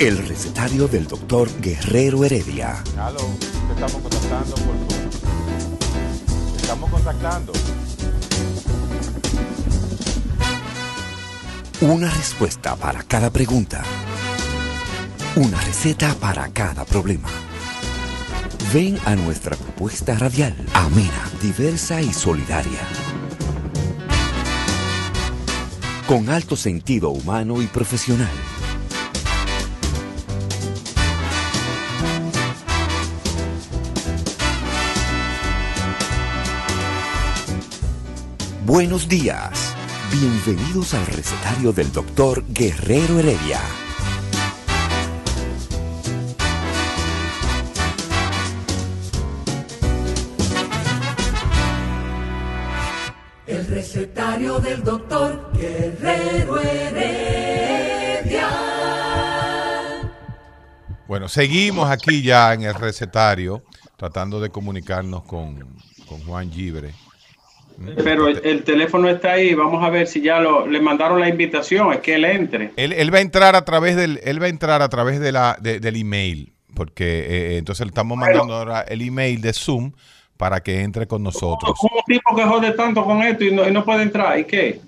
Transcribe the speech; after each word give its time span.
El 0.00 0.16
recetario 0.16 0.88
del 0.88 1.06
doctor 1.06 1.50
Guerrero 1.60 2.24
Heredia. 2.24 2.82
Aló, 2.96 3.18
te 3.18 3.74
estamos 3.74 4.00
contactando 4.00 4.54
por 4.54 4.74
Zoom. 4.88 6.52
Te 6.52 6.62
estamos 6.62 6.90
contactando. 6.90 7.52
Una 11.82 12.10
respuesta 12.10 12.76
para 12.76 13.02
cada 13.02 13.28
pregunta. 13.28 13.82
Una 15.36 15.60
receta 15.60 16.14
para 16.14 16.48
cada 16.48 16.86
problema. 16.86 17.28
Ven 18.72 18.98
a 19.04 19.14
nuestra 19.16 19.54
propuesta 19.54 20.14
radial, 20.14 20.56
amena, 20.72 21.30
diversa 21.42 22.00
y 22.00 22.10
solidaria. 22.14 22.80
Con 26.06 26.30
alto 26.30 26.56
sentido 26.56 27.10
humano 27.10 27.60
y 27.60 27.66
profesional. 27.66 28.59
Buenos 38.72 39.08
días. 39.08 39.74
Bienvenidos 40.12 40.94
al 40.94 41.04
recetario 41.04 41.72
del 41.72 41.90
doctor 41.90 42.44
Guerrero 42.50 43.18
Heredia. 43.18 43.58
El 53.48 53.66
recetario 53.66 54.60
del 54.60 54.84
doctor 54.84 55.50
Guerrero 55.52 56.60
Heredia. 56.60 58.48
Bueno, 61.08 61.26
seguimos 61.26 61.90
aquí 61.90 62.22
ya 62.22 62.54
en 62.54 62.62
el 62.62 62.74
recetario, 62.74 63.64
tratando 63.96 64.40
de 64.40 64.50
comunicarnos 64.50 65.24
con, 65.24 65.76
con 66.06 66.20
Juan 66.24 66.52
Gibre. 66.52 66.94
Pero 68.04 68.28
el, 68.28 68.40
el 68.44 68.62
teléfono 68.64 69.08
está 69.08 69.32
ahí. 69.32 69.54
Vamos 69.54 69.82
a 69.82 69.88
ver 69.90 70.06
si 70.06 70.20
ya 70.20 70.38
lo, 70.40 70.66
le 70.66 70.80
mandaron 70.80 71.18
la 71.20 71.28
invitación. 71.28 71.92
Es 71.92 72.00
que 72.00 72.14
él 72.16 72.24
entre. 72.26 72.72
Él, 72.76 72.92
él 72.92 73.12
va 73.12 73.18
a 73.18 73.22
entrar 73.22 73.56
a 73.56 73.64
través 73.64 73.96
del, 73.96 74.20
él 74.22 74.40
va 74.40 74.46
a 74.46 74.50
entrar 74.50 74.82
a 74.82 74.88
través 74.88 75.18
de 75.20 75.32
la, 75.32 75.56
de- 75.60 75.80
del 75.80 75.96
email, 75.96 76.52
porque 76.74 77.04
eh, 77.54 77.58
entonces 77.58 77.86
le 77.86 77.90
estamos 77.90 78.18
mandando 78.18 78.54
ahora 78.54 78.82
el 78.82 79.00
email 79.00 79.40
de 79.40 79.52
Zoom 79.52 79.92
para 80.36 80.62
que 80.62 80.80
entre 80.82 81.06
con 81.06 81.22
nosotros. 81.22 81.72
Como 81.78 81.96
un 81.96 82.02
tipo 82.06 82.34
que 82.36 82.44
jode 82.44 82.72
tanto 82.72 83.04
con 83.04 83.22
esto 83.22 83.44
y 83.44 83.52
no, 83.52 83.66
y 83.66 83.72
no 83.72 83.84
puede 83.84 84.02
entrar. 84.02 84.38
¿Y 84.38 84.44
qué? 84.44 84.80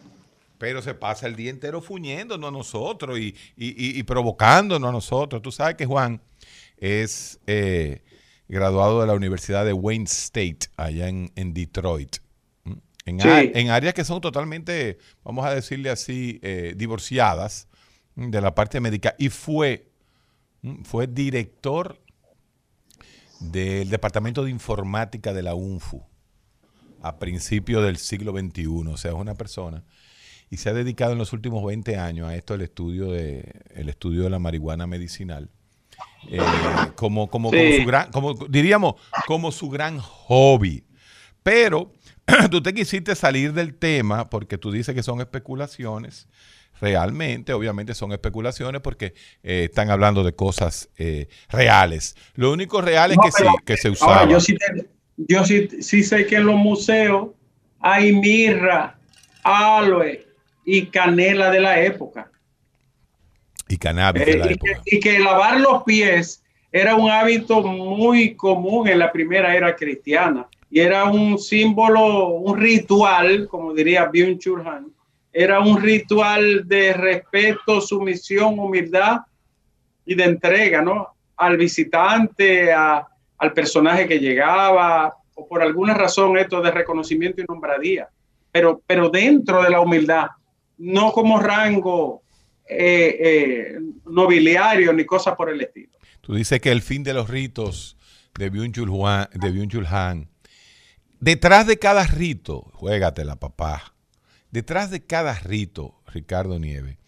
Pero 0.59 0.81
se 0.83 0.95
pasa 0.95 1.27
el 1.27 1.35
día 1.35 1.51
entero 1.51 1.81
fuñéndonos 1.81 2.49
a 2.49 2.53
nosotros 2.53 3.19
y, 3.19 3.35
y, 3.57 3.69
y- 3.69 3.99
y 3.99 4.03
provocándonos 4.03 4.89
a 4.89 4.93
nosotros. 4.93 5.41
Tú 5.43 5.51
sabes 5.51 5.75
que 5.77 5.87
Juan 5.87 6.21
es 6.77 7.39
eh, 7.47 8.03
graduado 8.49 9.01
de 9.01 9.07
la 9.07 9.15
Universidad 9.15 9.65
de 9.65 9.73
Wayne 9.73 10.05
State, 10.05 10.59
allá 10.77 11.09
en, 11.09 11.31
en 11.37 11.53
Detroit. 11.55 12.17
En, 13.05 13.21
Sí. 13.21 13.29
a- 13.29 13.41
en 13.43 13.71
áreas 13.71 13.95
que 13.95 14.05
son 14.05 14.21
totalmente, 14.21 14.99
vamos 15.25 15.45
a 15.45 15.55
decirle 15.55 15.91
así, 15.91 16.39
eh, 16.43 16.75
divorciadas 16.77 17.69
¿mm? 18.15 18.31
de 18.31 18.41
la 18.41 18.55
parte 18.55 18.81
médica. 18.81 19.15
Y 19.19 19.29
fue, 19.29 19.91
¿mm? 20.63 20.83
fue 20.85 21.07
director 21.07 22.01
del 23.41 23.91
Departamento 23.91 24.45
de 24.45 24.51
Informática 24.51 25.33
de 25.33 25.43
la 25.43 25.55
UNFU 25.55 26.03
a 27.03 27.19
principios 27.19 27.83
del 27.85 27.97
siglo 27.97 28.33
XXI. 28.33 28.67
O 28.69 28.97
sea, 28.97 29.11
es 29.11 29.17
una 29.17 29.35
persona 29.35 29.83
y 30.51 30.59
se 30.59 30.69
ha 30.69 30.73
dedicado 30.75 31.13
en 31.13 31.19
los 31.19 31.33
últimos 31.33 31.65
20 31.65 31.97
años 31.97 32.29
a 32.29 32.37
esto, 32.37 32.55
el 32.55 32.61
estudio 32.61 33.11
de, 33.11 33.63
el 33.75 33.89
estudio 33.89 34.23
de 34.23 34.31
la 34.31 34.39
marihuana 34.39 34.87
medicinal. 34.87 35.51
eh, 36.31 36.39
como, 36.95 37.29
como, 37.29 37.51
como 37.51 37.73
su 37.81 37.85
gran, 37.87 38.11
como 38.13 38.35
diríamos, 38.49 38.95
como 39.27 39.51
su 39.51 39.69
gran 39.69 39.99
hobby. 39.99 40.85
Pero 41.43 41.93
tú 42.51 42.63
te 42.63 42.73
quisiste 42.75 43.15
salir 43.15 43.53
del 43.53 43.75
tema 43.75 44.29
porque 44.31 44.59
tú 44.59 44.71
dices 44.71 44.95
que 44.95 45.03
son 45.03 45.21
especulaciones. 45.21 46.29
Realmente, 46.81 47.53
obviamente 47.53 47.95
son 47.95 48.13
especulaciones 48.13 48.81
porque 48.81 49.15
eh, 49.43 49.65
están 49.71 49.91
hablando 49.91 50.25
de 50.25 50.35
cosas 50.35 50.89
eh, 50.97 51.29
reales. 51.51 52.17
Lo 52.35 52.51
único 52.53 52.81
real 52.81 53.11
es 53.13 53.17
No, 53.19 53.23
que 53.23 53.31
sí, 53.31 53.37
pero- 53.39 53.53
que 53.65 53.77
se 53.77 53.91
usaba. 53.91 54.21
Ahora, 54.21 54.33
yo 54.33 54.41
sí, 54.41 54.57
te- 54.57 54.89
yo 55.17 55.45
sí, 55.45 55.69
sí 55.81 56.03
sé 56.03 56.27
que 56.27 56.37
en 56.37 56.47
los 56.47 56.57
museos 56.57 57.29
hay 57.79 58.13
mirra, 58.13 58.99
aloe 59.45 60.27
y 60.65 60.87
canela 60.87 61.51
de 61.51 61.61
la 61.61 61.81
época. 61.83 62.29
y 63.69 63.77
cannabis 63.79 64.27
de 64.27 64.37
la 64.37 64.45
Eh, 64.47 64.49
y, 64.51 64.53
época. 64.55 64.83
que, 64.85 64.97
y 64.97 65.01
que 65.01 65.19
lavar 65.19 65.59
los 65.61 65.83
pies 65.85 66.43
era 66.73 66.95
un 66.95 67.11
hábito 67.11 67.63
muy 67.63 68.35
común 68.35 68.87
en 68.89 68.99
la 68.99 69.11
primera 69.13 69.55
era 69.57 69.75
cristiana 69.77 70.47
y 70.75 70.81
era 70.81 71.05
un 71.05 71.39
símbolo, 71.39 72.29
un 72.29 72.59
ritual, 72.59 73.47
como 73.47 73.75
diría 73.75 74.11
Byung-Chul 74.11 74.67
Han, 74.67 74.87
era 75.31 75.61
un 75.61 75.81
ritual 75.81 76.67
de 76.67 76.95
respeto, 76.95 77.81
sumisión, 77.83 78.59
humildad 78.59 79.19
y 80.07 80.15
de 80.15 80.25
entrega, 80.25 80.81
¿no? 80.81 81.09
Al 81.37 81.59
visitante, 81.59 82.73
a- 82.73 83.07
al 83.39 83.53
personaje 83.53 84.09
que 84.09 84.19
llegaba, 84.19 85.15
o 85.35 85.47
por 85.47 85.63
alguna 85.63 85.93
razón 85.95 86.39
esto 86.39 86.63
de 86.63 86.71
reconocimiento 86.71 87.43
y 87.43 87.45
nombradía, 87.47 88.09
pero, 88.51 88.81
pero 88.87 89.11
dentro 89.11 89.63
de 89.63 89.71
la 89.71 89.81
humildad, 89.81 90.29
no 90.79 91.13
como 91.13 91.39
rango 91.39 92.23
eh, 92.67 93.17
eh, 93.21 93.79
nobiliario 94.07 94.93
ni 94.95 95.05
cosas 95.05 95.35
por 95.37 95.51
el 95.51 95.61
estilo. 95.61 95.99
Tú 96.23 96.35
dices 96.35 96.61
que 96.61 96.71
el 96.73 96.81
fin 96.81 97.03
de 97.03 97.13
los 97.13 97.29
ritos 97.29 97.99
de 98.39 98.51
Byung-Chul 98.51 99.87
detrás 101.23 101.69
de 101.69 101.79
cada 101.79 102.05
rito, 102.05 102.69
juégatela 102.75 103.37
papá, 103.37 103.95
detrás 104.51 104.91
de 104.91 105.07
cada 105.07 105.35
rito, 105.35 105.95
Ricardo 106.09 106.59
Nieve, 106.59 106.99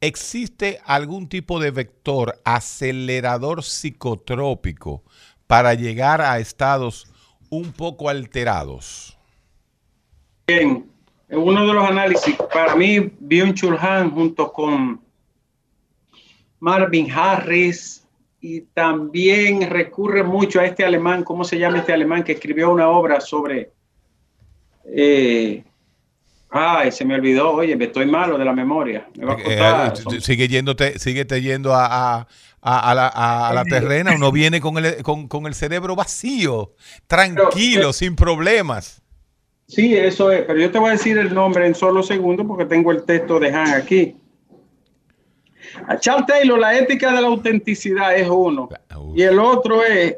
¿existe 0.00 0.80
algún 0.84 1.28
tipo 1.28 1.58
de 1.58 1.72
vector 1.72 2.40
acelerador 2.44 3.64
psicotrópico 3.64 5.02
para 5.48 5.74
llegar 5.74 6.20
a 6.20 6.38
estados 6.38 7.08
un 7.50 7.72
poco 7.72 8.08
alterados? 8.08 9.18
Bien, 10.46 10.88
en 11.28 11.38
uno 11.38 11.66
de 11.66 11.72
los 11.72 11.90
análisis, 11.90 12.36
para 12.54 12.76
mí, 12.76 13.00
Byung-Chul 13.00 13.76
Han 13.80 14.12
junto 14.12 14.52
con 14.52 15.00
Marvin 16.60 17.10
Harris 17.10 18.05
y 18.48 18.60
también 18.74 19.68
recurre 19.68 20.22
mucho 20.22 20.60
a 20.60 20.66
este 20.66 20.84
alemán, 20.84 21.24
¿cómo 21.24 21.42
se 21.42 21.58
llama 21.58 21.78
este 21.78 21.92
alemán 21.92 22.22
que 22.22 22.32
escribió 22.32 22.70
una 22.70 22.88
obra 22.88 23.20
sobre... 23.20 23.70
eh, 24.84 25.64
ay, 26.50 26.92
se 26.92 27.04
me 27.04 27.16
olvidó, 27.16 27.50
oye, 27.50 27.74
me 27.76 27.86
estoy 27.86 28.06
malo 28.06 28.38
de 28.38 28.44
la 28.44 28.52
memoria. 28.52 29.08
Me 29.16 29.24
va 29.26 29.32
a 29.32 29.36
Eh, 29.36 29.42
costar, 29.42 30.14
eh, 30.16 30.20
sigue 30.20 30.46
yéndote, 30.46 30.98
síguete 31.00 31.42
yendo 31.42 31.74
a, 31.74 31.86
a- 31.86 32.26
a- 32.62 33.48
a 33.48 33.52
la, 33.52 33.64
terrena, 33.64 34.12
uno 34.14 34.30
viene 34.30 34.60
con 34.60 34.78
el, 34.78 35.02
con, 35.02 35.26
con 35.26 35.46
el 35.46 35.54
cerebro 35.54 35.96
vacío, 35.96 36.72
tranquilo, 37.08 37.80
Pero, 37.80 37.92
sin 37.92 38.14
problemas. 38.14 39.02
Sí, 39.66 39.96
eso 39.96 40.30
es, 40.30 40.42
pero 40.42 40.60
yo 40.60 40.70
te 40.70 40.78
voy 40.78 40.90
a 40.90 40.92
decir 40.92 41.18
el 41.18 41.34
nombre 41.34 41.66
en 41.66 41.74
solo 41.74 42.00
segundos 42.04 42.46
porque 42.46 42.64
tengo 42.64 42.92
el 42.92 43.02
texto 43.02 43.40
de 43.40 43.52
Han 43.52 43.74
aquí. 43.74 44.16
A 45.88 45.98
Charles 45.98 46.26
Taylor, 46.26 46.58
la 46.58 46.76
ética 46.76 47.12
de 47.12 47.20
la 47.20 47.28
autenticidad 47.28 48.14
es 48.16 48.28
uno. 48.28 48.68
Y 49.14 49.22
el 49.22 49.38
otro 49.38 49.84
es 49.84 50.16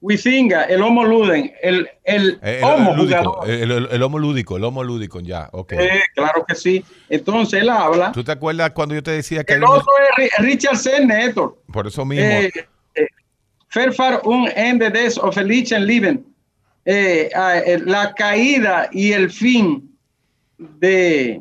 Huizinga, 0.00 0.64
el 0.64 0.82
homo 0.82 1.04
luden, 1.04 1.52
el, 1.62 1.88
el 2.04 2.38
Eh, 2.42 2.58
el, 2.58 2.64
homo 2.64 2.90
el 2.90 2.96
lúdico, 2.96 3.44
el, 3.46 4.02
homo 4.02 4.18
lúdico, 4.18 4.56
el 4.56 4.64
homo 4.64 4.82
lúdico, 4.82 5.20
ya, 5.20 5.48
ok. 5.52 5.72
Eh, 5.74 6.02
claro 6.14 6.44
que 6.46 6.54
sí. 6.56 6.84
Entonces 7.08 7.60
él 7.62 7.68
habla. 7.70 8.10
¿Tú 8.12 8.24
te 8.24 8.32
acuerdas 8.32 8.72
cuando 8.72 8.94
yo 8.96 9.02
te 9.02 9.12
decía 9.12 9.44
que 9.44 9.52
El 9.54 9.62
unos- 9.62 9.78
otro 9.78 9.92
es 10.18 10.30
Ri- 10.32 10.38
Richard 10.44 10.76
Senne, 10.76 11.24
Héctor. 11.26 11.56
por 11.72 11.86
eso 11.86 12.04
mismo, 12.04 12.24
Eh, 12.26 12.50
eh, 12.96 13.06
Verfahr 13.74 14.20
un 14.24 14.48
Ende 14.56 14.90
des 14.90 15.16
of 15.18 15.34
Felichen 15.36 15.86
Leben. 15.86 16.26
La 16.84 18.12
caída 18.16 18.88
y 18.92 19.12
el 19.12 19.30
fin 19.30 19.88
de, 20.58 21.40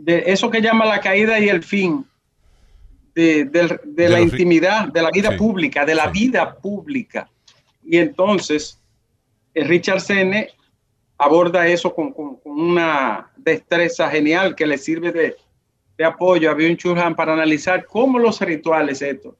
de 0.00 0.22
eso 0.26 0.48
que 0.50 0.60
llama 0.62 0.84
la 0.86 1.00
caída 1.00 1.38
y 1.40 1.48
el 1.48 1.62
fin 1.62 2.06
de, 3.14 3.44
de 3.46 3.80
De 3.84 4.08
la 4.08 4.20
intimidad, 4.20 4.88
de 4.92 5.02
la 5.02 5.10
vida 5.10 5.30
Sí, 5.32 5.36
pública, 5.36 5.84
de 5.84 5.94
la 5.94 6.04
sí. 6.12 6.20
vida 6.20 6.54
pública. 6.54 7.28
Y 7.84 7.96
entonces, 7.98 8.78
eh, 9.54 9.64
Richard 9.64 10.00
Senne 10.00 10.50
aborda 11.18 11.66
eso 11.66 11.92
con, 11.92 12.12
con- 12.12 12.36
con 12.36 12.52
una 12.60 13.28
destreza 13.36 14.08
genial 14.08 14.54
que 14.54 14.66
le 14.68 14.78
sirve 14.78 15.10
de, 15.10 15.36
de 15.96 16.04
apoyo 16.04 16.48
a 16.50 16.54
Byung-Chul 16.54 16.96
Han 17.00 17.16
para 17.16 17.32
analizar 17.32 17.84
cómo 17.86 18.18
los 18.20 18.40
rituales 18.40 19.02
estos 19.02 19.34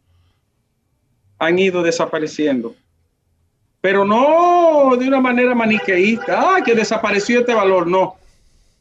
han 1.38 1.56
ido 1.58 1.82
desapareciendo. 1.84 2.74
Pero 3.80 4.04
no 4.04 4.96
de 4.96 5.06
una 5.06 5.20
manera 5.20 5.54
maniqueísta, 5.54 6.56
ah, 6.56 6.62
que 6.64 6.74
desapareció 6.74 7.40
este 7.40 7.54
valor, 7.54 7.86
no. 7.86 8.16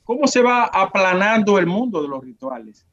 ¿Cómo 0.08 0.26
se 0.26 0.42
va 0.42 0.64
aplanando 0.64 1.60
el 1.60 1.66
mundo 1.66 2.02
de 2.02 2.08
los 2.08 2.24
rituales? 2.24 2.88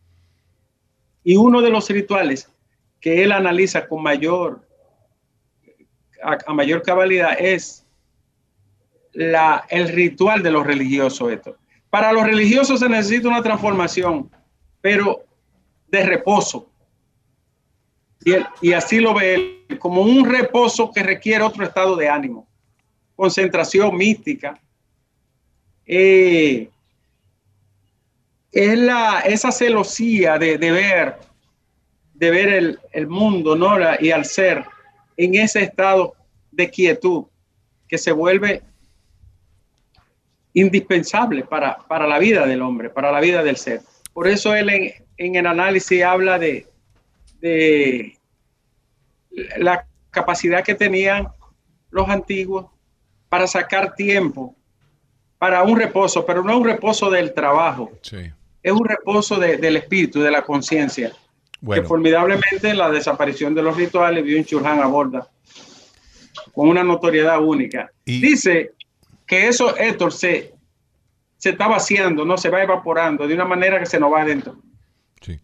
Y 1.22 1.36
uno 1.36 1.62
de 1.62 1.70
los 1.70 1.88
rituales 1.88 2.50
que 3.00 3.22
él 3.22 3.30
analiza 3.30 3.86
con 3.86 4.02
mayor, 4.02 4.66
a, 6.20 6.52
mayor 6.52 6.82
cabalidad 6.82 7.36
es 7.38 7.86
la, 9.12 9.64
el 9.70 9.90
ritual 9.90 10.42
de 10.42 10.50
los 10.50 10.66
religiosos. 10.66 11.30
Esto. 11.30 11.56
Para 11.88 12.12
los 12.12 12.24
religiosos 12.24 12.80
se 12.80 12.88
necesita 12.88 13.28
una 13.28 13.44
transformación, 13.44 14.28
pero 14.80 15.24
de 15.86 16.02
reposo. 16.02 16.68
Y, 18.24 18.32
y 18.60 18.72
así 18.72 18.98
lo 18.98 19.14
ve 19.14 19.34
él, 19.68 19.78
como 19.78 20.02
un 20.02 20.28
reposo 20.28 20.90
que 20.90 21.04
requiere 21.04 21.44
otro 21.44 21.62
estado 21.62 21.94
de 21.94 22.08
ánimo, 22.08 22.48
concentración 23.14 23.96
mística. 23.96 24.60
Eh, 25.86 26.70
es 28.54 28.78
la, 28.78 29.20
esa 29.20 29.50
celosía 29.50 30.38
de, 30.38 30.58
de 30.58 30.70
ver, 30.70 31.16
de 32.14 32.30
ver 32.30 32.48
el, 32.48 32.78
el 32.92 33.08
mundo 33.08 33.56
¿no? 33.56 33.76
Y 34.00 34.12
al 34.12 34.24
ser 34.24 34.64
en 35.16 35.34
ese 35.34 35.62
estado 35.62 36.14
de 36.52 36.70
quietud 36.70 37.24
que 37.88 37.98
se 37.98 38.12
vuelve 38.12 38.62
indispensable 40.52 41.42
para, 41.42 41.78
para 41.88 42.06
la 42.06 42.18
vida 42.20 42.46
del 42.46 42.62
hombre, 42.62 42.90
para 42.90 43.10
la 43.10 43.20
vida 43.20 43.42
del 43.42 43.56
ser. 43.56 43.80
Por 44.12 44.28
eso 44.28 44.54
él 44.54 44.70
en, 44.70 44.92
en 45.16 45.34
el 45.34 45.46
análisis 45.46 46.02
habla 46.04 46.38
de, 46.38 46.68
de 47.40 48.16
la 49.56 49.84
capacidad 50.10 50.62
que 50.62 50.76
tenían 50.76 51.26
los 51.90 52.08
antiguos 52.08 52.66
para 53.28 53.48
sacar 53.48 53.96
tiempo 53.96 54.54
para 55.38 55.64
un 55.64 55.76
reposo, 55.76 56.24
pero 56.24 56.44
no 56.44 56.56
un 56.56 56.64
reposo 56.64 57.10
del 57.10 57.34
trabajo, 57.34 57.90
Sí. 58.00 58.30
Es 58.64 58.72
un 58.72 58.84
reposo 58.84 59.38
de- 59.38 59.58
del 59.58 59.76
espíritu, 59.76 60.20
de 60.20 60.30
la 60.32 60.42
conciencia, 60.42 61.12
que 61.82 61.82
formidablemente 61.86 62.74
la 62.74 62.90
desaparición 62.90 63.54
de 63.54 63.62
los 63.62 63.76
rituales 63.76 64.24
Byung 64.24 64.44
Chul 64.44 64.66
Han 64.66 64.80
aborda 64.80 65.28
con 66.52 66.68
una 66.68 66.82
notoriedad 66.82 67.40
única. 67.42 67.90
Y- 68.04 68.20
Dice 68.20 68.72
que 69.26 69.46
eso, 69.48 69.76
Héctor, 69.76 70.12
se, 70.12 70.52
se 71.38 71.50
está 71.50 71.68
vaciando, 71.68 72.24
no 72.24 72.36
se 72.36 72.48
va 72.50 72.62
evaporando 72.62 73.26
de 73.28 73.34
una 73.34 73.44
manera 73.44 73.78
que 73.78 73.86
se 73.86 74.00
nos 74.00 74.12
va 74.12 74.22
adentro, 74.22 74.56
sí. 75.20 75.38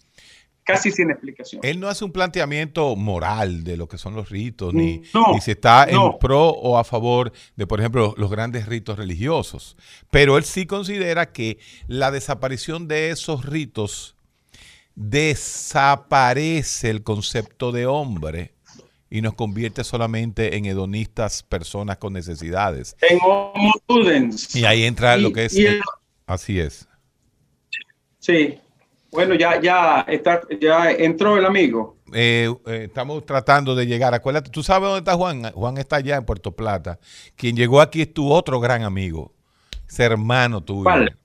Casi 0.72 0.90
sin 0.90 1.10
explicación. 1.10 1.60
Él 1.64 1.80
no 1.80 1.88
hace 1.88 2.04
un 2.04 2.12
planteamiento 2.12 2.94
moral 2.96 3.64
de 3.64 3.76
lo 3.76 3.88
que 3.88 3.98
son 3.98 4.14
los 4.14 4.28
ritos, 4.30 4.72
ni, 4.74 5.02
No, 5.14 5.32
ni 5.32 5.40
si 5.40 5.50
está 5.52 5.84
en 5.88 5.98
pro 6.18 6.48
o 6.50 6.78
a 6.78 6.84
favor 6.84 7.32
de, 7.56 7.66
por 7.66 7.80
ejemplo, 7.80 8.14
los 8.16 8.30
grandes 8.30 8.66
ritos 8.66 8.98
religiosos. 8.98 9.76
Pero 10.10 10.36
él 10.38 10.44
sí 10.44 10.66
considera 10.66 11.32
que 11.32 11.58
la 11.86 12.10
desaparición 12.10 12.88
de 12.88 13.10
esos 13.10 13.44
ritos 13.44 14.16
desaparece 14.94 16.90
el 16.90 17.02
concepto 17.02 17.72
de 17.72 17.86
hombre 17.86 18.52
y 19.08 19.22
nos 19.22 19.34
convierte 19.34 19.82
solamente 19.82 20.56
en 20.56 20.66
hedonistas 20.66 21.42
personas 21.42 21.98
con 21.98 22.12
necesidades. 22.12 22.96
En 23.08 23.18
Homo. 23.24 23.72
Y 24.54 24.64
ahí 24.64 24.84
entra 24.84 25.16
Y- 25.18 25.22
lo 25.22 25.32
que 25.32 25.46
es... 25.46 25.56
el- 25.56 25.80
así 26.26 26.60
es. 26.60 26.86
Sí. 28.20 28.58
Bueno, 29.10 29.34
ya, 29.34 29.60
ya 29.60 30.00
está, 30.08 30.42
ya 30.60 30.90
entró 30.92 31.36
el 31.36 31.44
amigo. 31.44 31.96
Eh, 32.12 32.52
eh, 32.66 32.84
estamos 32.84 33.24
tratando 33.26 33.74
de 33.74 33.86
llegar. 33.86 34.14
Acuérdate, 34.14 34.50
tú 34.50 34.62
sabes 34.62 34.88
dónde 34.88 35.00
está 35.00 35.14
Juan. 35.14 35.50
Juan 35.52 35.78
está 35.78 35.96
allá 35.96 36.16
en 36.16 36.24
Puerto 36.24 36.52
Plata. 36.52 36.98
Quien 37.36 37.56
llegó 37.56 37.80
aquí 37.80 38.02
es 38.02 38.14
tu 38.14 38.30
otro 38.30 38.60
gran 38.60 38.82
amigo, 38.82 39.32
ese 39.88 40.04
hermano 40.04 40.62
tuyo. 40.62 40.84
¿Cuál? 40.84 41.16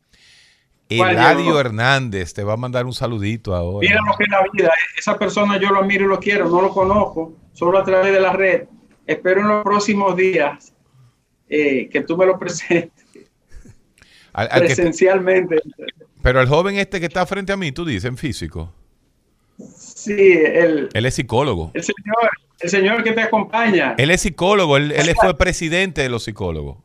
¿Cuál 0.88 1.12
Eladio? 1.12 1.60
Hernández 1.60 2.34
te 2.34 2.44
va 2.44 2.54
a 2.54 2.58
mandar 2.58 2.86
un 2.86 2.94
saludito 2.94 3.56
ahora. 3.56 3.88
Mira 3.88 4.02
lo 4.02 4.16
que 4.18 4.24
es 4.24 4.30
la 4.30 4.44
vida. 4.52 4.72
Esa 4.98 5.18
persona 5.18 5.58
yo 5.58 5.70
lo 5.70 5.80
admiro 5.82 6.06
y 6.06 6.10
lo 6.10 6.20
quiero, 6.20 6.48
no 6.48 6.62
lo 6.62 6.70
conozco, 6.70 7.34
solo 7.54 7.80
a 7.80 7.84
través 7.84 8.14
de 8.14 8.20
la 8.20 8.34
red. 8.34 8.68
Espero 9.08 9.42
en 9.42 9.48
los 9.48 9.64
próximos 9.64 10.16
días 10.16 10.74
eh, 11.50 11.90
que 11.90 12.02
tú 12.02 12.18
me 12.18 12.26
lo 12.26 12.38
presentes 12.40 12.95
Al- 14.36 14.50
al 14.52 14.62
que- 14.62 14.68
presencialmente. 14.68 15.58
pero 16.22 16.42
el 16.42 16.48
joven 16.48 16.76
este 16.78 17.00
que 17.00 17.06
está 17.06 17.26
frente 17.26 17.54
a 17.54 17.58
mí, 17.58 17.72
tú 17.72 17.86
dices, 17.86 18.06
en 18.06 18.18
físico. 18.18 18.72
Sí, 19.78 20.14
el, 20.44 20.90
Él 20.94 21.06
es 21.06 21.14
psicólogo. 21.16 21.72
el 21.74 21.84
señor, 21.84 22.30
el 22.60 22.70
señor 22.70 23.04
que 23.04 23.12
te 23.14 23.22
acompaña. 23.22 23.96
Él 23.98 24.12
es 24.12 24.22
psicólogo. 24.22 24.76
Él, 24.78 24.92
él 24.92 25.16
fue 25.16 25.38
presidente 25.38 26.02
de 26.02 26.10
los 26.10 26.24
psicólogos. 26.26 26.78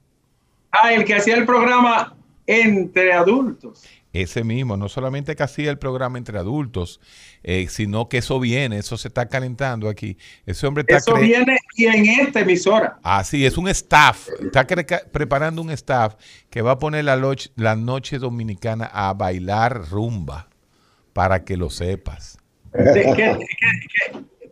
Ah, 0.71 0.93
el 0.93 1.05
que 1.05 1.15
hacía 1.15 1.35
el 1.35 1.45
programa 1.47 2.15
entre 2.47 3.13
adultos. 3.13 3.83
Ese 4.13 4.43
mismo, 4.43 4.77
no 4.77 4.89
solamente 4.89 5.37
que 5.37 5.43
hacía 5.45 5.71
el 5.71 5.79
programa 5.79 6.19
entre 6.19 6.37
adultos, 6.37 7.01
eh, 7.45 7.67
sino 7.69 8.09
que 8.09 8.19
eso 8.19 8.41
viene, 8.41 8.79
eso 8.79 8.97
se 8.97 9.07
está 9.07 9.29
calentando 9.29 9.89
aquí. 9.89 10.19
Ese 10.47 10.67
hombre 10.67 10.83
está 10.83 10.97
Eso 10.97 11.15
viene 11.15 11.57
y 11.77 11.87
en 11.87 12.07
esta 12.07 12.41
emisora. 12.41 12.99
Así 13.05 13.47
es, 13.47 13.57
un 13.57 13.69
staff. 13.69 14.29
Está 14.43 14.67
preparando 15.13 15.63
un 15.63 15.71
staff 15.71 16.17
que 16.51 16.61
va 16.61 16.73
a 16.73 16.79
poner 16.81 17.05
la, 17.05 17.17
la 17.55 17.77
noche 17.77 18.19
dominicana 18.19 18.91
a 18.93 19.15
bailar 19.15 19.89
rumba, 19.91 20.49
para 21.13 21.45
que 21.45 21.57
lo 21.57 21.71
sepas. 21.71 22.39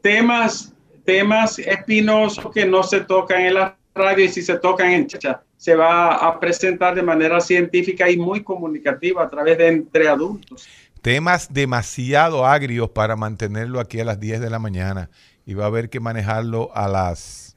Temas, 0.02 0.72
temas 1.04 1.58
espinosos 1.58 2.52
que 2.52 2.64
no 2.64 2.84
se 2.84 3.00
tocan 3.00 3.40
en 3.40 3.54
la 3.54 3.77
radio 3.98 4.24
y 4.24 4.28
si 4.28 4.40
se 4.40 4.56
tocan 4.58 4.90
en 4.92 5.06
chacha, 5.06 5.42
se 5.56 5.74
va 5.74 6.14
a 6.26 6.40
presentar 6.40 6.94
de 6.94 7.02
manera 7.02 7.40
científica 7.40 8.08
y 8.08 8.16
muy 8.16 8.42
comunicativa 8.42 9.22
a 9.22 9.28
través 9.28 9.58
de 9.58 9.66
entre 9.68 10.08
adultos. 10.08 10.66
Temas 11.02 11.52
demasiado 11.52 12.46
agrios 12.46 12.90
para 12.90 13.14
mantenerlo 13.16 13.78
aquí 13.80 14.00
a 14.00 14.04
las 14.04 14.18
10 14.18 14.40
de 14.40 14.50
la 14.50 14.58
mañana 14.58 15.10
y 15.44 15.54
va 15.54 15.64
a 15.64 15.66
haber 15.68 15.90
que 15.90 16.00
manejarlo 16.00 16.70
a 16.74 16.88
las 16.88 17.56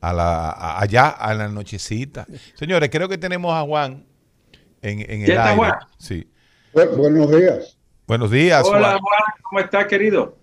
a 0.00 0.12
la 0.14 0.48
a- 0.50 0.80
allá 0.80 1.08
a 1.08 1.34
la 1.34 1.48
nochecita. 1.48 2.26
Señores, 2.54 2.88
creo 2.90 3.08
que 3.08 3.18
tenemos 3.18 3.52
a 3.54 3.60
Juan 3.62 4.06
en, 4.80 5.00
en 5.00 5.20
el 5.22 5.26
¿Ya 5.26 5.34
está 5.34 5.44
aire. 5.50 5.56
Juan? 5.56 5.74
Sí. 5.98 6.26
Bu- 6.72 6.96
buenos 6.96 7.30
días. 7.30 7.76
Buenos 8.06 8.30
días, 8.30 8.64
Hola 8.66 8.78
Juan. 8.92 8.98
Juan, 9.00 9.22
¿cómo 9.42 9.60
está 9.60 9.86
querido? 9.86 10.36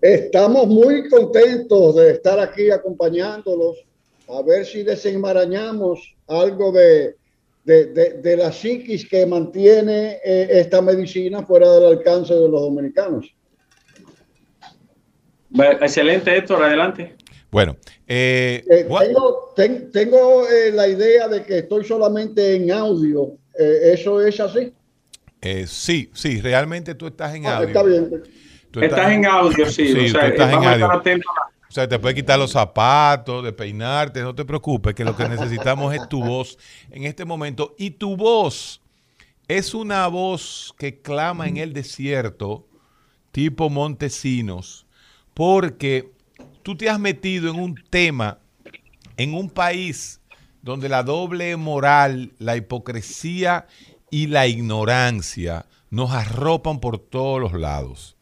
Estamos 0.00 0.66
muy 0.68 1.08
contentos 1.08 1.96
de 1.96 2.12
estar 2.12 2.38
aquí 2.40 2.70
acompañándolos, 2.70 3.76
a 4.32 4.42
ver 4.42 4.64
si 4.64 4.82
desenmarañamos 4.82 6.14
algo 6.28 6.72
de, 6.72 7.16
de, 7.64 7.86
de- 7.86 8.10
de 8.22 8.36
la 8.36 8.50
psiquis 8.52 9.06
que 9.08 9.26
mantiene 9.26 10.18
eh, 10.24 10.48
esta 10.50 10.80
medicina 10.80 11.44
fuera 11.44 11.70
del 11.72 11.98
alcance 11.98 12.32
de 12.34 12.48
los 12.48 12.60
dominicanos. 12.60 13.26
Excelente 15.80 16.34
Héctor, 16.36 16.62
adelante. 16.64 17.14
Bueno, 17.50 17.76
eh, 18.06 18.64
Eh, 18.70 18.86
tengo 18.88 19.52
ten- 19.54 19.90
tengo 19.92 20.48
eh, 20.48 20.72
la 20.72 20.88
idea 20.88 21.28
de 21.28 21.42
que 21.44 21.58
estoy 21.58 21.84
solamente 21.84 22.54
en 22.56 22.70
audio. 22.72 23.36
Eh, 23.58 23.92
¿Eso 23.92 24.22
es 24.22 24.40
así? 24.40 24.72
eh, 25.42 25.66
sí, 25.66 26.10
sí, 26.14 26.40
realmente 26.40 26.94
tú 26.94 27.06
estás 27.08 27.34
en 27.34 27.44
Ah, 27.46 27.56
audio. 27.58 27.66
está 27.68 27.82
bien. 27.82 28.22
Tú 28.70 28.80
Estás 28.80 29.12
en 29.12 29.26
audio, 29.26 29.66
sí. 29.66 29.88
Sí, 29.88 30.06
o 30.06 30.08
sea, 30.08 30.20
tú 30.22 30.26
estás 30.28 30.48
en 30.48 30.52
vamos 30.54 30.66
a 30.68 30.72
estar 30.72 30.90
audio. 30.90 31.00
atentos 31.00 31.32
a- 31.36 31.51
O 31.72 31.74
sea, 31.74 31.88
te 31.88 31.98
puedes 31.98 32.16
quitar 32.16 32.38
los 32.38 32.50
zapatos, 32.50 33.42
de 33.42 33.50
peinarte, 33.50 34.20
no 34.20 34.34
te 34.34 34.44
preocupes, 34.44 34.94
que 34.94 35.06
lo 35.06 35.16
que 35.16 35.26
necesitamos 35.26 35.94
es 35.94 36.06
tu 36.06 36.22
voz 36.22 36.58
en 36.90 37.04
este 37.04 37.24
momento. 37.24 37.74
Y 37.78 37.92
tu 37.92 38.14
voz 38.14 38.82
es 39.48 39.72
una 39.72 40.06
voz 40.08 40.74
que 40.78 41.00
clama 41.00 41.48
en 41.48 41.56
el 41.56 41.72
desierto, 41.72 42.66
tipo 43.30 43.70
Montesinos, 43.70 44.84
porque 45.32 46.12
tú 46.62 46.76
te 46.76 46.90
has 46.90 47.00
metido 47.00 47.50
en 47.50 47.58
un 47.58 47.74
tema, 47.88 48.38
en 49.16 49.32
un 49.32 49.48
país 49.48 50.20
donde 50.60 50.90
la 50.90 51.02
doble 51.02 51.56
moral, 51.56 52.34
la 52.38 52.54
hipocresía 52.54 53.66
y 54.10 54.26
la 54.26 54.46
ignorancia 54.46 55.64
nos 55.88 56.10
arropan 56.10 56.80
por 56.80 56.98
todos 56.98 57.40
los 57.40 57.54
lados. 57.54 58.18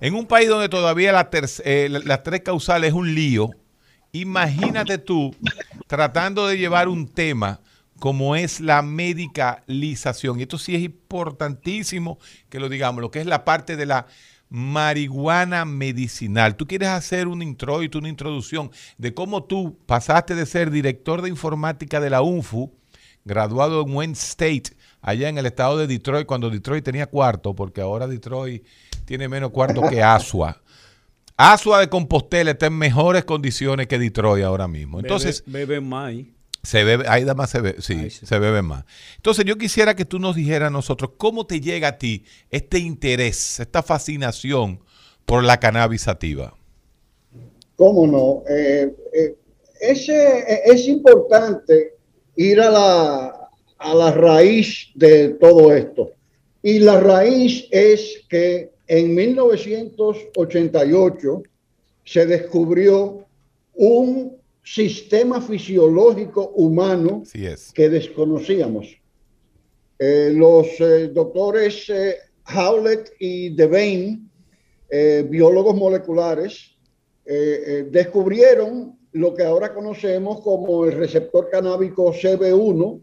En 0.00 0.14
un 0.14 0.26
país 0.26 0.48
donde 0.48 0.68
todavía 0.68 1.12
la 1.12 1.28
eh, 1.64 1.88
la- 1.90 2.00
las 2.00 2.22
tres 2.22 2.40
causales 2.42 2.88
es 2.88 2.94
un 2.94 3.14
lío, 3.14 3.50
imagínate 4.12 4.98
tú 4.98 5.34
tratando 5.86 6.46
de 6.46 6.58
llevar 6.58 6.88
un 6.88 7.08
tema 7.08 7.60
como 7.98 8.36
es 8.36 8.60
la 8.60 8.82
medicalización. 8.82 10.38
Y 10.38 10.42
esto 10.42 10.58
sí 10.58 10.74
es 10.74 10.82
importantísimo 10.82 12.18
que 12.48 12.60
lo 12.60 12.68
digamos, 12.68 13.00
lo 13.00 13.10
que 13.10 13.20
es 13.20 13.26
la 13.26 13.44
parte 13.44 13.76
de 13.76 13.86
la 13.86 14.06
marihuana 14.50 15.64
medicinal. 15.64 16.56
Tú 16.56 16.66
quieres 16.66 16.88
hacer 16.88 17.26
un 17.28 17.42
introito, 17.42 17.98
una 17.98 18.08
introducción 18.08 18.70
de 18.98 19.14
cómo 19.14 19.44
tú 19.44 19.78
pasaste 19.86 20.34
de 20.34 20.46
ser 20.46 20.70
director 20.70 21.22
de 21.22 21.28
informática 21.28 21.98
de 22.00 22.10
la 22.10 22.22
UNFU, 22.22 22.72
graduado 23.24 23.82
en 23.82 23.94
Wayne 23.94 24.12
State, 24.12 24.76
allá 25.04 25.28
en 25.28 25.36
el 25.38 25.44
estado 25.46 25.76
de 25.76 25.86
Detroit, 25.86 26.26
cuando 26.26 26.48
Detroit 26.50 26.82
tenía 26.84 27.06
cuarto, 27.06 27.54
porque 27.54 27.80
ahora 27.82 28.06
Detroit 28.08 28.64
tiene 29.04 29.28
menos 29.28 29.50
cuarto 29.50 29.82
que 29.88 30.02
Asua. 30.02 30.60
Asua 31.36 31.80
de 31.80 31.88
Compostela 31.88 32.52
está 32.52 32.66
en 32.66 32.78
mejores 32.78 33.24
condiciones 33.24 33.86
que 33.86 33.98
Detroit 33.98 34.44
ahora 34.44 34.66
mismo. 34.66 34.98
Entonces, 35.00 35.42
Bebe, 35.46 35.66
bebe 35.66 35.80
más. 35.80 36.08
ahí. 36.08 36.34
se 36.62 36.84
bebe, 36.84 37.04
ahí 37.06 37.22
nada 37.22 37.34
más 37.34 37.50
se 37.50 37.60
bebe, 37.60 37.82
sí, 37.82 37.92
Ahí 37.94 38.10
sí. 38.10 38.24
se 38.24 38.38
bebe 38.38 38.62
más. 38.62 38.84
Entonces 39.16 39.44
yo 39.44 39.58
quisiera 39.58 39.94
que 39.94 40.04
tú 40.06 40.18
nos 40.18 40.36
dijeras 40.36 40.68
a 40.68 40.70
nosotros 40.70 41.10
cómo 41.18 41.46
te 41.46 41.60
llega 41.60 41.88
a 41.88 41.98
ti 41.98 42.24
este 42.50 42.78
interés, 42.78 43.60
esta 43.60 43.82
fascinación 43.82 44.80
por 45.26 45.42
la 45.44 45.58
cannabis 45.58 46.02
sativa? 46.02 46.54
¿Cómo 47.76 48.06
no? 48.06 48.42
Eh, 48.48 48.94
eh, 49.12 49.36
ese, 49.80 50.38
eh, 50.38 50.60
es 50.66 50.86
importante 50.86 51.94
ir 52.36 52.60
a 52.60 52.70
la, 52.70 53.43
a 53.84 53.94
la 53.94 54.10
raíz 54.12 54.90
de 54.94 55.34
todo 55.34 55.74
esto. 55.74 56.12
Y 56.62 56.78
la 56.78 57.00
raíz 57.00 57.66
es 57.70 58.24
que 58.28 58.70
en 58.86 59.14
1988 59.14 61.42
se 62.04 62.26
descubrió 62.26 63.26
un 63.74 64.38
sistema 64.62 65.42
fisiológico 65.42 66.48
humano 66.54 67.24
que 67.74 67.90
desconocíamos. 67.90 68.96
Eh, 69.98 70.32
los 70.34 70.66
eh, 70.80 71.08
doctores 71.08 71.90
eh, 71.90 72.16
Howlett 72.54 73.12
y 73.18 73.50
Devane, 73.54 74.20
biólogos 75.28 75.74
moleculares, 75.74 76.70
descubrieron 77.90 78.96
lo 79.12 79.34
que 79.34 79.42
ahora 79.42 79.74
conocemos 79.74 80.40
como 80.42 80.84
el 80.84 80.92
receptor 80.92 81.50
canábico 81.50 82.12
CB1 82.12 83.00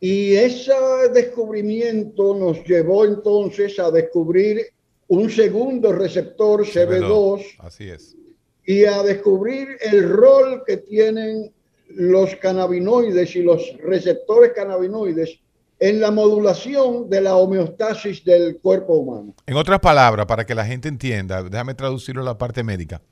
y 0.00 0.32
ese 0.34 0.72
descubrimiento 1.12 2.34
nos 2.34 2.64
llevó 2.64 3.04
entonces 3.04 3.78
a 3.78 3.90
descubrir 3.90 4.62
un 5.08 5.28
segundo 5.28 5.92
receptor 5.92 6.64
CB2. 6.64 7.56
Así 7.58 7.90
es. 7.90 8.16
Y 8.64 8.84
a 8.84 9.02
descubrir 9.02 9.76
el 9.80 10.08
rol 10.08 10.62
que 10.66 10.78
tienen 10.78 11.52
los 11.88 12.34
cannabinoides 12.36 13.36
y 13.36 13.42
los 13.42 13.76
receptores 13.82 14.52
cannabinoides 14.54 15.38
en 15.78 16.00
la 16.00 16.10
modulación 16.10 17.10
de 17.10 17.20
la 17.20 17.36
homeostasis 17.36 18.24
del 18.24 18.58
cuerpo 18.58 18.94
humano. 18.94 19.34
En 19.46 19.56
otras 19.56 19.80
palabras, 19.80 20.26
para 20.26 20.46
que 20.46 20.54
la 20.54 20.64
gente 20.64 20.88
entienda, 20.88 21.42
déjame 21.42 21.74
traducirlo 21.74 22.22
a 22.22 22.24
la 22.24 22.38
parte 22.38 22.62
médica. 22.62 23.02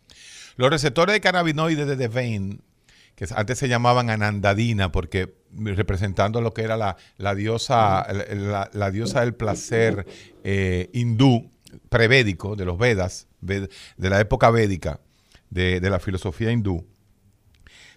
Los 0.57 0.71
receptores 0.71 1.13
de 1.15 1.21
cannabinoides 1.21 1.87
de 1.87 1.97
Devane 1.97 2.59
que 3.19 3.27
antes 3.35 3.59
se 3.59 3.67
llamaban 3.67 4.11
Anandadina, 4.11 4.93
porque 4.93 5.35
representando 5.53 6.41
lo 6.41 6.53
que 6.53 6.63
era 6.63 6.77
la, 6.77 7.35
diosa, 7.35 8.07
la, 8.73 8.91
diosa 8.91 9.21
del 9.21 9.35
placer 9.35 10.07
eh, 10.45 10.91
hindú, 10.93 11.51
prevédico, 11.89 12.57
de 12.57 12.65
los 12.65 12.79
Vedas, 12.79 13.29
de 13.41 13.69
la 13.97 14.21
época 14.21 14.51
védica, 14.51 15.01
de, 15.51 15.81
la 15.81 15.99
filosofía 15.99 16.51
hindú, 16.51 16.87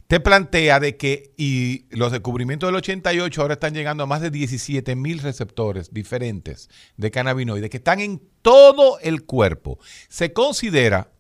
te 0.08 0.20
plantea 0.20 0.82
de 0.82 0.98
que 0.98 1.32
y 1.38 1.86
los 1.90 2.12
descubrimientos 2.12 2.68
del 2.68 2.76
88 2.76 3.42
ahora 3.42 3.54
están 3.54 3.74
llegando 3.74 4.04
a 4.04 4.08
más 4.08 4.20
de 4.20 4.30
17 4.30 4.94
mil 4.98 5.20
receptores 5.20 5.94
diferentes 5.94 6.70
de 6.98 7.12
cannabinoides 7.12 7.70
que 7.70 7.78
están 7.78 8.02
en 8.02 8.22
todo 8.42 9.00
el 9.00 9.24
cuerpo. 9.24 9.80
Se 10.10 10.34
considera 10.34 11.14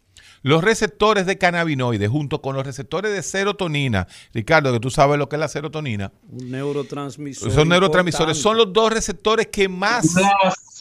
los 0.43 0.63
receptores 0.63 1.25
de 1.25 1.37
cannabinoides 1.37 2.09
junto 2.09 2.41
con 2.41 2.55
los 2.55 2.65
receptores 2.65 3.13
de 3.13 3.21
serotonina, 3.21 4.07
Ricardo, 4.33 4.73
que 4.73 4.79
tú 4.79 4.89
sabes 4.89 5.19
lo 5.19 5.29
que 5.29 5.35
es 5.35 5.39
la 5.39 5.47
serotonina. 5.47 6.11
Un 6.29 6.49
neurotransmisor. 6.51 7.51
Son 7.51 7.69
neurotransmisores, 7.69 8.37
son 8.37 8.57
los 8.57 8.73
dos 8.73 8.91
receptores 8.91 9.47
que 9.47 9.69
más... 9.69 10.15
La 10.15 10.31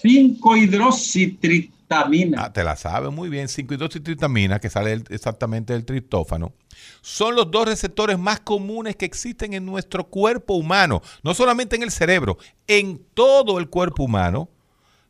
5-hidroxitritamina. 0.02 2.36
Ah, 2.38 2.50
te 2.52 2.64
la 2.64 2.76
sabes 2.76 3.12
muy 3.12 3.28
bien, 3.28 3.48
5-hidroxitritamina, 3.48 4.60
que 4.60 4.70
sale 4.70 5.02
exactamente 5.10 5.74
del 5.74 5.84
triptófano. 5.84 6.54
Son 7.02 7.34
los 7.34 7.50
dos 7.50 7.66
receptores 7.66 8.18
más 8.18 8.40
comunes 8.40 8.96
que 8.96 9.04
existen 9.04 9.52
en 9.52 9.66
nuestro 9.66 10.08
cuerpo 10.08 10.54
humano, 10.54 11.02
no 11.22 11.34
solamente 11.34 11.76
en 11.76 11.82
el 11.82 11.90
cerebro, 11.90 12.38
en 12.66 13.02
todo 13.12 13.58
el 13.58 13.68
cuerpo 13.68 14.04
humano. 14.04 14.48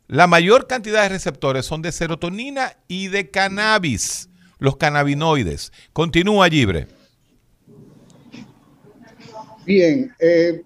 La 0.07 0.27
mayor 0.27 0.67
cantidad 0.67 1.03
de 1.03 1.09
receptores 1.09 1.65
son 1.65 1.81
de 1.81 1.93
serotonina 1.93 2.75
y 2.89 3.07
de 3.07 3.29
cannabis 3.29 4.27
los 4.61 4.77
cannabinoides. 4.77 5.73
Continúa, 5.91 6.47
Libre. 6.47 6.87
Bien, 9.65 10.13
eh, 10.19 10.63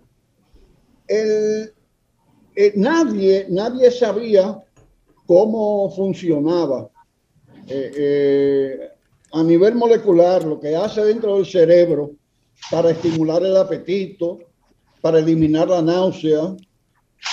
eh, 1.08 2.74
nadie, 2.75 3.48
nadie 3.50 3.90
sabía 3.90 4.62
cómo 5.25 5.90
funcionaba 5.96 6.90
eh, 7.68 8.90
a 9.32 9.44
nivel 9.44 9.75
molecular 9.75 10.44
lo 10.44 10.60
que 10.60 10.75
hace 10.75 11.02
dentro 11.06 11.38
del 11.38 11.46
cerebro 11.46 12.12
para 12.70 12.92
estimular 12.92 13.42
el 13.44 13.56
apetito, 13.56 14.40
para 15.00 15.20
eliminar 15.20 15.70
la 15.70 15.82
náusea, 15.82 16.54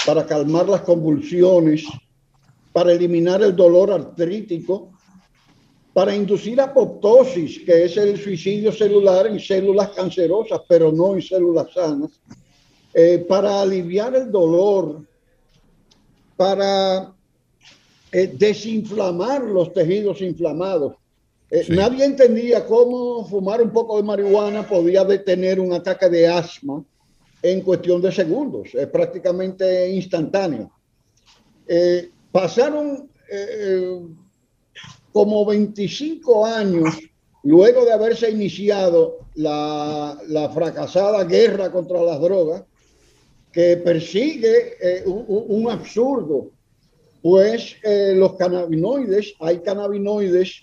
para 0.07 0.25
calmar 0.25 0.69
las 0.69 0.83
convulsiones, 0.83 1.85
para 2.73 2.93
eliminar 2.93 3.43
el 3.43 3.57
dolor 3.57 3.91
artrítico, 3.91 4.92
para 5.93 6.15
inducir 6.15 6.61
apoptosis, 6.61 7.61
que 7.61 7.85
es 7.85 7.97
el 7.97 8.19
suicidio 8.19 8.73
celular 8.73 9.27
en 9.27 9.39
células 9.39 9.91
cancerosas, 9.91 10.63
pero 10.67 10.91
no 10.91 11.15
en 11.15 11.23
células 11.23 11.73
sanas, 11.73 12.11
eh, 12.95 13.25
para 13.29 13.61
aliviar 13.61 14.15
el 14.17 14.31
dolor, 14.31 15.03
para 16.37 17.13
eh, 18.11 18.35
desinflamar 18.35 19.43
los 19.43 19.73
tejidos 19.73 20.23
inflamados. 20.23 20.95
Eh, 21.51 21.67
nadie 21.69 22.07
entendía 22.07 22.65
cómo 22.65 23.27
fumar 23.27 23.61
un 23.61 23.71
poco 23.71 23.99
de 23.99 24.03
marihuana 24.03 24.67
podía 24.67 25.05
detener 25.05 25.61
un 25.61 25.75
ataque 25.75 26.09
de 26.09 26.27
asma 26.27 26.83
en 27.43 27.61
cuestión 27.61 28.01
de 28.01 28.13
segundos, 28.13 28.75
es 28.75 28.87
prácticamente 28.87 29.91
instantáneo. 29.91 30.71
pasaron 32.31 33.11
como 35.13 35.45
25 35.45 36.47
años 36.47 36.99
luego 37.45 37.85
de 37.85 37.93
haberse 37.93 38.31
iniciado 38.31 39.19
la, 39.35 40.51
fracasada 40.55 41.25
guerra 41.25 41.71
contra 41.71 42.03
las 42.03 42.21
drogas, 42.21 42.65
que 43.53 43.77
persigue 43.77 44.77
eh, 44.81 45.05
un, 45.07 45.71
absurdo, 45.71 46.51
pues 47.21 47.77
eh, 47.83 48.15
los 48.17 48.35
cannabinoides, 48.37 49.35
hay 49.41 49.59
cannabinoides 49.59 50.63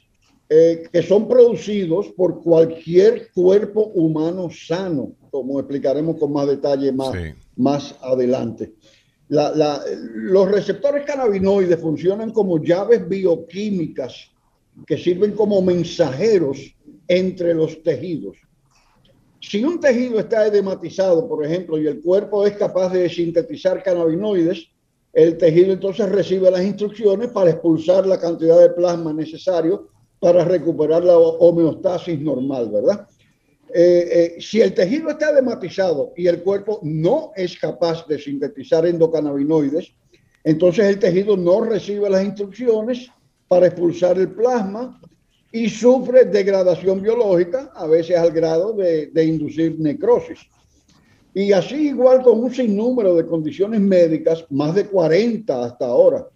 eh, 0.50 0.84
que 0.92 1.04
son 1.04 1.28
producidos 1.28 2.08
por 2.08 2.42
cualquier 2.42 3.32
cuerpo 3.32 3.92
humano 3.94 4.50
sano, 4.50 5.12
como 5.30 5.60
explicaremos 5.60 6.18
con 6.18 6.34
más 6.34 6.48
detalle 6.48 6.92
más, 6.92 7.14
más 7.56 7.96
adelante. 8.02 8.74
los 9.28 10.52
receptores 10.52 11.06
cannabinoides 11.06 11.80
funcionan 11.80 12.32
como 12.32 12.58
llaves 12.58 13.08
bioquímicas 13.08 14.32
que 14.86 14.98
sirven 14.98 15.34
como 15.34 15.62
mensajeros 15.62 16.76
entre 17.08 17.54
los 17.54 17.82
tejidos. 17.84 18.38
Si 19.42 19.64
un 19.64 19.80
tejido 19.80 20.20
está 20.20 20.48
edematizado, 20.48 21.28
por 21.28 21.46
ejemplo, 21.46 21.78
y 21.78 21.88
el 21.88 22.02
cuerpo 22.02 22.46
es 22.46 22.54
capaz 22.54 22.92
de 22.92 23.10
sintetizar 23.10 23.82
cannabinoides, 23.82 24.68
el 25.14 25.38
tejido 25.38 25.74
entonces 25.74 26.10
recibe 26.10 26.52
las 26.52 26.64
instrucciones 26.64 27.30
para 27.30 27.52
expulsar 27.52 28.06
la 28.06 28.20
cantidad 28.20 28.60
de 28.60 28.70
plasma 28.70 29.12
necesario 29.14 29.90
para 30.20 30.44
recuperar 30.44 31.04
la 31.04 31.18
homeostasis 31.18 32.20
normal, 32.20 32.70
¿verdad? 32.70 33.08
Eh, 33.74 34.36
eh, 34.38 34.42
si 34.42 34.62
el 34.62 34.74
tejido 34.74 35.10
está 35.10 35.32
edematizado 35.32 36.12
y 36.18 36.28
el 36.28 36.42
cuerpo 36.42 36.80
no 36.84 37.32
es 37.36 37.58
capaz 37.58 38.06
de 38.08 38.20
sintetizar 38.20 38.86
endocannabinoides, 38.86 39.94
entonces 40.44 40.86
el 40.86 41.00
tejido 41.00 41.38
no 41.38 41.62
recibe 41.62 42.10
las 42.10 42.24
instrucciones 42.24 43.10
para 43.50 43.66
expulsar 43.66 44.18
el 44.18 44.30
plasma 44.30 45.02
y 45.52 45.68
sufre 45.68 46.26
degradación 46.26 47.02
biológica, 47.02 47.72
a 47.76 47.88
veces 47.88 48.16
al 48.16 48.32
grado 48.32 48.74
de, 48.74 49.26
inducir 49.26 49.78
necrosis. 49.80 50.40
Y 51.34 51.52
así 51.52 51.90
igual 51.90 52.22
con 52.22 52.44
un 52.44 52.54
sinnúmero 52.54 53.16
de 53.16 53.26
condiciones 53.26 53.82
médicas, 53.82 54.46
más 54.52 54.76
de 54.76 54.86
40 54.86 55.66
hasta 55.66 55.86
ahora, 55.88 56.28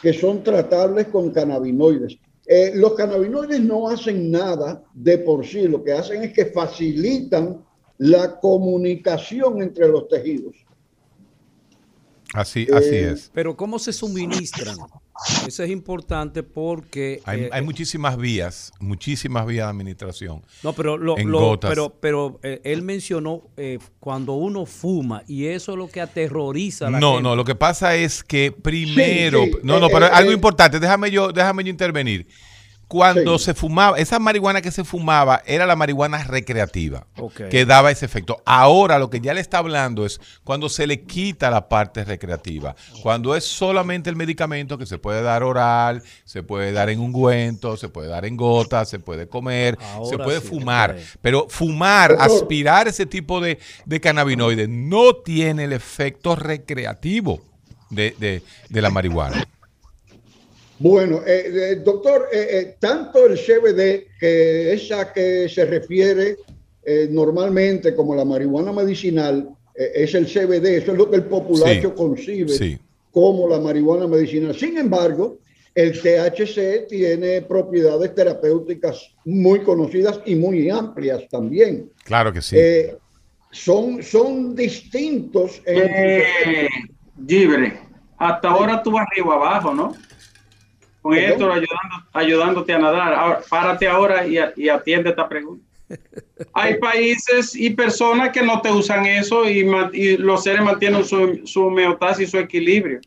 que 0.00 0.12
son 0.12 0.42
tratables 0.42 1.08
con 1.08 1.30
cannabinoides. 1.30 2.16
Eh, 2.46 2.72
los 2.74 2.94
cannabinoides 2.94 3.60
no 3.60 3.88
hacen 3.88 4.30
nada 4.30 4.82
de 4.94 5.18
por 5.18 5.44
sí, 5.44 5.66
lo 5.66 5.82
que 5.82 5.92
hacen 5.92 6.22
es 6.22 6.32
que 6.32 6.46
facilitan 6.46 7.64
la 7.98 8.38
comunicación 8.38 9.60
entre 9.62 9.88
los 9.88 10.08
tejidos. 10.08 10.54
Así, 12.32 12.66
así 12.72 12.94
eh, 12.94 13.10
es. 13.10 13.30
Pero 13.34 13.56
¿cómo 13.56 13.78
se 13.78 13.92
suministran? 13.92 14.76
Eso 15.46 15.62
es 15.62 15.70
importante 15.70 16.42
porque... 16.42 17.20
Hay, 17.24 17.48
eh, 17.52 17.62
muchísimas 17.62 18.16
vías, 18.16 18.72
muchísimas 18.80 19.46
vías 19.46 19.66
de 19.66 19.70
administración. 19.70 20.42
No, 20.62 20.72
pero, 20.72 20.96
lo, 20.96 21.16
pero, 21.60 21.94
pero 22.00 22.40
eh, 22.42 22.60
él 22.64 22.82
mencionó 22.82 23.42
cuando 23.98 24.34
uno 24.34 24.66
fuma 24.66 25.22
y 25.26 25.46
eso 25.46 25.72
es 25.72 25.78
lo 25.78 25.88
que 25.88 26.00
aterroriza 26.00 26.86
a 26.86 26.90
la 26.90 27.00
No, 27.00 27.20
no, 27.20 27.36
lo 27.36 27.44
que 27.44 27.54
pasa 27.54 27.94
es 27.96 28.24
que 28.24 28.52
primero... 28.52 29.44
no, 29.62 29.78
no, 29.78 29.88
pero 29.88 30.06
algo 30.06 30.32
importante, 30.32 30.80
déjame 30.80 31.10
yo, 31.10 31.32
déjame 31.32 31.64
yo 31.64 31.70
intervenir. 31.70 32.26
Cuando 32.90 33.38
se 33.38 33.54
fumaba, 33.54 33.98
esa 33.98 34.18
marihuana 34.18 34.60
que 34.60 34.72
se 34.72 34.82
fumaba 34.82 35.44
era 35.46 35.64
la 35.64 35.76
marihuana 35.76 36.24
recreativa, 36.24 37.06
que 37.48 37.64
daba 37.64 37.92
ese 37.92 38.04
efecto. 38.04 38.42
Ahora 38.44 38.98
lo 38.98 39.08
que 39.10 39.20
ya 39.20 39.32
le 39.32 39.40
está 39.40 39.58
hablando 39.58 40.04
es 40.04 40.20
cuando 40.42 40.68
se 40.68 40.88
le 40.88 41.02
quita 41.02 41.50
la 41.50 41.68
parte 41.68 42.02
recreativa, 42.02 42.74
cuando 43.00 43.36
es 43.36 43.44
solamente 43.44 44.10
el 44.10 44.16
medicamento 44.16 44.76
que 44.76 44.86
se 44.86 44.98
puede 44.98 45.22
dar 45.22 45.44
oral, 45.44 46.02
se 46.24 46.42
puede 46.42 46.72
dar 46.72 46.90
en 46.90 46.98
ungüento, 46.98 47.76
se 47.76 47.88
puede 47.88 48.08
dar 48.08 48.24
en 48.24 48.36
gotas, 48.36 48.88
se 48.88 48.98
puede 48.98 49.28
comer, 49.28 49.78
se 50.10 50.18
puede 50.18 50.40
fumar. 50.40 50.96
Pero 51.22 51.46
fumar, 51.48 52.16
aspirar 52.18 52.88
ese 52.88 53.06
tipo 53.06 53.40
de, 53.40 53.60
de 53.84 54.00
cannabinoides 54.00 54.68
no 54.68 55.14
tiene 55.14 55.62
el 55.62 55.72
efecto 55.72 56.34
recreativo 56.34 57.40
de 57.88 58.42
la 58.68 58.90
marihuana. 58.90 59.46
Bueno, 60.80 61.20
eh, 61.26 61.52
eh 61.54 61.76
doctor, 61.84 62.28
eh, 62.32 62.48
eh, 62.50 62.76
tanto 62.80 63.26
el 63.26 63.36
CBD, 63.36 64.16
que 64.18 64.72
es 64.72 64.90
a 64.90 65.12
que 65.12 65.48
se 65.48 65.66
refiere 65.66 66.36
normalmente 67.10 67.94
como 67.94 68.16
la 68.16 68.24
marihuana 68.24 68.72
medicinal, 68.72 69.48
es 69.76 70.14
el 70.14 70.26
CBD, 70.26 70.78
eso 70.78 70.92
es 70.92 70.98
lo 70.98 71.08
que 71.08 71.16
el 71.16 71.24
populacho 71.24 71.94
concibe 71.94 72.80
como 73.12 73.46
la 73.46 73.60
marihuana 73.60 74.08
medicinal. 74.08 74.56
Sin 74.56 74.76
embargo, 74.76 75.38
el 75.74 75.92
THC 76.00 76.88
tiene 76.88 77.42
propiedades 77.42 78.12
terapéuticas 78.14 79.14
muy 79.24 79.62
conocidas 79.62 80.20
y 80.24 80.34
muy 80.34 80.68
amplias 80.68 81.28
también. 81.30 81.92
Claro 82.02 82.32
que 82.32 82.42
sí. 82.42 82.56
son, 83.52 84.02
son 84.02 84.56
distintos. 84.56 85.62
Libre. 87.24 87.78
Hasta 88.16 88.48
ahora 88.48 88.82
tú 88.82 88.90
vas 88.90 89.06
arriba 89.12 89.34
abajo, 89.34 89.74
¿no? 89.74 89.94
Con 91.02 91.14
esto 91.14 91.50
ayudándote 92.12 92.72
a 92.72 92.78
nadar. 92.78 93.14
Ahora, 93.14 93.40
párate 93.48 93.88
ahora 93.88 94.26
y, 94.26 94.68
atiende 94.68 95.10
esta 95.10 95.28
pregunta. 95.28 95.64
Hay 96.52 96.78
países 96.78 97.54
y 97.56 97.70
personas 97.70 98.30
que 98.30 98.42
no 98.42 98.60
te 98.60 98.70
usan 98.70 99.06
eso 99.06 99.48
y, 99.48 99.64
los 100.18 100.42
seres 100.42 100.62
mantienen 100.62 101.04
su, 101.04 101.40
su 101.44 101.66
homeostasis 101.66 102.28
y 102.28 102.30
su 102.30 102.38
equilibrio. 102.38 103.00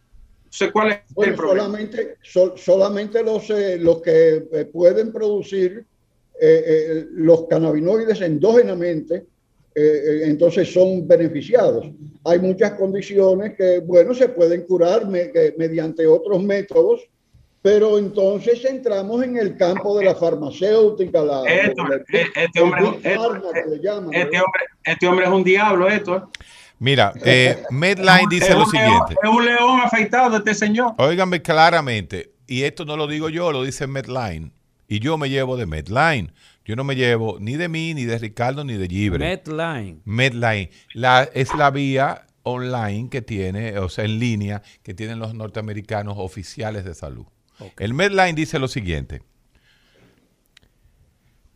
sé 0.49 0.71
¿cuál 0.71 0.91
es 0.91 0.99
el 1.17 1.35
problema? 1.35 1.65
Solamente, 1.65 2.17
solamente 2.55 3.23
los, 3.23 3.49
eh, 3.49 3.77
los 3.77 4.01
que 4.01 4.43
eh, 4.51 4.65
pueden 4.65 5.11
producir 5.11 5.85
eh, 6.41 7.05
los 7.11 7.47
cannabinoides 7.47 8.21
endógenamente, 8.21 9.25
entonces 9.75 10.71
son 10.71 11.07
beneficiados. 11.07 11.87
Hay 12.25 12.37
muchas 12.37 12.73
condiciones 12.73 13.55
que, 13.55 13.79
bueno, 13.79 14.13
se 14.13 14.29
pueden 14.29 14.63
curar 14.63 15.07
mediante 15.07 16.05
otros 16.05 16.43
métodos 16.43 17.09
pero 17.63 17.97
entonces 17.97 18.63
entramos 18.65 19.23
en 19.23 19.37
el 19.37 19.55
campo 19.55 19.97
de 19.97 20.05
la 20.05 20.15
farmacéutica. 20.15 21.23
La, 21.23 21.43
este, 21.45 21.81
hombre, 21.81 22.03
este, 22.35 22.61
hombre, 25.07 25.25
es 25.25 25.31
un 25.31 25.43
diablo, 25.45 25.87
esto. 25.87 26.29
Mira, 26.77 27.13
eh, 27.23 27.63
Medline 27.71 28.27
dice 28.29 28.53
lo 28.53 28.65
siguiente. 28.65 29.15
Es 29.23 29.29
un 29.29 29.45
león 29.45 29.79
afeitado 29.81 30.31
de 30.31 30.37
este 30.39 30.53
señor. 30.53 30.93
Óigame 30.97 31.41
claramente, 31.41 32.33
y 32.47 32.63
esto 32.63 32.83
no 32.83 32.97
lo 32.97 33.07
digo 33.07 33.29
yo, 33.29 33.53
lo 33.53 33.63
dice 33.63 33.87
Medline. 33.87 34.51
Y 34.89 34.99
yo 34.99 35.17
me 35.17 35.29
llevo 35.29 35.55
de 35.55 35.65
Medline. 35.65 36.33
Yo 36.65 36.75
no 36.75 36.83
me 36.83 36.97
llevo 36.97 37.37
ni 37.39 37.55
de 37.55 37.69
mí, 37.69 37.93
ni 37.93 38.03
de 38.03 38.17
Ricardo, 38.17 38.65
ni 38.65 38.73
de 38.73 38.87
Gibre. 38.87 39.19
Medline. 39.19 40.01
Medline. 40.03 40.69
La, 40.93 41.23
es 41.33 41.53
la 41.55 41.71
vía 41.71 42.25
online 42.43 43.09
que 43.09 43.21
tiene, 43.21 43.77
o 43.79 43.87
sea, 43.87 44.03
en 44.03 44.19
línea, 44.19 44.61
que 44.83 44.93
tienen 44.93 45.19
los 45.19 45.33
norteamericanos 45.33 46.15
oficiales 46.17 46.83
de 46.83 46.93
salud. 46.93 47.25
El 47.77 47.93
Medline 47.93 48.33
dice 48.33 48.59
lo 48.59 48.67
siguiente. 48.67 49.21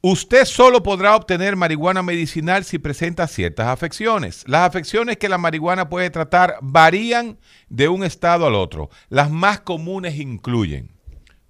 Usted 0.02 0.46
solo 0.46 0.84
podrá 0.84 1.16
obtener 1.16 1.56
marihuana 1.56 2.04
medicinal 2.04 2.64
si 2.64 2.78
presenta 2.78 3.28
ciertas 3.28 3.68
afecciones. 3.68 4.44
Las 4.48 4.68
afecciones 4.68 5.18
que 5.18 5.28
la 5.28 5.38
marihuana 5.38 5.90
puede 5.90 6.10
tratar 6.10 6.58
varían 6.62 7.40
de 7.68 7.90
un 7.90 8.04
estado 8.04 8.46
al 8.46 8.56
otro. 8.56 8.90
Las 9.10 9.32
más 9.32 9.62
comunes 9.62 10.18
incluyen, 10.18 10.92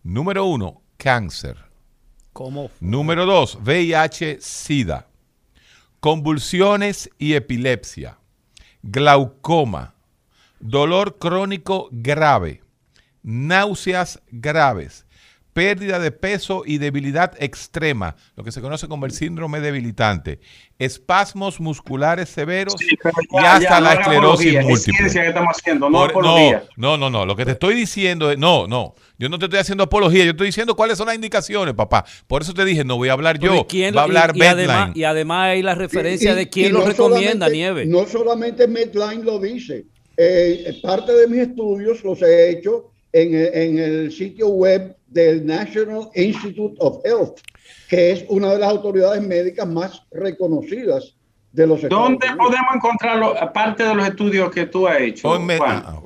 número 0.02 0.46
uno, 0.46 0.82
cáncer. 0.98 1.58
¿Cómo? 2.34 2.72
Número 2.80 3.26
dos, 3.26 3.58
VIH-Sida, 3.62 5.08
convulsiones 6.00 7.10
y 7.18 7.34
epilepsia, 7.34 8.18
glaucoma, 8.82 9.94
dolor 10.60 11.18
crónico 11.18 11.90
grave, 11.92 12.62
náuseas 13.28 14.22
graves, 14.32 15.06
pérdida 15.52 16.00
de 16.00 16.12
peso 16.12 16.64
y 16.66 16.78
debilidad 16.78 17.34
extrema, 17.40 18.16
lo 18.38 18.46
que 18.46 18.54
se 18.54 18.62
conoce 18.62 18.88
como 18.88 19.06
el 19.06 19.12
síndrome 19.12 19.60
debilitante, 19.60 20.40
espasmos 20.80 21.60
musculares 21.60 22.30
severos 22.30 22.76
y 22.82 23.38
hasta 23.38 23.82
la 23.82 23.96
esclerosis 23.96 24.64
múltiple. 24.64 25.34
no, 26.78 26.96
no, 26.98 27.10
no, 27.10 27.26
lo 27.26 27.36
que 27.36 27.44
te 27.44 27.52
estoy 27.52 27.76
diciendo 27.76 28.32
es, 28.32 28.38
no, 28.38 28.66
no, 28.66 28.96
yo 29.18 29.28
no 29.28 29.38
te 29.40 29.46
estoy 29.46 29.60
haciendo 29.60 29.84
apología, 29.84 30.24
yo 30.24 30.32
estoy 30.32 30.48
diciendo 30.48 30.78
cuáles 30.78 30.98
son 30.98 31.08
las 31.08 31.16
indicaciones, 31.16 31.74
papá. 31.74 32.06
Por 32.28 32.44
eso 32.44 32.54
te 32.54 32.64
dije, 32.64 32.86
no 32.86 32.96
voy 32.96 33.10
a 33.10 33.14
hablar 33.14 33.40
yo, 33.40 33.68
va 33.94 34.02
a 34.02 34.04
hablar 34.04 34.38
y, 34.38 34.42
además, 34.44 34.92
y 34.96 35.04
además 35.04 35.48
hay 35.48 35.64
la 35.64 35.76
referencia 35.76 36.34
de 36.34 36.48
quién 36.48 36.72
lo 36.72 36.86
recomienda, 36.86 37.50
Nieve. 37.50 37.86
No 37.88 38.06
solamente 38.06 38.70
Medline 38.70 39.26
lo 39.26 39.38
dice, 39.38 39.86
eh, 40.16 40.80
parte 40.82 41.12
de 41.12 41.28
mis 41.28 41.42
estudios 41.42 42.04
los 42.06 42.22
he 42.22 42.52
hecho 42.52 42.92
en, 43.22 43.80
el 43.80 44.12
sitio 44.12 44.50
web 44.50 44.96
del 45.08 45.46
National 45.46 46.10
Institute 46.16 46.76
of 46.80 47.06
Health, 47.06 47.40
que 47.90 48.12
es 48.12 48.26
una 48.30 48.54
de 48.54 48.60
las 48.60 48.70
autoridades 48.70 49.22
médicas 49.22 49.68
más 49.68 50.04
reconocidas 50.12 51.16
de 51.52 51.68
los 51.68 51.84
Estados 51.84 52.10
¿Dónde 52.10 52.28
podemos 52.38 52.76
encontrarlo, 52.76 53.42
aparte 53.42 53.84
de 53.84 53.96
los 53.96 54.08
estudios 54.08 54.52
que 54.52 54.66
tú 54.66 54.88
has 54.88 55.00
hecho? 55.02 55.34
Ah, 55.34 56.02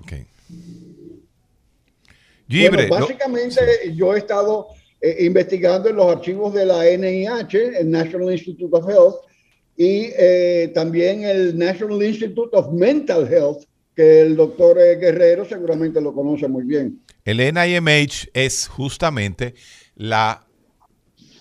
básicamente 2.89 3.93
yo 3.95 4.13
he 4.13 4.19
estado 4.19 4.67
eh, 4.99 5.25
investigando 5.25 5.89
en 5.89 5.95
los 5.95 6.15
archivos 6.15 6.53
de 6.53 6.65
la 6.65 6.85
NIH, 6.85 7.79
el 7.79 7.89
National 7.89 8.31
Institute 8.31 8.75
of 8.75 8.87
Health, 8.87 9.15
y 9.75 10.11
eh, 10.15 10.71
también 10.73 11.23
el 11.23 11.57
National 11.57 12.03
Institute 12.03 12.55
of 12.55 12.71
Mental 12.71 13.27
Health, 13.27 13.63
que 13.95 14.21
el 14.21 14.35
doctor 14.35 14.77
Guerrero 14.77 15.45
seguramente 15.45 16.01
lo 16.01 16.13
conoce 16.13 16.47
muy 16.47 16.63
bien. 16.63 17.01
El 17.25 17.37
NIMH 17.37 18.29
es 18.33 18.67
justamente 18.67 19.53
la, 19.95 20.45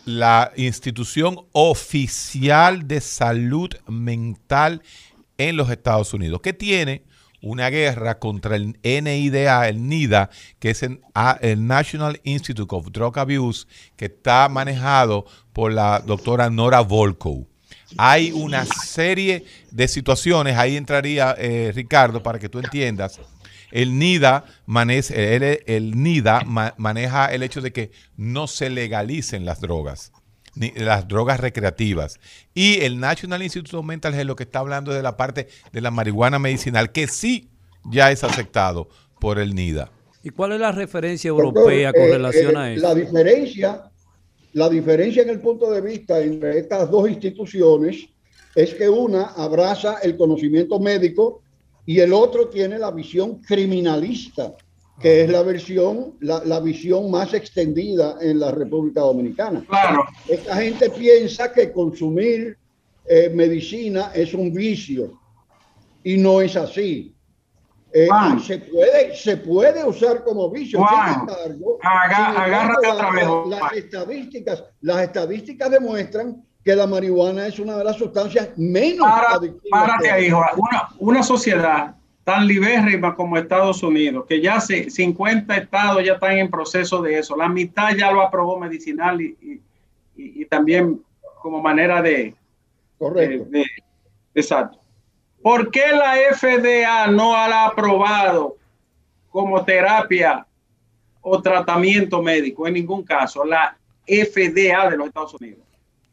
la 0.05 0.53
institución 0.57 1.41
oficial 1.53 2.87
de 2.87 3.01
salud 3.01 3.71
mental 3.89 4.83
en 5.39 5.57
los 5.57 5.71
Estados 5.71 6.13
Unidos, 6.13 6.41
que 6.43 6.53
tiene 6.53 7.05
una 7.43 7.71
guerra 7.71 8.19
contra 8.19 8.57
el 8.57 8.77
NIDA, 8.83 9.69
el 9.69 9.89
NIDA, 9.89 10.31
que 10.59 10.71
es 10.71 10.83
el, 10.83 11.01
National 11.67 12.21
Institute 12.25 12.75
of 12.75 12.91
Drug 12.93 13.19
Abuse, 13.19 13.67
que 13.97 14.07
está 14.07 14.49
manejado 14.49 15.25
por 15.53 15.73
la 15.73 16.01
doctora 16.01 16.51
Nora 16.51 16.81
Volkow. 16.81 17.47
Hay 17.97 18.31
una 18.33 18.65
serie 18.67 19.45
de 19.71 19.89
situaciones, 19.89 20.57
ahí 20.57 20.77
entraría 20.77 21.35
eh, 21.39 21.73
Ricardo 21.75 22.23
para 22.23 22.39
que 22.39 22.49
tú 22.49 22.59
entiendas. 22.59 23.21
El 23.71 23.99
NIDA, 23.99 24.45
el, 24.67 25.93
NIDA 26.03 26.45
maneja 26.77 27.27
el 27.27 27.43
hecho 27.43 27.61
de 27.61 27.73
que 27.73 27.93
no 28.17 28.49
se 28.49 28.69
legalicen 28.69 29.45
las 29.45 29.61
drogas, 29.61 30.13
ni 30.57 30.73
las 30.73 31.07
drogas 31.07 31.39
recreativas. 31.39 32.19
Y 32.53 32.81
el 32.81 32.99
National 32.99 33.43
Institute 33.43 33.77
of 33.77 33.85
Mental 33.85 34.13
Health 34.15 34.27
lo 34.27 34.37
que 34.37 34.43
está 34.43 34.59
hablando 34.59 34.93
de 34.93 35.03
la 35.03 35.17
parte 35.17 35.49
de 35.73 35.81
la 35.81 35.93
marihuana 35.93 36.41
medicinal, 36.41 36.91
que 36.91 37.07
sí 37.07 37.51
ya 37.85 38.11
es 38.11 38.25
aceptado 38.25 38.89
por 39.21 39.39
el 39.39 39.55
NIDA. 39.55 39.93
¿Y 40.25 40.31
cuál 40.31 40.53
es 40.53 40.61
la 40.61 40.73
referencia 40.73 41.29
europea 41.29 41.93
con 41.93 42.03
eh, 42.03 42.11
relación 42.11 42.57
a 42.57 42.71
eh, 42.71 42.75
eso? 42.75 42.89
La 42.89 42.95
diferencia 42.95 43.91
la 44.53 44.69
diferencia 44.69 45.23
en 45.23 45.31
el 45.31 45.41
punto 45.41 45.71
de 45.71 45.81
vista 45.81 46.21
entre 46.21 46.59
estas 46.59 46.91
dos 46.91 47.09
instituciones 47.09 48.09
es 48.55 48.75
que 48.75 48.89
una 48.89 49.25
abraza 49.37 49.99
el 50.03 50.17
conocimiento 50.17 50.79
médico 50.79 51.43
y 51.87 52.01
el 52.01 52.13
otro 52.13 52.49
tiene 52.49 52.79
la 52.79 52.91
visión 52.91 53.41
criminalista, 53.43 54.55
que 55.01 55.23
es 55.23 55.31
la 55.31 55.43
versión, 55.43 56.15
la, 56.21 56.61
visión 56.61 57.11
más 57.11 57.33
extendida 57.33 58.17
en 58.21 58.39
la 58.39 58.51
República 58.51 59.01
Dominicana. 59.01 59.65
Claro. 59.67 60.05
Esta 60.29 60.57
gente 60.57 60.91
piensa 60.91 61.53
que 61.53 61.73
consumir 61.73 62.59
eh, 63.07 63.31
medicina 63.31 64.13
es 64.15 64.35
un 64.35 64.53
vicio 64.53 65.19
y 66.05 66.19
no 66.19 66.41
es 66.41 66.55
así. 66.57 67.15
Eh, 67.93 68.09
se, 68.47 68.59
puede, 68.59 69.17
se 69.17 69.37
puede 69.39 69.85
usar 69.85 70.23
como 70.23 70.49
vicio. 70.51 70.79
Sin 70.89 71.21
embargo, 71.21 71.79
agárrate 71.83 72.89
otra 72.89 73.11
vez. 73.11 73.27
Las, 73.49 73.73
estadísticas, 73.73 74.65
las 74.83 75.03
estadísticas 75.03 75.71
demuestran 75.71 76.45
que 76.65 76.77
la 76.77 76.87
marihuana 76.87 77.47
es 77.47 77.59
una 77.59 77.77
de 77.77 77.85
las 77.85 77.97
sustancias 77.97 78.51
menos 78.57 79.07
adictivas. 79.09 79.87
Párate 79.87 80.11
ahí, 80.11 80.31
Una, 80.31 80.89
una 80.99 81.23
sociedad 81.23 81.95
tan 82.25 82.47
libérrima 82.47 83.15
como 83.15 83.37
Estados 83.37 83.83
Unidos, 83.83 84.27
que 84.29 84.41
ya 84.41 84.61
se, 84.61 84.91
50 84.91 85.57
estados 85.57 86.05
ya 86.05 86.15
están 86.15 86.39
en 86.39 86.51
proceso 86.51 87.01
de 87.03 87.19
eso. 87.19 87.37
La 87.37 87.49
mitad 87.49 87.95
ya 87.97 88.13
lo 88.13 88.23
aprobó 88.23 88.59
medicinal 88.59 89.21
y, 89.21 89.61
y, 90.17 90.45
también 90.45 91.03
como 91.41 91.63
manera 91.63 92.03
de... 92.03 92.35
Correcto. 92.99 93.49
exacto. 94.35 94.79
¿Por 95.43 95.71
qué 95.71 95.89
la 95.93 96.17
FDA 96.37 97.07
no 97.07 97.35
ha 97.35 97.67
aprobado 97.67 98.57
como 99.31 99.65
terapia 99.65 100.47
o 101.23 101.41
tratamiento 101.41 102.23
médico? 102.23 102.67
En 102.67 102.75
ningún 102.75 103.03
caso. 103.03 103.45
La 103.45 103.77
FDA 104.07 104.91
de 104.91 104.97
los 104.99 105.07
Estados 105.07 105.35
Unidos. 105.35 105.70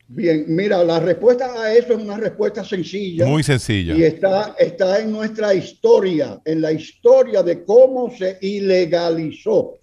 Bien, 0.09 0.45
mira, 0.47 0.83
la 0.83 0.99
respuesta 1.01 1.51
a 1.61 1.73
eso 1.73 1.93
es 1.93 1.99
una 1.99 2.17
respuesta 2.17 2.63
sencilla. 2.63 3.25
Muy 3.25 3.43
sencilla. 3.43 3.93
Y 3.93 4.03
está, 4.03 4.55
está 4.57 4.99
en 4.99 5.11
nuestra 5.11 5.53
historia, 5.53 6.39
en 6.45 6.61
la 6.61 6.71
historia 6.71 7.43
de 7.43 7.65
cómo 7.65 8.09
se 8.15 8.37
ilegalizó. 8.41 9.75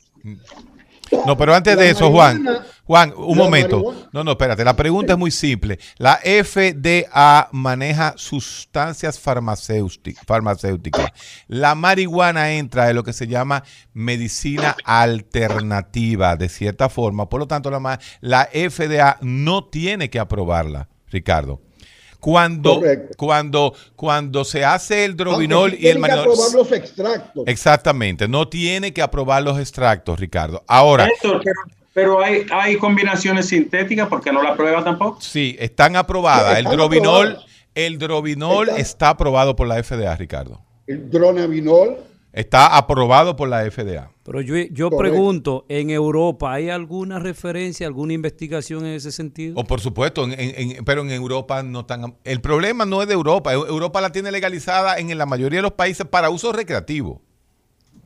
No, 1.26 1.36
pero 1.36 1.54
antes 1.54 1.76
de 1.76 1.90
eso, 1.90 2.10
Juan, 2.10 2.46
Juan, 2.86 3.14
un 3.16 3.38
momento. 3.38 3.94
No, 4.12 4.24
no, 4.24 4.32
espérate. 4.32 4.62
La 4.64 4.76
pregunta 4.76 5.14
es 5.14 5.18
muy 5.18 5.30
simple. 5.30 5.78
La 5.96 6.20
FDA 6.22 7.48
maneja 7.50 8.14
sustancias 8.16 9.18
farmacéuticas. 9.18 11.12
La 11.48 11.74
marihuana 11.74 12.52
entra 12.52 12.90
en 12.90 12.96
lo 12.96 13.02
que 13.02 13.14
se 13.14 13.26
llama 13.26 13.64
medicina 13.94 14.76
alternativa, 14.84 16.36
de 16.36 16.50
cierta 16.50 16.90
forma. 16.90 17.28
Por 17.28 17.40
lo 17.40 17.46
tanto, 17.46 17.70
la, 17.70 17.98
la 18.20 18.50
FDA 18.52 19.16
no 19.22 19.64
tiene 19.64 20.10
que 20.10 20.18
aprobarla, 20.18 20.88
Ricardo. 21.08 21.62
Cuando, 22.20 22.80
cuando, 23.18 23.74
cuando 23.96 24.44
se 24.44 24.64
hace 24.64 25.04
el 25.04 25.14
drobinol 25.14 25.72
y 25.72 25.88
el 25.88 25.98
Tiene 25.98 26.06
que 26.06 26.12
aprobar 26.12 26.52
los 26.54 26.72
extractos. 26.72 27.44
Exactamente, 27.46 28.28
no 28.28 28.48
tiene 28.48 28.94
que 28.94 29.02
aprobar 29.02 29.42
los 29.42 29.58
extractos, 29.58 30.18
Ricardo. 30.18 30.64
Ahora. 30.66 31.06
pero, 31.20 31.54
hay, 32.22 32.46
hay 32.50 32.76
combinaciones 32.76 33.48
sintéticas 33.48 34.08
porque 34.08 34.32
no 34.32 34.42
la 34.42 34.56
prueba 34.56 34.82
tampoco. 34.82 35.20
Sí, 35.20 35.56
están 35.58 35.96
aprobadas. 35.96 36.58
el 36.58 36.64
drobinol, 36.64 37.38
el 37.74 37.98
drobinol 37.98 38.68
está 38.70 39.10
aprobado 39.10 39.54
por 39.56 39.66
la 39.66 39.82
FDA, 39.82 40.14
Ricardo. 40.16 40.60
El 40.86 41.10
dronabinol 41.10 41.96
Está 42.34 42.76
aprobado 42.76 43.36
por 43.36 43.48
la 43.48 43.70
FDA. 43.70 44.10
Pero 44.24 44.40
yo, 44.40 44.56
yo 44.72 44.90
pregunto, 44.90 45.66
¿en 45.68 45.90
Europa 45.90 46.52
hay 46.52 46.68
alguna 46.68 47.20
referencia, 47.20 47.86
alguna 47.86 48.12
investigación 48.12 48.84
en 48.84 48.94
ese 48.94 49.12
sentido? 49.12 49.54
O 49.56 49.62
por 49.62 49.80
supuesto, 49.80 50.26
pero 50.84 51.02
en 51.02 51.12
Europa 51.12 51.62
no 51.62 51.80
están... 51.80 52.16
El 52.24 52.40
problema 52.40 52.86
no 52.86 53.02
es 53.02 53.08
de 53.08 53.14
Europa. 53.14 53.52
Europa 53.52 54.00
la 54.00 54.10
tiene 54.10 54.32
legalizada 54.32 54.98
en 54.98 55.16
la 55.16 55.26
mayoría 55.26 55.58
de 55.58 55.62
los 55.62 55.74
países 55.74 56.06
para 56.08 56.28
uso 56.28 56.52
recreativo. 56.52 57.22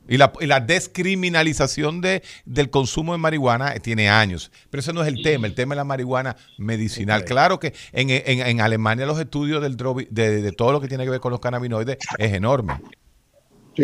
Y 0.09 0.17
la, 0.17 0.59
descriminalización 0.59 2.01
de, 2.01 2.23
del 2.45 2.69
consumo 2.69 3.13
de 3.13 3.19
marihuana 3.19 3.75
tiene 3.75 4.09
años. 4.09 4.51
Pero 4.69 4.81
ese 4.81 4.91
no 4.91 5.01
es 5.01 5.07
el 5.07 5.21
tema. 5.21 5.47
El 5.47 5.55
tema 5.55 5.75
es 5.75 5.77
la 5.77 5.83
marihuana 5.83 6.35
medicinal. 6.57 7.23
Claro 7.23 7.59
que 7.59 7.73
en, 7.93 8.59
Alemania 8.59 9.05
los 9.05 9.19
estudios 9.19 9.61
del 9.61 9.77
de, 10.09 10.41
de 10.41 10.51
todo 10.51 10.73
lo 10.73 10.81
que 10.81 10.87
tiene 10.87 11.05
que 11.05 11.11
ver 11.11 11.19
con 11.19 11.31
los 11.31 11.39
cannabinoides 11.39 11.97
es 12.17 12.33
enorme 12.33 12.79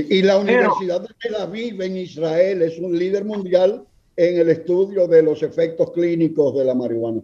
y 0.02 0.22
la 0.22 0.38
Universidad 0.38 1.02
de 1.02 1.08
Tel 1.20 1.36
Aviv 1.36 1.82
en 1.82 1.98
Israel 1.98 2.62
es 2.62 2.78
un 2.80 2.98
líder 2.98 3.24
mundial 3.24 3.86
en 4.18 4.40
el 4.40 4.50
estudio 4.50 5.08
de 5.08 5.24
los 5.24 5.44
efectos 5.44 5.92
clínicos 5.92 6.56
de 6.56 6.66
la 6.66 6.74
marihuana. 6.74 7.22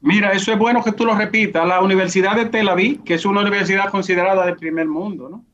Mira, 0.00 0.32
eso 0.32 0.52
es 0.52 0.58
bueno 0.58 0.82
que 0.82 0.92
tú 0.92 1.04
lo 1.04 1.14
repitas. 1.14 1.66
La 1.66 1.80
Universidad 1.80 2.36
de 2.36 2.46
Tel 2.46 2.68
Aviv, 2.68 3.04
que 3.04 3.14
es 3.14 3.24
una 3.24 3.42
universidad 3.42 3.90
considerada 3.90 4.46
de 4.46 4.54
primer 4.54 4.86
mundo, 4.86 5.28
¿no? 5.28 5.44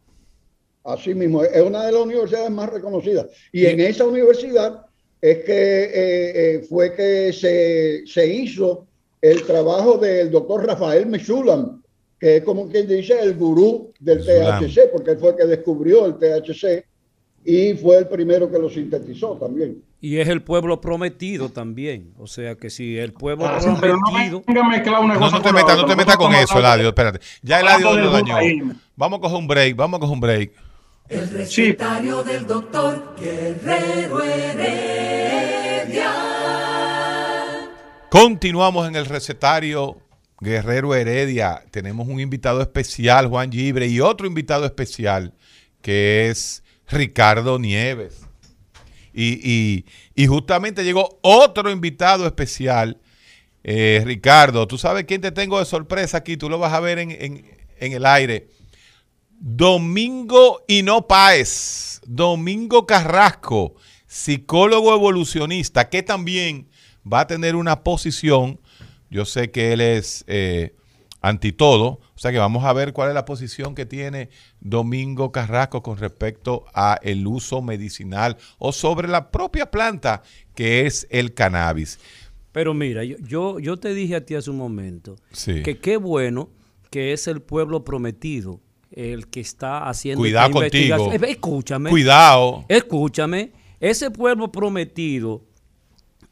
Así 0.86 1.14
mismo, 1.14 1.42
es 1.42 1.62
una 1.62 1.84
de 1.84 1.92
las 1.92 2.02
universidades 2.02 2.50
más 2.50 2.70
reconocidas. 2.70 3.26
Y 3.50 3.66
en 3.66 3.80
esa 3.80 4.06
universidad 4.06 4.86
es 5.20 5.38
que 5.38 5.82
eh, 5.84 6.54
eh, 6.54 6.66
fue 6.68 6.94
que 6.94 7.32
se, 7.32 8.06
se, 8.06 8.26
hizo 8.26 8.86
el 9.20 9.42
trabajo 9.42 9.98
del 9.98 10.30
doctor 10.30 10.64
Rafael 10.64 11.06
Meshulam, 11.06 11.82
que 12.20 12.36
es 12.36 12.44
como 12.44 12.68
quien 12.68 12.86
dice 12.86 13.18
el 13.20 13.34
gurú 13.34 13.92
del 13.98 14.24
THC, 14.24 14.92
porque 14.92 15.12
él 15.12 15.18
fue 15.18 15.30
el 15.30 15.36
que 15.36 15.46
descubrió 15.46 16.06
el 16.06 16.14
THC 16.18 16.84
y 17.44 17.74
fue 17.74 17.98
el 17.98 18.08
primero 18.08 18.48
que 18.50 18.58
lo 18.58 18.70
sintetizó 18.70 19.36
también. 19.36 19.82
Y 20.00 20.18
es 20.18 20.28
el 20.28 20.42
pueblo 20.42 20.80
prometido 20.80 21.48
también. 21.48 22.12
O 22.18 22.28
sea 22.28 22.54
que 22.54 22.70
si 22.70 22.96
el 22.96 23.12
pueblo 23.12 23.46
ah, 23.46 23.58
prometido. 23.80 24.44
No, 24.46 25.30
no, 25.30 25.42
te 25.42 25.52
metas, 25.52 25.76
no 25.78 25.86
te 25.86 25.96
metas 25.96 26.16
con 26.16 26.32
eso, 26.34 26.58
Eladio. 26.58 26.88
Espérate. 26.88 27.20
Ya 27.42 27.60
Eladio 27.60 27.96
lo 27.96 28.10
dañó. 28.10 28.36
Vamos 28.94 29.18
a 29.18 29.22
coger 29.22 29.38
un 29.38 29.48
break, 29.48 29.74
vamos 29.74 29.98
a 29.98 30.00
coger 30.00 30.14
un 30.14 30.20
break. 30.20 30.65
El 31.08 31.30
recetario 31.30 32.24
del 32.24 32.44
doctor 32.48 33.14
Guerrero 33.16 34.24
Heredia. 34.24 36.12
Continuamos 38.10 38.88
en 38.88 38.96
el 38.96 39.06
recetario 39.06 40.02
Guerrero 40.40 40.96
Heredia, 40.96 41.62
tenemos 41.70 42.08
un 42.08 42.18
invitado 42.18 42.60
especial, 42.60 43.28
Juan 43.28 43.52
Gibre, 43.52 43.86
y 43.86 44.00
otro 44.00 44.26
invitado 44.26 44.64
especial, 44.64 45.32
que 45.80 46.28
es 46.28 46.64
Ricardo 46.88 47.60
Nieves. 47.60 48.26
Y, 49.14 49.84
justamente 50.26 50.82
llegó 50.82 51.20
otro 51.22 51.70
invitado 51.70 52.26
especial, 52.26 52.98
eh, 53.62 54.02
Ricardo. 54.04 54.66
Tú 54.66 54.76
sabes 54.76 55.04
quién 55.04 55.20
te 55.20 55.30
tengo 55.30 55.60
de 55.60 55.66
sorpresa 55.66 56.18
aquí, 56.18 56.36
tú 56.36 56.50
lo 56.50 56.58
vas 56.58 56.72
a 56.72 56.80
ver 56.80 56.98
en, 56.98 57.12
en 57.12 57.92
el 57.92 58.04
aire. 58.04 58.48
Domingo 59.38 60.62
Hino 60.66 61.06
Páez, 61.06 62.00
Domingo 62.06 62.86
Carrasco, 62.86 63.74
psicólogo 64.06 64.94
evolucionista, 64.94 65.88
que 65.88 66.02
también 66.02 66.68
va 67.10 67.20
a 67.20 67.26
tener 67.26 67.56
una 67.56 67.82
posición 67.82 68.60
yo 69.10 69.24
sé 69.24 69.50
que 69.50 69.72
él 69.72 69.80
es 69.80 70.24
eh, 70.26 70.74
anti 71.20 71.52
todo, 71.52 71.86
o 71.86 72.18
sea 72.18 72.32
que 72.32 72.38
vamos 72.38 72.64
a 72.64 72.72
ver 72.72 72.92
cuál 72.92 73.08
es 73.08 73.14
la 73.14 73.24
posición 73.24 73.74
que 73.74 73.86
tiene 73.86 74.30
Domingo 74.60 75.32
Carrasco 75.32 75.82
con 75.82 75.96
respecto 75.98 76.64
a 76.74 76.98
el 77.02 77.26
uso 77.26 77.62
medicinal 77.62 78.36
o 78.58 78.72
sobre 78.72 79.08
la 79.08 79.30
propia 79.30 79.70
planta 79.70 80.22
que 80.54 80.86
es 80.86 81.06
el 81.10 81.34
cannabis. 81.34 81.98
Pero 82.52 82.74
mira, 82.74 83.04
yo, 83.04 83.58
yo, 83.58 83.76
te 83.76 83.92
dije 83.92 84.16
a 84.16 84.24
ti 84.24 84.34
hace 84.34 84.50
un 84.50 84.56
momento 84.56 85.16
que 85.44 85.78
qué 85.78 85.96
bueno 85.98 86.48
que 86.90 87.12
es 87.12 87.26
el 87.26 87.42
pueblo 87.42 87.84
prometido 87.84 88.60
el 88.96 89.28
que 89.28 89.40
está 89.40 89.88
haciendo 89.88 90.20
Cuidado 90.20 90.50
contigo. 90.52 91.12
Eh, 91.12 91.20
escúchame. 91.28 91.90
Cuidado. 91.90 92.64
Escúchame. 92.66 93.52
Ese 93.78 94.10
pueblo 94.10 94.50
prometido, 94.50 95.42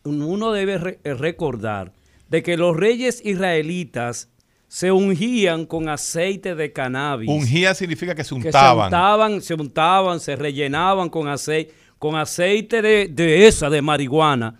uno 0.02 0.50
debe 0.50 0.98
recordar 1.04 1.92
de 2.28 2.42
que 2.42 2.56
los 2.56 2.74
reyes 2.74 3.20
israelitas 3.24 4.30
se 4.66 4.90
ungían 4.90 5.66
con 5.66 5.88
aceite 5.88 6.54
de 6.54 6.72
cannabis. 6.72 7.28
Ungía 7.28 7.74
significa 7.74 8.14
que 8.14 8.24
se 8.24 8.34
untaban. 8.34 8.90
se 8.90 8.96
untaban, 8.96 9.42
se 9.42 9.54
untaban, 9.54 10.20
se 10.20 10.34
rellenaban 10.34 11.10
con 11.10 11.28
aceite, 11.28 11.72
con 11.98 12.16
aceite 12.16 12.82
de, 12.82 13.46
esa, 13.46 13.68
de 13.68 13.82
marihuana. 13.82 14.58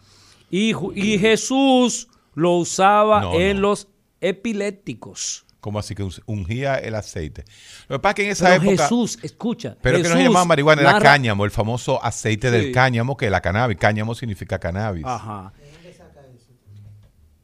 Y, 0.50 0.72
y 0.94 1.18
Jesús 1.18 2.06
lo 2.34 2.52
usaba 2.58 3.34
en 3.34 3.60
los 3.60 3.88
epilépticos. 4.20 5.43
¿Cómo 5.64 5.78
así 5.78 5.94
que 5.94 6.06
ungía 6.26 6.74
el 6.74 6.94
aceite? 6.94 7.42
Lo 7.88 7.96
que 7.96 8.00
pasa 8.02 8.10
es 8.10 8.14
que 8.16 8.24
en 8.24 8.30
esa 8.32 8.54
época. 8.54 8.82
Jesús, 8.82 9.18
escucha. 9.22 9.78
Pero 9.80 9.96
que 10.02 10.10
no 10.10 10.14
se 10.14 10.22
llamaba 10.22 10.44
marihuana, 10.44 10.82
era 10.82 10.98
cáñamo, 10.98 11.46
el 11.46 11.50
famoso 11.50 12.04
aceite 12.04 12.50
del 12.50 12.70
cáñamo, 12.70 13.16
que 13.16 13.30
la 13.30 13.40
cannabis. 13.40 13.78
Cáñamo 13.78 14.14
significa 14.14 14.58
cannabis. 14.58 15.06
Ajá. 15.06 15.54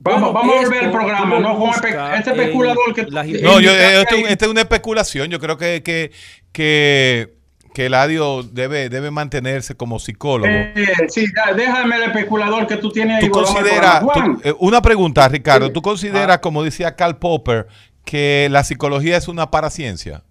Vamos, 0.00 0.34
vamos 0.34 0.54
a 0.54 0.60
volver 0.60 0.84
al 0.84 0.90
programa, 0.90 1.40
¿no? 1.40 1.72
este 2.14 2.30
especulador 2.30 2.94
que... 2.94 3.06
no, 3.40 3.58
yo, 3.58 3.70
esto, 3.70 4.16
es 4.16 4.50
una 4.50 4.60
especulación. 4.60 5.30
Yo 5.30 5.40
creo 5.40 5.56
que, 5.56 5.82
que, 5.82 6.12
que, 6.52 7.38
que 7.72 7.86
Eladio 7.86 8.42
debe, 8.42 8.90
debe 8.90 9.10
mantenerse 9.10 9.74
como 9.76 9.98
psicólogo. 9.98 10.52
Eh, 10.52 10.74
sí, 11.08 11.24
déjame 11.56 11.96
el 11.96 12.02
especulador 12.02 12.66
que 12.66 12.76
tú 12.76 12.90
tienes 12.90 13.16
ahí. 13.16 13.28
¿Tú 13.28 13.32
consideras, 13.32 14.04
eh, 14.44 14.52
una 14.58 14.82
pregunta, 14.82 15.26
Ricardo, 15.26 15.72
¿tú 15.72 15.80
consideras, 15.80 16.36
ah. 16.36 16.40
como 16.42 16.62
decía 16.62 16.94
Karl 16.94 17.16
Popper, 17.16 17.66
que 18.04 18.48
la 18.50 18.64
psicología 18.64 19.16
es 19.16 19.28
una 19.28 19.50
paraciencia? 19.50 20.22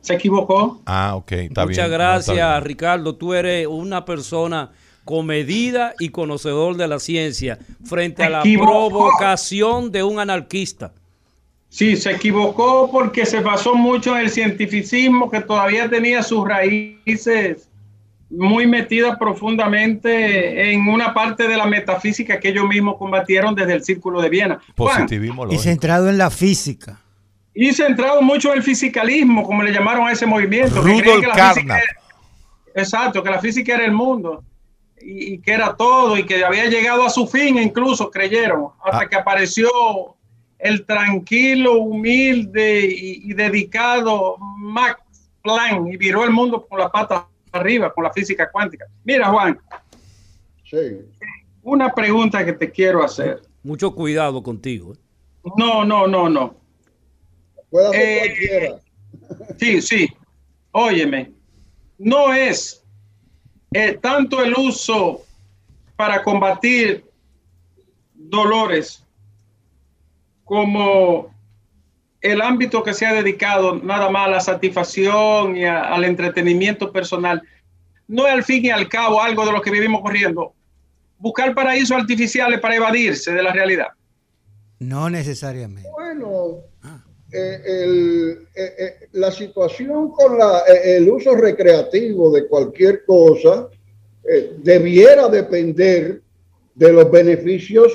Se 0.00 0.14
equivocó. 0.14 0.80
Ah, 0.84 1.14
ok, 1.14 1.32
está 1.32 1.64
bien. 1.64 1.76
Muchas 1.76 1.90
gracias, 1.90 2.62
Ricardo. 2.62 3.14
Tú 3.14 3.34
eres 3.34 3.66
una 3.68 4.04
persona 4.04 4.72
comedida 5.04 5.94
y 5.98 6.10
conocedor 6.10 6.76
de 6.76 6.88
la 6.88 6.98
ciencia 6.98 7.58
frente 7.84 8.24
a 8.24 8.30
la 8.30 8.42
provocación 8.42 9.90
de 9.92 10.02
un 10.02 10.18
anarquista. 10.18 10.92
Sí, 11.68 11.96
se 11.96 12.12
equivocó 12.12 12.90
porque 12.90 13.24
se 13.24 13.40
basó 13.40 13.74
mucho 13.74 14.14
en 14.14 14.24
el 14.24 14.30
cientificismo 14.30 15.30
que 15.30 15.40
todavía 15.40 15.88
tenía 15.88 16.22
sus 16.22 16.46
raíces 16.46 17.68
muy 18.32 18.66
metidas 18.66 19.18
profundamente 19.18 20.72
en 20.72 20.88
una 20.88 21.12
parte 21.12 21.46
de 21.46 21.56
la 21.56 21.66
metafísica 21.66 22.40
que 22.40 22.48
ellos 22.48 22.66
mismos 22.66 22.96
combatieron 22.96 23.54
desde 23.54 23.74
el 23.74 23.84
Círculo 23.84 24.20
de 24.20 24.30
Viena. 24.30 24.60
y 25.50 25.58
centrado 25.58 26.08
en 26.08 26.18
la 26.18 26.30
física. 26.30 27.00
Y 27.54 27.72
centrado 27.72 28.22
mucho 28.22 28.50
en 28.50 28.58
el 28.58 28.62
fisicalismo, 28.62 29.42
como 29.42 29.62
le 29.62 29.72
llamaron 29.72 30.08
a 30.08 30.12
ese 30.12 30.24
movimiento. 30.24 30.80
Rudolf 30.80 31.26
Carnap. 31.34 31.82
Exacto, 32.74 33.22
que 33.22 33.30
la 33.30 33.38
física 33.38 33.74
era 33.74 33.84
el 33.84 33.92
mundo 33.92 34.42
y, 34.98 35.38
que 35.38 35.52
era 35.52 35.76
todo 35.76 36.16
y 36.16 36.24
que 36.24 36.42
había 36.42 36.66
llegado 36.66 37.04
a 37.04 37.10
su 37.10 37.26
fin, 37.26 37.58
incluso 37.58 38.10
creyeron, 38.10 38.68
hasta 38.82 39.04
ah. 39.04 39.08
que 39.08 39.16
apareció 39.16 39.68
el 40.58 40.86
tranquilo, 40.86 41.74
humilde 41.74 42.88
y, 42.88 43.34
dedicado 43.34 44.36
Max 44.38 45.00
Planck 45.42 45.92
y 45.92 45.96
viró 45.96 46.24
el 46.24 46.30
mundo 46.30 46.64
con 46.66 46.78
la 46.78 46.90
pata 46.90 47.26
arriba, 47.52 47.92
con 47.92 48.04
la 48.04 48.12
física 48.12 48.50
cuántica. 48.50 48.86
Mira, 49.04 49.28
Juan. 49.30 49.58
Sí. 50.68 51.00
Una 51.62 51.94
pregunta 51.94 52.44
que 52.44 52.52
te 52.54 52.70
quiero 52.70 53.04
hacer. 53.04 53.42
Mucho 53.62 53.94
cuidado 53.94 54.42
contigo. 54.42 54.94
¿eh? 54.94 54.98
No, 55.56 55.84
no, 55.84 56.06
no, 56.06 56.28
no. 56.28 56.54
Puede 57.70 58.66
eh, 58.66 58.74
Sí, 59.58 59.80
sí. 59.80 60.08
Óyeme 60.72 61.32
no 62.02 62.32
es 62.32 62.82
eh, 63.72 63.96
tanto 64.00 64.42
el 64.42 64.54
uso 64.54 65.22
para 65.96 66.22
combatir 66.22 67.04
dolores 68.14 69.04
como 70.44 71.31
el 72.22 72.40
ámbito 72.40 72.82
que 72.82 72.94
se 72.94 73.04
ha 73.04 73.12
dedicado 73.12 73.76
nada 73.76 74.08
más 74.08 74.28
a 74.28 74.30
la 74.30 74.40
satisfacción 74.40 75.56
y 75.56 75.64
al 75.64 76.04
entretenimiento 76.04 76.92
personal, 76.92 77.42
no 78.06 78.26
es 78.26 78.32
al 78.32 78.44
fin 78.44 78.64
y 78.64 78.70
al 78.70 78.88
cabo 78.88 79.20
algo 79.20 79.44
de 79.44 79.52
lo 79.52 79.60
que 79.60 79.70
vivimos 79.70 80.00
corriendo. 80.00 80.54
Buscar 81.18 81.54
paraísos 81.54 81.96
artificiales 81.96 82.60
para 82.60 82.76
evadirse 82.76 83.32
de 83.32 83.42
la 83.42 83.52
realidad. 83.52 83.88
No 84.78 85.10
necesariamente. 85.10 85.88
Bueno, 85.90 86.58
ah. 86.82 87.02
Eh, 87.32 87.62
el, 87.64 88.46
eh, 88.54 88.74
eh, 88.78 89.08
la 89.12 89.30
situación 89.30 90.10
con 90.10 90.36
la, 90.36 90.64
el 90.84 91.08
uso 91.08 91.34
recreativo 91.34 92.30
de 92.30 92.46
cualquier 92.46 93.06
cosa 93.06 93.68
debiera 94.58 95.28
depender 95.28 96.20
de 96.74 96.92
los 96.92 97.10
beneficios 97.10 97.90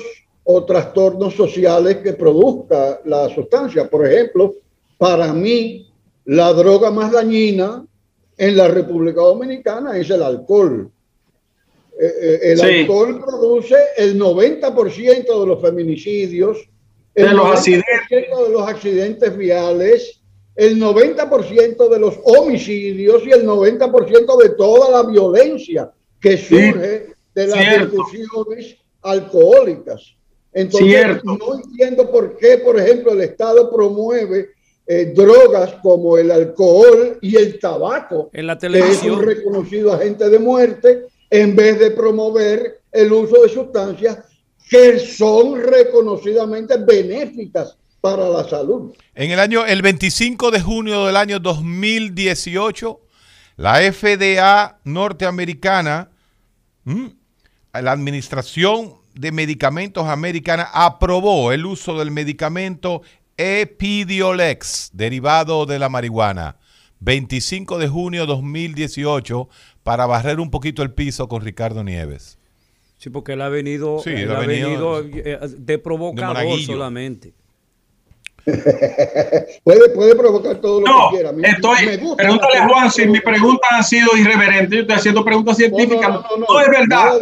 o 0.50 0.64
trastornos 0.64 1.34
sociales 1.34 1.98
que 1.98 2.14
produzca 2.14 3.02
la 3.04 3.28
sustancia. 3.28 3.86
Por 3.86 4.06
ejemplo, 4.06 4.54
para 4.96 5.30
mí, 5.34 5.92
la 6.24 6.54
droga 6.54 6.90
más 6.90 7.12
dañina 7.12 7.84
en 8.34 8.56
la 8.56 8.68
República 8.68 9.20
Dominicana 9.20 9.98
es 9.98 10.08
el 10.08 10.22
alcohol. 10.22 10.90
el 11.98 12.60
alcohol 12.62 13.22
produce 13.22 13.76
el 13.98 14.18
90% 14.18 15.40
de 15.40 15.46
los 15.46 15.60
feminicidios, 15.60 16.66
de 17.14 17.28
los 17.28 17.50
accidentes. 17.50 18.08
de 18.08 18.50
los 18.50 18.66
accidentes 18.66 19.36
viales, 19.36 20.22
el 20.56 20.80
90% 20.80 21.90
de 21.90 21.98
los 21.98 22.14
homicidios 22.24 23.22
y 23.26 23.32
el 23.32 23.46
90% 23.46 24.42
de 24.42 24.48
toda 24.50 24.90
la 24.92 25.06
violencia 25.06 25.92
que 26.18 26.38
surge 26.38 27.08
de 27.34 27.46
las 27.46 27.90
discusiones 27.90 28.76
alcohólicas. 29.02 30.17
Entonces, 30.52 31.22
no 31.24 31.38
entiendo 31.62 32.10
por 32.10 32.36
qué, 32.36 32.58
por 32.58 32.78
ejemplo, 32.78 33.12
el 33.12 33.20
Estado 33.20 33.70
promueve 33.70 34.50
eh, 34.86 35.12
drogas 35.14 35.74
como 35.82 36.16
el 36.16 36.30
alcohol 36.30 37.18
y 37.20 37.36
el 37.36 37.58
tabaco, 37.58 38.30
en 38.32 38.46
la 38.46 38.56
televisión. 38.56 39.00
que 39.00 39.06
es 39.06 39.12
un 39.12 39.22
reconocido 39.22 39.92
agente 39.92 40.30
de 40.30 40.38
muerte, 40.38 41.04
en 41.30 41.54
vez 41.54 41.78
de 41.78 41.90
promover 41.90 42.80
el 42.90 43.12
uso 43.12 43.42
de 43.42 43.50
sustancias 43.50 44.18
que 44.68 44.98
son 44.98 45.62
reconocidamente 45.62 46.76
benéficas 46.78 47.76
para 48.00 48.28
la 48.28 48.48
salud. 48.48 48.92
En 49.14 49.30
el 49.30 49.40
año, 49.40 49.66
el 49.66 49.82
25 49.82 50.50
de 50.50 50.60
junio 50.60 51.06
del 51.06 51.16
año 51.16 51.38
2018, 51.38 53.00
la 53.56 53.80
FDA 53.92 54.78
norteamericana, 54.84 56.10
la 56.84 57.92
Administración 57.92 58.97
de 59.18 59.32
Medicamentos 59.32 60.06
Americana, 60.06 60.68
aprobó 60.72 61.52
el 61.52 61.66
uso 61.66 61.98
del 61.98 62.12
medicamento 62.12 63.02
Epidiolex, 63.36 64.90
derivado 64.92 65.66
de 65.66 65.78
la 65.78 65.88
marihuana. 65.88 66.56
25 67.00 67.78
de 67.78 67.88
junio 67.88 68.22
de 68.22 68.26
2018, 68.28 69.48
para 69.82 70.06
barrer 70.06 70.40
un 70.40 70.50
poquito 70.50 70.82
el 70.82 70.92
piso 70.92 71.28
con 71.28 71.42
Ricardo 71.42 71.82
Nieves. 71.82 72.38
Sí, 72.96 73.10
porque 73.10 73.32
él 73.32 73.42
ha 73.42 73.48
venido, 73.48 74.00
ha 74.00 74.40
venido, 74.40 75.00
eh, 75.00 75.38
de 75.56 75.78
provocador 75.78 76.60
solamente. 76.60 77.32
puede, 79.64 79.88
puede 79.90 80.16
provocar 80.16 80.56
todo 80.60 80.80
lo 80.80 80.86
que 80.86 81.16
quiera. 81.16 81.32
estoy, 81.42 81.98
pregúntale 82.16 82.58
a 82.58 82.68
Juan 82.68 82.90
si 82.90 83.06
mis 83.06 83.22
preguntas 83.22 83.68
han 83.70 83.84
sido 83.84 84.16
irreverentes. 84.16 84.70
Yo 84.70 84.80
estoy 84.80 84.96
haciendo 84.96 85.24
preguntas 85.24 85.56
científicas. 85.56 86.08
No, 86.08 86.60
es 86.60 86.68
verdad. 86.70 87.12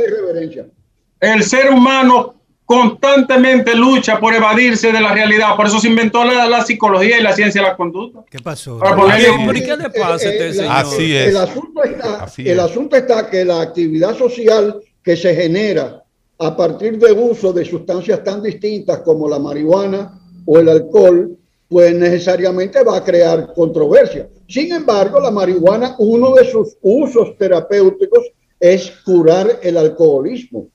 El 1.20 1.42
ser 1.42 1.70
humano 1.70 2.34
constantemente 2.66 3.76
lucha 3.76 4.18
por 4.18 4.34
evadirse 4.34 4.90
de 4.90 5.00
la 5.00 5.14
realidad. 5.14 5.56
Por 5.56 5.66
eso 5.66 5.78
se 5.78 5.88
inventó 5.88 6.24
la, 6.24 6.64
psicología 6.64 7.18
y 7.18 7.22
la 7.22 7.32
ciencia 7.32 7.62
de 7.62 7.68
la 7.68 7.76
conducta. 7.76 8.24
¿Qué 8.28 8.40
pasó? 8.40 8.80
qué 8.80 9.76
le 9.76 9.90
pasa 9.90 10.28
a 10.28 10.32
este 10.32 10.52
señor? 10.52 10.72
Así 10.72 11.16
es. 11.16 11.28
El 11.28 11.36
asunto, 11.36 11.84
está, 11.84 12.26
el 12.36 12.60
asunto 12.60 12.96
está 12.96 13.30
que 13.30 13.44
la 13.44 13.60
actividad 13.62 14.16
social 14.16 14.80
que 15.02 15.16
se 15.16 15.34
genera 15.34 16.02
a 16.38 16.56
partir 16.56 16.98
de 16.98 17.12
uso 17.12 17.52
de 17.52 17.64
sustancias 17.64 18.22
tan 18.24 18.42
distintas 18.42 18.98
como 18.98 19.28
la 19.28 19.38
marihuana 19.38 20.20
o 20.44 20.58
el 20.58 20.68
alcohol, 20.68 21.38
pues 21.68 21.94
necesariamente 21.94 22.82
va 22.82 22.96
a 22.96 23.04
crear 23.04 23.52
controversia. 23.54 24.28
Sin 24.48 24.72
embargo, 24.72 25.20
la 25.20 25.30
marihuana, 25.30 25.94
uno 25.98 26.34
de 26.34 26.44
sus 26.50 26.76
usos 26.82 27.36
terapéuticos 27.38 28.24
es 28.58 28.90
curar 29.04 29.60
el 29.62 29.76
alcoholismo. 29.76 30.68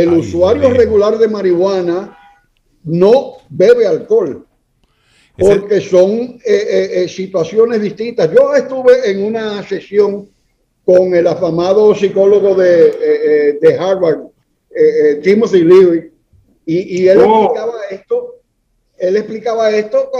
El 0.00 0.12
usuario 0.12 0.70
regular 0.70 1.18
de 1.18 1.28
marihuana 1.28 2.18
no 2.84 3.38
bebe 3.48 3.86
alcohol 3.86 4.46
porque 5.36 5.80
son 5.80 6.10
eh, 6.10 6.40
eh, 6.44 6.90
eh, 7.02 7.08
situaciones 7.08 7.80
distintas. 7.80 8.30
Yo 8.32 8.54
estuve 8.54 9.10
en 9.10 9.24
una 9.24 9.66
sesión 9.66 10.28
con 10.84 11.14
el 11.14 11.26
afamado 11.26 11.94
psicólogo 11.94 12.54
de, 12.54 12.88
eh, 13.00 13.58
de 13.60 13.78
Harvard, 13.78 14.20
eh, 14.70 15.20
Timothy 15.22 15.64
Leary, 15.64 16.12
y, 16.66 17.08
él 17.08 17.18
oh. 17.20 17.44
explicaba 17.44 17.74
esto, 17.90 18.34
él 18.96 19.16
explicaba 19.16 19.70
esto 19.70 20.10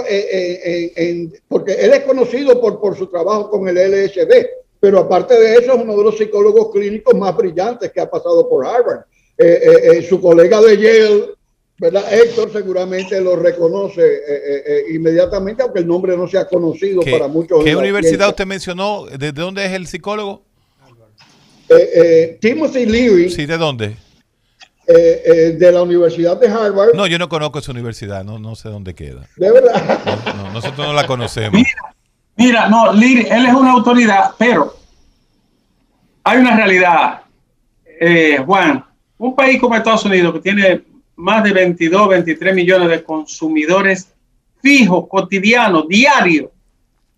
porque 1.48 1.72
él 1.72 1.92
es 1.94 2.00
conocido 2.00 2.60
por, 2.60 2.80
por 2.80 2.96
su 2.96 3.06
trabajo 3.06 3.48
con 3.48 3.66
el 3.66 3.76
LSD, 3.76 4.46
pero 4.78 4.98
aparte 4.98 5.38
de 5.38 5.54
eso 5.54 5.72
es 5.72 5.82
uno 5.82 5.96
de 5.96 6.04
los 6.04 6.18
psicólogos 6.18 6.70
clínicos 6.70 7.14
más 7.14 7.34
brillantes 7.34 7.90
que 7.92 8.00
ha 8.00 8.10
pasado 8.10 8.46
por 8.46 8.66
Harvard. 8.66 9.04
Su 10.08 10.20
colega 10.20 10.60
de 10.60 10.76
Yale, 10.76 11.24
¿verdad? 11.78 12.04
Héctor 12.12 12.52
seguramente 12.52 13.20
lo 13.20 13.36
reconoce 13.36 14.20
inmediatamente, 14.90 15.62
aunque 15.62 15.80
el 15.80 15.86
nombre 15.86 16.16
no 16.16 16.28
sea 16.28 16.46
conocido 16.46 17.02
para 17.02 17.28
muchos. 17.28 17.64
¿Qué 17.64 17.74
universidad 17.76 18.28
usted 18.28 18.46
mencionó? 18.46 19.06
¿De 19.06 19.32
dónde 19.32 19.64
es 19.66 19.72
el 19.72 19.86
psicólogo? 19.86 20.42
Eh, 21.68 21.90
eh, 21.94 22.38
Timothy 22.40 22.86
Leary. 22.86 23.30
Sí, 23.30 23.46
¿de 23.46 23.56
dónde? 23.56 23.96
Eh, 24.86 25.56
de 25.58 25.72
la 25.72 25.82
Universidad 25.82 26.38
de 26.38 26.48
Harvard. 26.48 26.94
No, 26.94 27.06
yo 27.06 27.18
no 27.18 27.28
conozco 27.28 27.58
esa 27.58 27.72
universidad, 27.72 28.22
no, 28.22 28.38
no 28.38 28.54
sé 28.54 28.68
dónde 28.68 28.94
queda. 28.94 29.26
De 29.36 29.50
verdad. 29.50 30.00
nosotros 30.52 30.86
no 30.86 30.92
la 30.92 31.06
conocemos. 31.06 31.54
Mira, 31.54 31.94
mira, 32.36 32.68
no, 32.68 32.92
Leary, 32.92 33.26
él 33.30 33.46
es 33.46 33.54
una 33.54 33.72
autoridad, 33.72 34.32
pero 34.38 34.76
hay 36.22 36.38
una 36.38 36.56
realidad, 36.56 37.22
Juan. 38.44 38.84
Un 39.18 39.34
país 39.34 39.60
como 39.60 39.74
Estados 39.74 40.04
Unidos, 40.04 40.32
que 40.34 40.40
tiene 40.40 40.82
más 41.16 41.44
de 41.44 41.52
22, 41.52 42.08
23 42.08 42.54
millones 42.54 42.88
de 42.88 43.02
consumidores 43.02 44.12
fijos, 44.60 45.06
cotidianos, 45.08 45.86
diarios, 45.88 46.50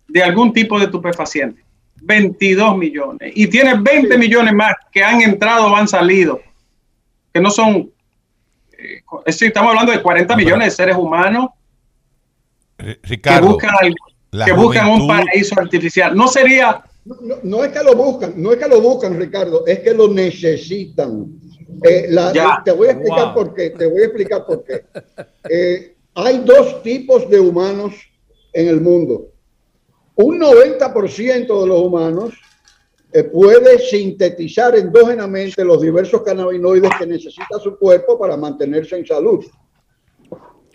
de 0.07 0.23
algún 0.23 0.53
tipo 0.53 0.77
de 0.77 0.85
estupefaciente 0.85 1.67
22 2.01 2.77
millones. 2.77 3.31
Y 3.35 3.47
tiene 3.47 3.75
20 3.79 4.17
millones 4.17 4.53
más 4.53 4.73
que 4.91 5.03
han 5.03 5.21
entrado 5.21 5.67
o 5.67 5.75
han 5.75 5.87
salido, 5.87 6.39
que 7.33 7.41
no 7.41 7.49
son, 7.49 7.91
eh, 8.77 9.01
estamos 9.25 9.69
hablando 9.69 9.91
de 9.91 10.01
40 10.01 10.35
millones 10.35 10.67
de 10.67 10.71
seres 10.71 10.95
humanos 10.95 11.49
que 12.77 13.41
buscan, 13.41 13.93
que 14.45 14.51
buscan 14.53 14.89
un 14.89 15.07
paraíso 15.07 15.59
artificial. 15.59 16.15
No 16.15 16.27
sería... 16.27 16.83
No, 17.43 17.63
es 17.63 17.71
que 17.71 17.81
lo 17.83 17.95
buscan, 17.95 18.33
no 18.35 18.51
es 18.51 18.57
que 18.57 18.67
lo 18.67 18.81
buscan, 18.81 19.17
Ricardo, 19.17 19.65
es 19.65 19.79
que 19.79 19.93
lo 19.93 20.09
necesitan. 20.09 21.25
Eh, 21.83 22.09
te 22.63 22.71
voy 22.71 22.87
a 22.87 22.91
explicar 22.91 23.33
por 23.33 23.53
qué, 23.53 23.69
te 23.71 23.85
voy 23.87 24.01
a 24.01 24.05
explicar 24.05 24.45
por 24.45 24.63
qué. 24.63 24.85
Eh, 25.49 25.95
hay 26.13 26.39
dos 26.39 26.81
tipos 26.81 27.29
de 27.29 27.39
humanos 27.39 27.93
en 28.53 28.67
el 28.67 28.81
mundo 28.81 29.31
un 30.17 30.39
90% 30.39 31.61
de 31.61 31.67
los 31.67 31.81
humanos 31.81 32.33
eh, 33.13 33.23
puede 33.23 33.77
sintetizar 33.77 34.75
endógenamente 34.75 35.63
los 35.63 35.79
diversos 35.79 36.23
cannabinoides 36.23 36.89
que 36.99 37.05
necesita 37.05 37.59
su 37.61 37.77
cuerpo 37.77 38.17
para 38.17 38.35
mantenerse 38.35 38.97
en 38.97 39.05
salud. 39.05 39.45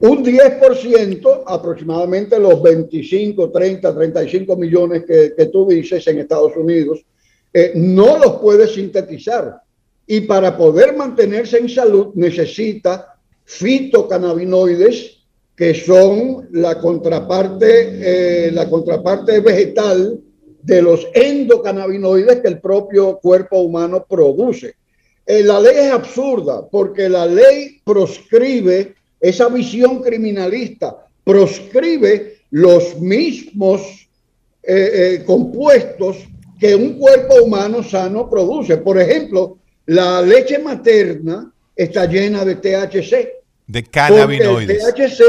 un 0.00 0.24
10%, 0.24 1.42
aproximadamente 1.46 2.38
los 2.38 2.62
25, 2.62 3.50
30, 3.50 3.94
35 3.94 4.56
millones 4.56 5.04
que, 5.04 5.34
que 5.36 5.46
tú 5.46 5.68
dices 5.68 6.06
en 6.06 6.20
Estados 6.20 6.56
Unidos, 6.56 7.04
eh, 7.52 7.72
no 7.74 8.18
los 8.18 8.36
puede 8.40 8.68
sintetizar. 8.68 9.60
Y 10.06 10.22
para 10.22 10.56
poder 10.56 10.96
mantenerse 10.96 11.58
en 11.58 11.68
salud 11.68 12.08
necesita 12.14 13.16
fitocannabinoides, 13.44 15.18
que 15.56 15.74
son 15.74 16.48
la 16.52 16.80
contraparte, 16.80 18.46
eh, 18.48 18.52
la 18.52 18.68
contraparte 18.68 19.40
vegetal 19.40 20.20
de 20.62 20.82
los 20.82 21.06
endocannabinoides 21.14 22.40
que 22.40 22.48
el 22.48 22.60
propio 22.60 23.18
cuerpo 23.18 23.60
humano 23.60 24.04
produce. 24.08 24.74
Eh, 25.26 25.42
la 25.42 25.60
ley 25.60 25.86
es 25.86 25.92
absurda 25.92 26.66
porque 26.68 27.08
la 27.08 27.26
ley 27.26 27.80
proscribe 27.84 28.94
esa 29.20 29.48
visión 29.48 30.02
criminalista, 30.02 31.06
proscribe 31.24 32.38
los 32.50 33.00
mismos 33.00 33.98
compuestos 35.26 36.18
que 36.62 36.76
un 36.76 36.96
cuerpo 36.96 37.42
humano 37.42 37.82
sano 37.82 38.30
produce. 38.30 38.76
Por 38.76 38.96
ejemplo, 38.96 39.58
la 39.86 40.22
leche 40.22 40.58
materna 40.58 41.50
está 41.74 42.06
llena 42.06 42.44
de 42.44 42.56
THC. 42.56 43.28
De 43.66 43.84
cannabinoides. 43.84 44.84
El 44.84 44.94
THC 44.94 45.20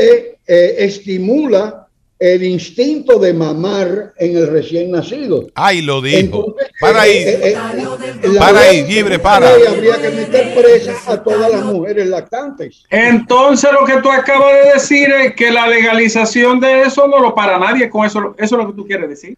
eh, 0.46 0.76
estimula 0.80 1.88
el 2.20 2.44
instinto 2.44 3.20
de 3.20 3.34
mamar 3.34 4.14
en 4.18 4.38
el 4.38 4.48
recién 4.48 4.92
nacido. 4.92 5.48
Ay, 5.56 5.82
lo 5.82 6.02
dijo. 6.02 6.56
para 6.80 7.02
ahí. 7.02 7.18
Eh, 7.18 7.40
eh, 7.50 7.58
para 8.38 8.60
ahí, 8.62 8.84
libre, 8.86 9.20
para. 9.20 9.50
Habría 9.50 10.02
que 10.02 10.10
meter 10.10 10.56
presa 10.56 10.94
a 11.12 11.22
todas 11.22 11.52
las 11.52 11.66
mujeres 11.66 12.08
lactantes. 12.08 12.84
Entonces, 12.90 13.70
lo 13.78 13.86
que 13.86 14.02
tú 14.02 14.10
acabas 14.10 14.54
de 14.54 14.74
decir 14.74 15.12
es 15.12 15.36
que 15.36 15.52
la 15.52 15.68
legalización 15.68 16.60
de 16.62 16.84
eso 16.84 17.08
no 17.08 17.20
lo 17.20 17.36
para 17.36 17.60
nadie. 17.60 17.90
Con 17.90 18.06
eso, 18.06 18.36
eso 18.38 18.56
es 18.56 18.62
lo 18.64 18.68
que 18.68 18.74
tú 18.74 18.88
quieres 18.88 19.10
decir. 19.10 19.38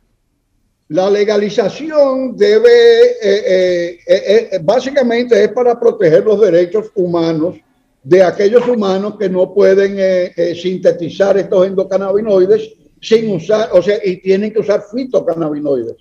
La 0.89 1.09
legalización 1.09 2.37
debe, 2.37 2.69
eh, 3.19 3.99
eh, 4.05 4.49
eh, 4.51 4.59
básicamente 4.61 5.43
es 5.43 5.51
para 5.51 5.79
proteger 5.79 6.23
los 6.23 6.39
derechos 6.39 6.91
humanos 6.93 7.55
de 8.03 8.21
aquellos 8.21 8.67
humanos 8.67 9.15
que 9.17 9.27
no 9.27 9.51
pueden 9.51 9.97
sintetizar 10.55 11.39
estos 11.39 11.65
endocannabinoides 11.65 12.73
sin 13.01 13.33
usar, 13.33 13.69
o 13.71 13.81
sea, 13.81 13.99
y 14.03 14.17
tienen 14.17 14.53
que 14.53 14.59
usar 14.59 14.83
fitocannabinoides. 14.93 15.95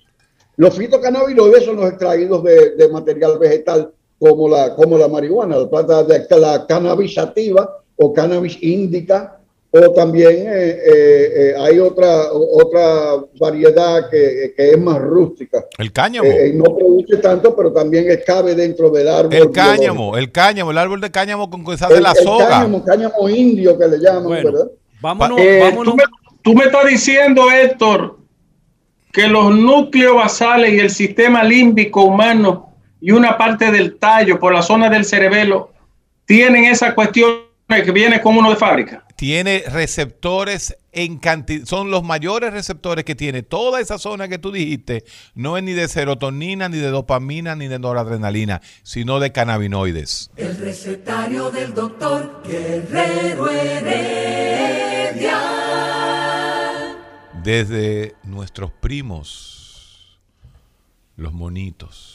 Los 0.57 0.77
fitocannabinoides 0.77 1.65
son 1.65 1.77
los 1.77 1.89
extraídos 1.89 2.43
de, 2.43 2.87
material 2.91 3.39
vegetal 3.39 3.91
como 4.19 4.47
la, 4.47 4.75
como 4.75 4.99
la 4.99 5.07
marihuana, 5.07 5.57
la 5.57 5.67
planta 5.67 6.03
de 6.03 6.27
la 6.39 6.67
cannabisativa 6.67 7.83
o 7.95 8.13
cannabis 8.13 8.61
indica 8.61 9.39
o 9.75 9.91
también 9.91 10.47
eh, 10.47 10.69
eh, 10.69 11.33
eh, 11.35 11.53
hay 11.59 11.79
otra, 11.79 12.31
otra 12.31 13.15
variedad 13.37 14.09
que, 14.09 14.53
es 14.57 14.79
más 14.79 14.99
rústica. 14.99 15.65
El 15.77 15.91
cáñamo. 15.91 16.29
no 16.53 16.63
produce 16.63 17.17
tanto, 17.17 17.55
pero 17.55 17.73
también 17.73 18.07
cabe 18.25 18.55
dentro 18.55 18.89
del 18.89 19.07
árbol. 19.07 19.33
El 19.33 19.51
cáñamo, 19.51 20.17
el 20.17 20.31
cáñamo, 20.31 20.71
el 20.71 20.77
árbol 20.77 21.01
de 21.01 21.11
cáñamo 21.11 21.49
con 21.49 21.63
cosas 21.63 21.89
de 21.89 21.99
la 21.99 22.11
el 22.11 22.23
soga. 22.23 22.47
Cáñamo, 22.47 22.83
cáñamo 22.85 23.29
indio 23.29 23.77
que 23.77 23.87
le 23.87 23.97
llaman, 23.97 24.29
¿verdad? 24.29 24.67
Vámonos, 25.01 25.39
vámonos. 25.59 25.93
Tú, 25.93 25.95
me, 25.95 26.03
tú 26.41 26.53
me 26.53 26.65
estás 26.65 26.85
diciendo, 26.87 27.51
Héctor, 27.51 28.17
que 29.11 29.27
los 29.27 29.53
núcleos 29.53 30.15
basales 30.15 30.73
y 30.73 30.79
el 30.79 30.89
sistema 30.89 31.43
límbico 31.43 32.03
humano 32.03 32.73
y 33.01 33.11
una 33.11 33.37
parte 33.37 33.71
del 33.71 33.97
tallo 33.97 34.39
por 34.39 34.53
la 34.53 34.61
zona 34.61 34.89
del 34.89 35.03
cerebelo 35.03 35.71
tienen 36.25 36.65
esa 36.65 36.95
cuestión 36.95 37.43
que 37.67 37.91
viene 37.91 38.21
con 38.21 38.37
uno 38.37 38.51
de 38.51 38.55
fábrica 38.55 39.04
tiene 39.15 39.63
receptores 39.67 40.77
en 40.91 41.17
cantidad, 41.17 41.65
son 41.65 41.91
los 41.91 42.03
mayores 42.03 42.53
receptores 42.53 43.05
que 43.05 43.15
tiene 43.15 43.43
toda 43.43 43.79
esa 43.79 43.97
zona 43.97 44.27
que 44.27 44.37
tú 44.37 44.51
dijiste, 44.51 45.03
no 45.33 45.57
es 45.57 45.63
ni 45.63 45.73
de 45.73 45.87
serotonina, 45.87 46.69
ni 46.69 46.77
de 46.77 46.89
dopamina, 46.89 47.55
ni 47.55 47.67
de 47.67 47.79
noradrenalina, 47.79 48.61
sino 48.83 49.19
de 49.19 49.31
cannabinoides. 49.31 50.31
El 50.35 50.57
recetario 50.57 51.49
del 51.51 51.73
doctor 51.73 52.41
Guerrero 52.45 53.49
Heredia. 53.49 55.41
Desde 57.43 58.15
nuestros 58.23 58.71
primos, 58.71 60.19
los 61.15 61.31
monitos 61.33 62.14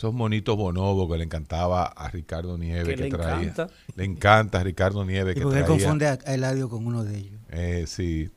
esos 0.00 0.14
monitos 0.14 0.56
bonobos 0.56 1.10
que 1.10 1.18
le 1.18 1.24
encantaba 1.24 1.84
a 1.84 2.08
Ricardo 2.08 2.56
Nieves 2.56 2.98
que, 2.98 3.10
traía. 3.10 3.42
Encanta? 3.42 3.68
Le 3.94 4.04
encanta 4.04 4.60
a 4.60 4.64
Ricardo 4.64 5.04
Nieves 5.04 5.34
que 5.34 5.42
porque 5.42 5.62
confunde 5.62 6.06
a 6.06 6.14
Eladio 6.24 6.70
con 6.70 6.86
uno 6.86 7.04
de 7.04 7.18
ellos. 7.18 7.38
Eh, 7.50 7.84
sí. 7.86 8.30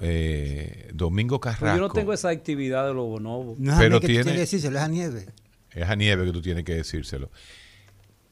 Eh, 0.00 0.88
Domingo 0.94 1.38
Carrasco. 1.38 1.76
yo 1.76 1.86
no 1.86 1.90
tengo 1.90 2.14
esa 2.14 2.30
actividad 2.30 2.86
de 2.86 2.94
los 2.94 3.06
bonobos. 3.06 3.58
No, 3.58 3.76
pero 3.76 4.00
tiene, 4.00 4.24
que 4.24 4.38
decírselo, 4.38 4.78
es 4.78 4.84
a 4.84 4.88
Nieves. 4.88 5.26
Es 5.70 5.86
a 5.86 5.96
Nieves 5.96 6.24
que 6.24 6.32
tú 6.32 6.40
tienes 6.40 6.64
que 6.64 6.76
decírselo. 6.76 7.30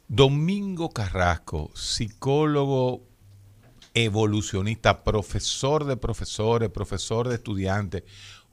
Domingo 0.09 0.89
Carrasco, 0.89 1.71
psicólogo 1.75 3.03
evolucionista, 3.93 5.05
profesor 5.05 5.85
de 5.85 5.99
profesores, 5.99 6.71
profesor 6.71 7.29
de 7.29 7.35
estudiantes, 7.35 8.05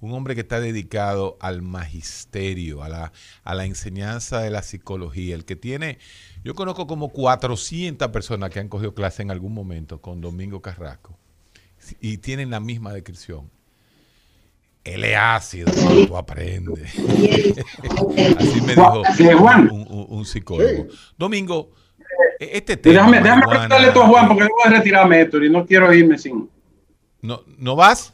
un 0.06 0.14
hombre 0.14 0.36
que 0.36 0.42
está 0.42 0.60
dedicado 0.60 1.38
al 1.40 1.62
magisterio, 1.62 2.84
a 2.84 2.90
la, 2.90 3.12
a 3.44 3.56
la 3.56 3.66
enseñanza 3.66 4.40
de 4.40 4.50
la 4.50 4.62
psicología, 4.62 5.36
el 5.36 5.46
que 5.46 5.56
tiene, 5.56 5.98
yo 6.44 6.54
conozco 6.54 6.88
como 6.88 7.10
400 7.10 8.10
personas 8.10 8.52
que 8.52 8.60
han 8.60 8.70
cogido 8.70 8.94
clase 8.94 9.24
en 9.24 9.32
algún 9.32 9.54
momento 9.54 10.02
con 10.02 10.22
Domingo 10.22 10.62
Carrasco 10.62 11.18
y 12.00 12.18
tienen 12.18 12.52
la 12.52 12.60
misma 12.60 12.94
descripción. 12.94 13.50
Él 14.84 15.04
es 15.04 15.18
ácido, 15.18 15.72
tú 16.08 16.16
aprendes. 16.16 16.94
Así 18.38 18.62
me 18.62 18.76
dijo 18.76 19.04
un, 20.10 20.26
psicólogo. 20.26 20.88
Domingo, 21.18 21.72
este 22.40 22.78
tema. 22.78 22.94
Déjame, 22.94 23.22
déjame 23.22 23.48
preguntarle 23.48 23.88
a 23.88 24.08
Juan 24.08 24.28
porque 24.28 24.44
voy 24.44 24.52
a 24.64 24.70
retirarme, 24.70 25.22
Héctor, 25.22 25.44
y 25.44 25.50
no 25.50 25.66
quiero 25.66 25.92
irme 25.92 26.20
sin. 26.20 26.48
¿No, 27.22 27.42
¿no 27.58 27.76
vas? 27.76 28.14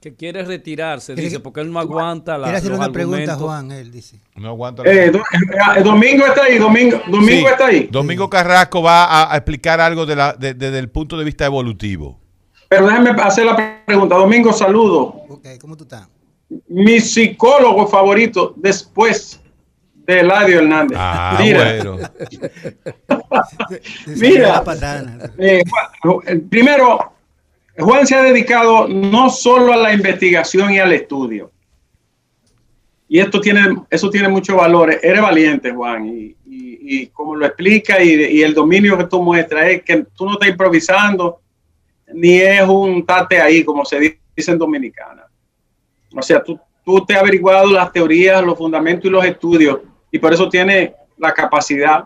Que 0.00 0.14
quiere 0.14 0.44
retirarse, 0.44 1.14
dice, 1.14 1.40
porque 1.40 1.60
él 1.60 1.72
no 1.72 1.80
aguanta 1.80 2.38
la. 2.38 2.44
Quiere 2.44 2.58
hacer 2.58 2.72
una 2.72 2.90
pregunta, 2.92 3.34
Juan, 3.34 3.72
él 3.72 3.90
dice. 3.90 4.20
No 4.36 4.48
aguanta. 4.48 4.82
Eh, 4.84 5.10
eh, 5.10 5.82
domingo 5.82 6.24
está 6.24 6.44
ahí, 6.44 6.58
Domingo, 6.58 7.00
Domingo 7.08 7.48
está 7.48 7.66
ahí. 7.66 7.88
Domingo 7.90 8.30
Carrasco 8.30 8.80
va 8.82 9.32
a, 9.32 9.36
explicar 9.36 9.80
algo 9.80 10.06
de 10.06 10.14
la, 10.16 10.34
desde 10.34 10.78
el 10.78 10.88
punto 10.88 11.18
de 11.18 11.24
vista 11.24 11.46
evolutivo. 11.46 12.20
Pero 12.68 12.86
déjame 12.86 13.10
hacer 13.22 13.46
la 13.46 13.82
pregunta. 13.84 14.14
Domingo, 14.14 14.52
saludo. 14.52 15.22
Ok, 15.28 15.46
¿cómo 15.60 15.76
tú 15.76 15.84
estás? 15.84 16.06
Mi 16.68 17.00
psicólogo 17.00 17.86
favorito 17.88 18.54
después 18.56 19.40
de 20.06 20.20
Eladio 20.20 20.60
Hernández. 20.60 20.98
Ah, 21.00 21.38
Mira. 21.42 21.64
bueno. 21.64 21.98
Mira. 24.16 24.64
Eh, 25.38 25.62
primero, 26.48 27.12
Juan 27.78 28.06
se 28.06 28.16
ha 28.16 28.22
dedicado 28.22 28.88
no 28.88 29.30
solo 29.30 29.72
a 29.72 29.76
la 29.76 29.92
investigación 29.92 30.72
y 30.72 30.78
al 30.78 30.92
estudio. 30.92 31.52
Y 33.08 33.20
esto 33.20 33.40
tiene, 33.40 33.76
eso 33.88 34.10
tiene 34.10 34.28
mucho 34.28 34.56
valor. 34.56 34.98
Eres 35.02 35.22
valiente, 35.22 35.72
Juan. 35.72 36.06
Y, 36.06 37.06
como 37.08 37.36
lo 37.36 37.44
explica 37.44 38.02
y, 38.02 38.42
el 38.42 38.54
dominio 38.54 38.96
que 38.96 39.04
tú 39.04 39.22
muestras 39.22 39.66
es 39.68 39.82
que 39.82 40.06
tú 40.16 40.24
no 40.24 40.32
estás 40.32 40.48
improvisando, 40.48 41.40
ni 42.14 42.36
es 42.36 42.66
un 42.66 43.04
tate 43.04 43.40
ahí, 43.40 43.62
como 43.62 43.84
se 43.84 44.00
dice 44.00 44.50
en 44.52 44.58
Dominicana. 44.58 45.26
O 46.14 46.22
sea, 46.22 46.42
tú, 46.42 46.58
tú 46.84 47.04
te 47.04 47.14
has 47.14 47.20
averiguado 47.20 47.70
las 47.70 47.92
teorías, 47.92 48.42
los 48.42 48.56
fundamentos 48.56 49.04
y 49.04 49.10
los 49.10 49.24
estudios, 49.24 49.80
y 50.10 50.18
por 50.18 50.32
eso 50.32 50.48
tienes 50.48 50.92
la 51.18 51.32
capacidad 51.32 52.04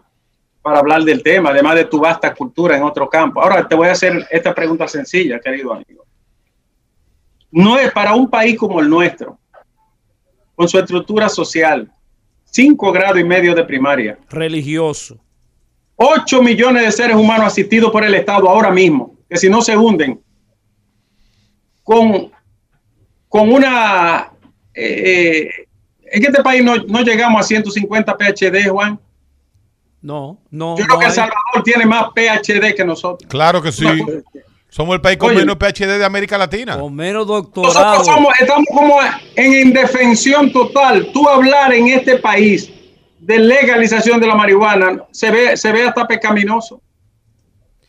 para 0.62 0.79
hablar 0.79 1.03
del 1.03 1.22
tema, 1.22 1.51
además 1.51 1.75
de 1.75 1.85
tu 1.87 2.01
vasta 2.01 2.33
cultura 2.33 2.77
en 2.77 2.85
otro 2.85 3.09
campo. 3.11 3.42
Ahora 3.42 3.66
te 3.66 3.75
voy 3.75 3.88
a 3.88 3.92
hacer 3.92 4.27
esta 4.31 4.55
pregunta 4.55 4.87
sencilla, 4.87 5.40
querido 5.40 5.72
amigo. 5.72 6.07
No 7.51 7.79
es 7.79 7.90
para 7.92 8.14
un 8.14 8.31
país 8.31 8.57
como 8.57 8.81
el 8.81 8.88
nuestro, 8.88 9.38
con 10.55 10.68
su 10.68 10.79
estructura 10.79 11.29
social, 11.29 11.90
cinco 12.44 12.92
grados 12.92 13.18
y 13.18 13.25
medio 13.25 13.55
de 13.55 13.64
primaria. 13.64 14.18
Religioso. 14.31 15.18
8 15.96 16.42
millones 16.42 16.85
de 16.85 16.92
seres 16.92 17.16
humanos 17.16 17.46
asistidos 17.46 17.90
por 17.90 18.03
el 18.03 18.14
Estado 18.14 18.48
ahora 18.48 18.70
mismo, 18.70 19.16
que 19.28 19.37
si 19.37 19.49
no 19.49 19.61
se 19.62 19.76
hunden, 19.76 20.20
con, 21.82 22.30
con 23.28 23.53
una... 23.53 24.32
Eh, 24.74 25.49
eh, 25.51 25.68
en 26.12 26.24
este 26.24 26.43
país 26.43 26.62
no, 26.64 26.76
no 26.76 27.03
llegamos 27.03 27.41
a 27.41 27.45
150 27.45 28.16
PhD, 28.16 28.68
Juan. 28.68 28.99
No, 30.03 30.40
no. 30.50 30.76
Yo 30.76 30.84
creo 30.84 30.98
que 30.98 31.07
El 31.07 31.12
Salvador 31.12 31.62
tiene 31.64 31.86
más 31.86 32.07
PhD 32.14 32.74
que 32.74 32.84
nosotros. 32.84 33.28
Claro 33.30 33.62
que 33.62 33.70
sí. 33.70 33.86
Somos 34.68 34.94
el 34.94 35.00
país 35.00 35.18
con 35.18 35.34
menos 35.34 35.57
PhD 35.57 35.98
de 35.98 36.05
América 36.05 36.36
Latina. 36.38 36.78
Con 36.78 36.94
menos 36.94 37.26
doctorado. 37.26 37.98
Nosotros 37.98 38.34
estamos 38.40 38.66
como 38.72 38.98
en 39.36 39.66
indefensión 39.66 40.50
total. 40.50 41.11
Tú 41.12 41.28
hablar 41.28 41.72
en 41.72 41.88
este 41.88 42.16
país 42.18 42.72
de 43.20 43.38
legalización 43.38 44.20
de 44.20 44.26
la 44.26 44.34
marihuana 44.34 45.05
se 45.12 45.30
ve, 45.30 45.57
se 45.57 45.70
ve 45.70 45.84
hasta 45.84 46.07
pecaminoso. 46.07 46.82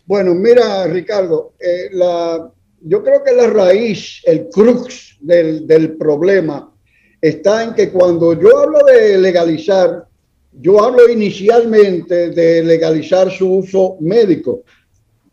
Bueno, 0.06 0.36
mira, 0.36 0.86
Ricardo, 0.88 1.54
eh, 1.60 1.90
la, 1.94 2.52
yo 2.82 3.04
creo 3.04 3.24
que 3.24 3.32
la 3.32 3.48
raíz, 3.48 4.22
el 4.26 4.50
crux 4.50 5.18
del, 5.22 5.66
del 5.66 5.94
problema 5.94 6.70
está 7.22 7.64
en 7.64 7.74
que 7.74 7.90
cuando 7.90 8.34
yo 8.34 8.60
hablo 8.60 8.80
de 8.86 9.18
legalizar, 9.18 10.06
yo 10.60 10.84
hablo 10.84 11.10
inicialmente 11.10 12.30
de 12.30 12.64
legalizar 12.64 13.32
su 13.32 13.50
uso 13.58 13.98
médico. 14.00 14.64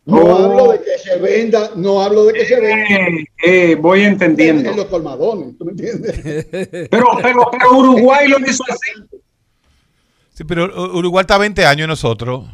No 0.06 0.16
Oh. 0.22 0.34
hablo 0.34 0.72
de 0.72 0.78
que 0.80 0.98
se 0.98 1.16
venda, 1.18 1.72
no 1.76 2.00
hablo 2.00 2.24
de 2.24 2.32
que 2.32 2.44
se 2.46 2.58
venda 2.60 2.84
Eh, 2.96 3.24
eh, 3.72 3.74
voy 3.76 4.00
entendiendo. 4.02 4.70
en 4.70 4.76
los 4.76 4.86
colmadones, 4.86 5.56
¿tú 5.58 5.64
me 5.66 5.72
entiendes? 5.72 6.12
Pero, 6.90 7.06
pero, 7.22 7.48
pero 7.52 7.78
Uruguay 7.78 8.26
lo 8.28 8.38
hizo 8.40 8.62
así. 8.68 9.18
Sí, 10.32 10.44
pero 10.44 10.64
Uruguay 10.96 11.20
está 11.22 11.36
20 11.36 11.64
años 11.66 11.86
nosotros. 11.86 12.44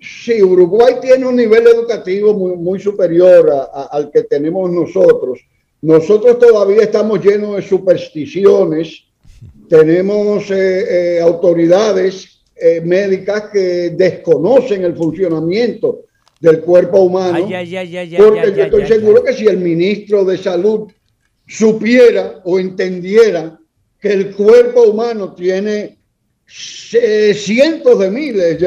Sí, 0.00 0.42
Uruguay 0.42 0.94
tiene 1.02 1.26
un 1.26 1.34
nivel 1.34 1.66
educativo 1.66 2.34
muy, 2.34 2.56
muy 2.56 2.78
superior 2.78 3.50
a- 3.50 3.64
a- 3.82 3.88
al 3.90 4.10
que 4.12 4.22
tenemos 4.22 4.70
nosotros. 4.70 5.40
Nosotros 5.82 6.38
todavía 6.38 6.82
estamos 6.82 7.20
llenos 7.24 7.56
de 7.56 7.62
supersticiones. 7.62 9.03
Tenemos 9.74 10.48
eh, 10.52 11.16
eh, 11.16 11.20
autoridades 11.20 12.44
eh, 12.54 12.80
médicas 12.80 13.50
que 13.52 13.90
desconocen 13.90 14.84
el 14.84 14.94
funcionamiento 14.94 16.02
del 16.38 16.60
cuerpo 16.60 17.00
humano. 17.00 17.44
Ay, 17.44 17.74
ay, 17.74 17.96
ay, 17.96 18.16
porque 18.16 18.38
ay, 18.38 18.54
yo 18.54 18.62
estoy 18.62 18.86
seguro 18.86 19.24
que 19.24 19.32
si 19.32 19.46
el 19.46 19.56
ministro 19.56 20.24
de 20.24 20.38
Salud 20.38 20.92
supiera 21.48 22.40
o 22.44 22.60
entendiera 22.60 23.58
que 24.00 24.12
el 24.12 24.36
cuerpo 24.36 24.84
humano 24.84 25.34
tiene 25.34 25.98
cientos 26.46 27.98
de 27.98 28.10
miles, 28.12 28.58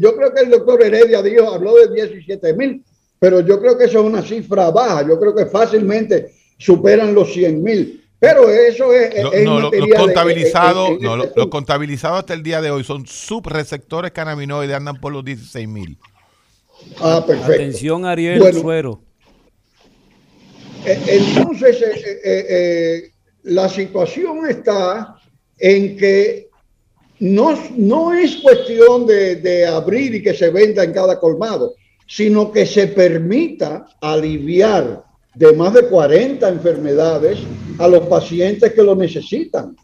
yo 0.00 0.16
creo 0.16 0.32
que 0.32 0.44
el 0.44 0.50
doctor 0.50 0.82
Heredia 0.82 1.20
dijo, 1.20 1.52
habló 1.52 1.74
de 1.74 1.94
17 1.94 2.54
mil, 2.54 2.82
pero 3.18 3.40
yo 3.40 3.60
creo 3.60 3.76
que 3.76 3.84
eso 3.84 4.00
es 4.00 4.06
una 4.06 4.22
cifra 4.22 4.70
baja, 4.70 5.06
yo 5.06 5.20
creo 5.20 5.34
que 5.34 5.44
fácilmente 5.44 6.32
superan 6.56 7.14
los 7.14 7.34
100 7.34 7.62
mil. 7.62 8.03
Pero 8.24 8.50
eso 8.50 8.92
es, 8.92 9.22
Lo- 9.22 9.32
es 9.32 9.44
no, 9.44 9.60
los 9.60 9.72
contabilizados, 9.96 11.00
no, 11.00 11.16
lo- 11.16 11.50
contabilizados 11.50 12.20
hasta 12.20 12.34
el 12.34 12.42
día 12.42 12.60
de 12.60 12.70
hoy 12.70 12.84
son 12.84 13.06
subreceptores 13.06 14.12
cannabinoides, 14.12 14.74
andan 14.76 14.96
por 15.00 15.12
los 15.12 15.24
16 15.24 15.68
mil. 15.68 15.98
Ah, 17.00 17.22
perfecto. 17.26 17.52
Atención, 17.52 18.04
Ariel 18.04 18.38
Bueno. 18.40 18.60
Suero. 18.60 19.00
Eh, 20.84 21.00
Entonces, 21.06 21.80
eh, 21.80 22.20
eh, 22.24 22.46
eh, 22.48 23.10
la 23.44 23.68
situación 23.68 24.48
está 24.48 25.16
en 25.58 25.96
que 25.96 26.48
no, 27.20 27.56
no 27.76 28.12
es 28.12 28.36
cuestión 28.36 29.06
de, 29.06 29.36
de 29.36 29.66
abrir 29.66 30.14
y 30.16 30.22
que 30.22 30.34
se 30.34 30.50
venda 30.50 30.84
en 30.84 30.92
cada 30.92 31.18
colmado, 31.20 31.74
sino 32.06 32.52
que 32.52 32.66
se 32.66 32.88
permita 32.88 33.86
aliviar 34.00 35.03
de 35.34 35.52
más 35.54 35.72
de 35.72 35.86
40 35.88 36.48
enfermedades 36.48 37.38
a 37.78 37.88
los 37.88 38.00
pacientes 38.06 38.72
que 38.72 38.82
lo 38.82 38.94
necesitan. 38.94 39.76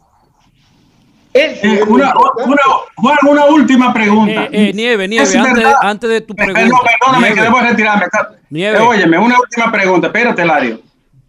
Eso 1.33 1.65
Eh, 1.65 1.73
es 1.81 1.87
lo 1.87 1.93
una, 1.93 2.13
una, 2.45 2.57
Juan, 2.95 3.17
una 3.29 3.45
última 3.45 3.93
pregunta. 3.93 4.45
Eh, 4.45 4.69
eh, 4.69 4.71
Nieve, 4.73 5.07
Nieve, 5.07 5.23
Es 5.23 5.35
antes, 5.81 6.09
de 6.09 6.21
tu 6.21 6.33
Eh, 6.33 6.35
pregunta. 6.35 6.59
Perdón, 6.61 6.79
perdóname, 6.99 7.19
Nieve, 7.27 7.35
que 7.35 7.41
debo 7.41 7.59
retirarme. 7.61 8.05
Nieve. 8.49 8.77
Eh, 8.77 8.81
óyeme, 8.81 9.17
una 9.17 9.39
última 9.39 9.71
pregunta. 9.71 10.07
Espérate, 10.07 10.43
Lario. 10.45 10.81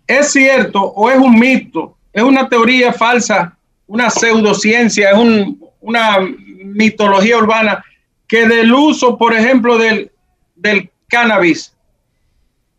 ¿Es 0.07 0.33
cierto 0.33 0.83
o 0.83 1.09
es 1.11 1.17
un 1.19 1.39
mito? 1.39 1.97
¿Es 2.13 2.23
una 2.23 2.49
teoría 2.49 2.93
falsa? 2.93 3.57
¿Una 3.87 4.11
pseudociencia? 4.11 5.11
¿Es 5.11 5.17
un- 5.17 5.61
una 5.81 6.19
mitología 6.65 7.39
urbana? 7.39 7.85
Que 8.27 8.47
del 8.47 8.73
uso, 8.73 9.17
por 9.17 9.35
ejemplo, 9.35 9.79
del, 9.79 10.11
del 10.57 10.91
cannabis, 11.09 11.75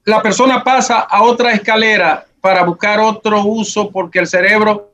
la 0.05 0.21
persona 0.21 0.63
pasa 0.63 0.99
a 1.01 1.23
otra 1.23 1.53
escalera 1.53 2.25
para 2.41 2.63
buscar 2.63 2.99
otro 2.99 3.43
uso 3.45 3.89
porque 3.89 4.19
el 4.19 4.27
cerebro 4.27 4.91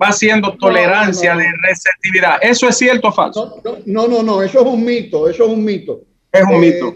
va 0.00 0.08
haciendo 0.08 0.56
tolerancia 0.56 1.34
no, 1.34 1.40
no. 1.40 1.46
de 1.46 1.52
receptividad. 1.68 2.38
¿Eso 2.40 2.68
es 2.68 2.76
cierto 2.78 3.08
o 3.08 3.12
falso? 3.12 3.60
No, 3.64 3.76
no, 3.84 4.08
no, 4.08 4.22
no, 4.22 4.42
eso 4.42 4.60
es 4.60 4.66
un 4.66 4.84
mito, 4.84 5.28
eso 5.28 5.44
es 5.44 5.50
un 5.50 5.64
mito. 5.64 6.00
Es 6.32 6.42
un 6.44 6.54
Eh, 6.54 6.58
mito. 6.58 6.94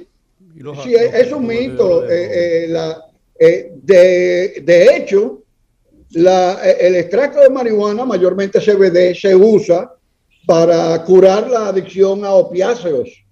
Sí, 0.84 0.95
es, 0.95 1.32
un 1.32 1.47
mito. 1.47 2.09
eh, 2.09 2.64
eh, 2.64 2.66
la- 2.68 2.97
eh, 3.38 3.72
de, 3.82 4.62
de 4.62 4.97
hecho, 4.97 5.42
la- 6.12 6.62
el 6.62 6.95
extracto 6.95 7.40
de 7.40 7.51
marihuana, 7.51 8.05
mayormente 8.05 8.61
CBD, 8.61 9.14
se 9.14 9.34
usa 9.34 9.90
para 10.47 11.03
curar 11.05 11.51
la 11.51 11.68
adicción 11.68 12.24
a 12.24 12.30
opiáceos. 12.30 13.23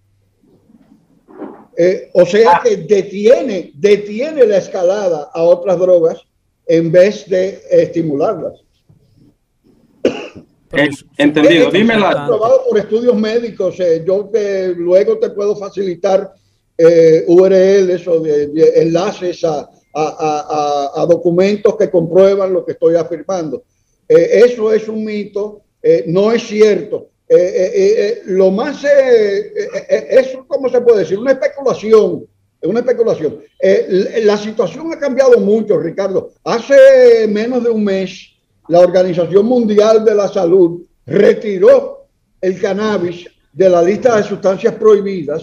Eh, 1.77 2.11
o 2.13 2.27
sea 2.27 2.61
que 2.63 2.77
detiene, 2.77 3.73
detiene 3.75 4.45
la 4.47 4.59
escalada 4.59 5.31
a 5.33 5.43
otras 5.43 5.79
drogas 5.79 6.21
en 6.67 6.93
vez 6.93 7.29
de 7.29 7.61
estimularlas. 7.71 8.61
entendido. 11.19 11.71
Dímela. 11.71 12.09
está 12.11 12.25
Aprobado 12.25 12.63
por 12.69 12.79
estudios 12.79 13.15
médicos. 13.17 13.79
eh, 13.81 14.03
yo 14.07 14.31
que 14.31 14.73
luego 14.77 15.19
te 15.19 15.31
puedo 15.31 15.55
facilitar 15.57 16.33
eh, 16.79 17.25
URLs 17.27 18.07
o 18.09 18.21
de, 18.21 18.49
de 18.49 18.83
enlaces 18.83 19.45
a, 19.45 19.61
a- 19.61 19.69
a- 19.95 20.91
a- 20.97 21.03
a 21.03 21.07
documentos 21.07 21.77
que 21.77 21.91
comprueban 21.91 22.53
lo 22.53 22.65
que 22.65 22.73
estoy 22.73 22.97
afirmando. 22.97 23.65
Eh, 24.09 24.43
eso 24.47 24.73
es 24.73 24.89
un 24.89 25.05
mito, 25.05 25.63
eh, 25.83 26.05
no 26.07 26.33
es 26.33 26.43
cierto. 26.45 27.09
Eh, 27.35 27.37
eh, 27.37 27.73
eh, 27.75 27.95
eh, 27.97 28.23
lo 28.27 28.51
más, 28.51 28.85
eso, 28.85 30.45
¿cómo 30.47 30.69
se 30.69 30.83
puede 30.83 30.99
decir? 30.99 31.19
Una 31.19 31.33
especulación. 31.33 32.27
Una 32.63 32.81
especulación. 32.81 33.41
La 34.23 34.37
situación 34.37 34.93
ha 34.93 34.99
cambiado 34.99 35.39
mucho, 35.41 35.79
Ricardo. 35.79 36.33
Hace 36.45 37.27
menos 37.29 37.65
de 37.65 37.71
un 37.71 37.83
mes, 37.85 38.35
la 38.69 38.81
Organización 38.81 39.47
Mundial 39.47 40.05
de 40.05 40.15
la 40.15 40.29
Salud 40.29 40.83
retiró 41.07 42.07
el 42.39 42.61
cannabis 42.61 43.27
de 43.51 43.69
la 43.71 43.83
lista 43.83 44.19
de 44.19 44.25
sustancias 44.25 44.75
prohibidas 44.75 45.43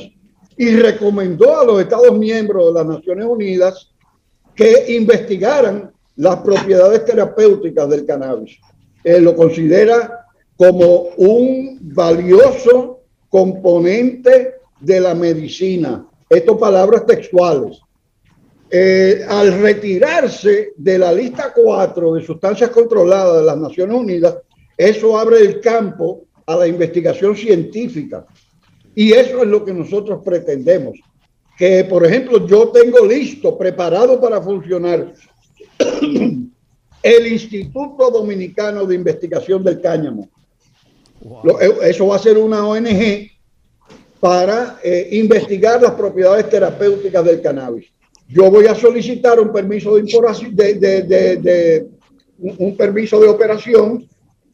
y 0.57 0.75
recomendó 0.75 1.59
a 1.59 1.65
los 1.65 1.81
Estados 1.81 2.15
miembros 2.15 2.67
de 2.67 2.83
las 2.83 2.85
Naciones 2.85 3.25
Unidas 3.25 3.89
que 4.53 4.93
investigaran 4.95 5.91
las 6.17 6.37
propiedades 6.37 7.03
terapéuticas 7.03 7.89
del 7.89 8.05
cannabis. 8.05 8.59
Eh, 9.03 9.19
lo 9.19 9.35
considera 9.35 10.18
como 10.59 11.11
un 11.15 11.79
valioso 11.79 12.99
componente 13.29 14.55
de 14.81 14.99
la 14.99 15.15
medicina. 15.15 16.05
Estas 16.29 16.57
palabras 16.57 17.05
textuales. 17.05 17.79
Eh, 18.69 19.25
al 19.25 19.61
retirarse 19.61 20.73
de 20.75 20.97
la 20.99 21.13
lista 21.13 21.53
4 21.55 22.15
de 22.15 22.25
sustancias 22.25 22.71
controladas 22.71 23.39
de 23.39 23.45
las 23.45 23.57
Naciones 23.57 23.95
Unidas, 23.95 24.35
eso 24.75 25.17
abre 25.17 25.39
el 25.39 25.61
campo 25.61 26.25
a 26.45 26.57
la 26.57 26.67
investigación 26.67 27.37
científica. 27.37 28.25
Y 28.93 29.13
eso 29.13 29.41
es 29.41 29.47
lo 29.47 29.63
que 29.63 29.73
nosotros 29.73 30.19
pretendemos. 30.25 30.99
Que, 31.57 31.85
por 31.85 32.05
ejemplo, 32.05 32.45
yo 32.45 32.67
tengo 32.67 33.05
listo, 33.05 33.57
preparado 33.57 34.19
para 34.19 34.41
funcionar, 34.41 35.13
el 37.01 37.27
Instituto 37.27 38.11
Dominicano 38.11 38.85
de 38.85 38.95
Investigación 38.95 39.63
del 39.63 39.79
Cáñamo. 39.79 40.27
Eh, 41.61 41.73
Eso 41.83 42.07
va 42.07 42.15
a 42.15 42.19
ser 42.19 42.37
una 42.37 42.65
ONG 42.67 43.29
para 44.19 44.79
eh, 44.83 45.09
investigar 45.13 45.81
las 45.81 45.91
propiedades 45.91 46.49
terapéuticas 46.49 47.23
del 47.23 47.41
cannabis. 47.41 47.87
Yo 48.27 48.49
voy 48.51 48.67
a 48.67 48.75
solicitar 48.75 49.39
un 49.39 49.51
permiso 49.51 49.95
de, 49.95 50.03
de, 50.03 50.73
de- 50.75 51.01
de- 51.03 51.35
de- 51.37 51.87
un 52.37 52.75
permiso 52.77 53.19
de 53.19 53.27
operación 53.27 54.07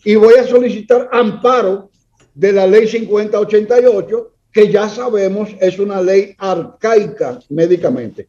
y 0.04 0.16
voy 0.16 0.36
a 0.36 0.46
solicitar 0.48 1.10
amparo 1.12 1.90
de 2.34 2.52
la 2.52 2.66
ley 2.68 2.88
5088, 2.88 4.32
que 4.52 4.72
ya 4.72 4.88
sabemos 4.90 5.50
es 5.60 5.78
una 5.80 6.02
ley 6.02 6.34
arcaica 6.38 7.40
médicamente. 7.50 8.28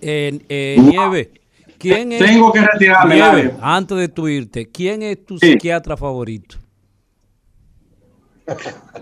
Eh, 0.00 0.38
eh, 0.48 0.76
Nieve, 0.78 1.30
¿quién 1.78 2.12
es? 2.12 2.18
Tengo 2.24 2.52
que 2.52 2.60
retirarme, 2.60 3.14
Nieve, 3.16 3.52
antes 3.60 3.96
de 3.98 4.08
tu 4.08 4.28
irte, 4.28 4.66
¿quién 4.70 5.02
es 5.02 5.24
tu 5.24 5.38
Sí. 5.38 5.52
psiquiatra 5.52 5.96
favorito? 5.96 6.56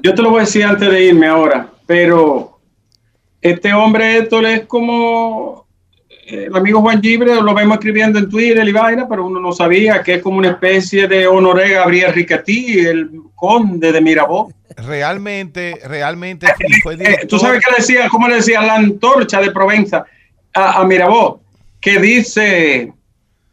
Yo 0.03 0.15
te 0.15 0.23
lo 0.23 0.31
voy 0.31 0.39
a 0.39 0.45
decir 0.45 0.65
antes 0.65 0.91
de 0.91 1.05
irme 1.05 1.27
ahora, 1.27 1.69
pero 1.87 2.59
este 3.41 3.73
hombre 3.73 4.19
Héctor 4.19 4.47
es 4.47 4.67
como 4.67 5.67
eh, 6.27 6.47
el 6.49 6.57
amigo 6.57 6.81
Juan 6.81 7.03
Gibre, 7.03 7.35
lo 7.41 7.55
vemos 7.55 7.77
escribiendo 7.77 8.19
en 8.19 8.31
Twitter 8.31 8.67
y 8.67 8.73
vaina, 8.73 9.07
pero 9.09 9.27
uno 9.27 9.39
no 9.41 9.53
sabía 9.53 10.03
que 10.03 10.15
es 10.15 10.23
como 10.23 10.39
una 10.39 10.51
especie 10.51 11.07
de 11.07 11.27
Honoré 11.27 11.75
Gabriel 11.75 12.15
Riquetí, 12.15 12.79
el 12.79 13.11
conde 13.35 13.93
de 13.93 14.01
Mirabó. 14.01 14.51
Realmente, 14.77 15.79
realmente 15.85 16.47
fue 16.83 16.95
Eh, 16.95 16.97
director. 16.97 17.29
Tú 17.29 17.39
sabes 17.39 17.63
que 17.65 17.71
le 17.71 17.77
decía, 17.79 18.09
cómo 18.09 18.29
le 18.29 18.37
decía 18.37 18.63
la 18.63 18.77
antorcha 18.77 19.41
de 19.41 19.51
Provenza 19.51 20.07
a, 20.55 20.81
a 20.81 20.85
Mirabó, 20.85 21.43
que 21.81 21.99
dice, 21.99 22.93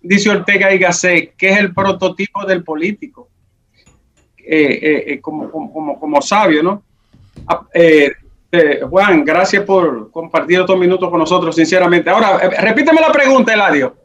dice 0.02 0.30
Ortega 0.30 0.74
y 0.74 0.80
Gasset, 0.80 1.36
que 1.36 1.50
es 1.50 1.58
el 1.58 1.74
prototipo 1.74 2.46
del 2.46 2.64
político, 2.64 3.28
eh, 3.28 3.28
eh, 3.28 3.28
eh, 3.28 3.31
como, 5.22 5.50
como, 5.52 5.74
como, 5.74 6.00
como 6.00 6.22
sabio, 6.22 6.64
¿no? 6.64 6.84
Ah, 7.48 7.66
eh, 7.74 8.12
Eh, 8.54 8.82
Juan, 8.90 9.24
gracias 9.24 9.64
por 9.64 10.12
compartir 10.12 10.60
estos 10.60 10.78
minutos 10.78 11.10
con 11.10 11.20
nosotros, 11.20 11.56
sinceramente. 11.56 12.10
Ahora, 12.10 12.38
eh, 12.44 12.50
repíteme 12.62 13.00
la 13.00 13.12
pregunta, 13.12 13.54
Eladio. 13.54 13.96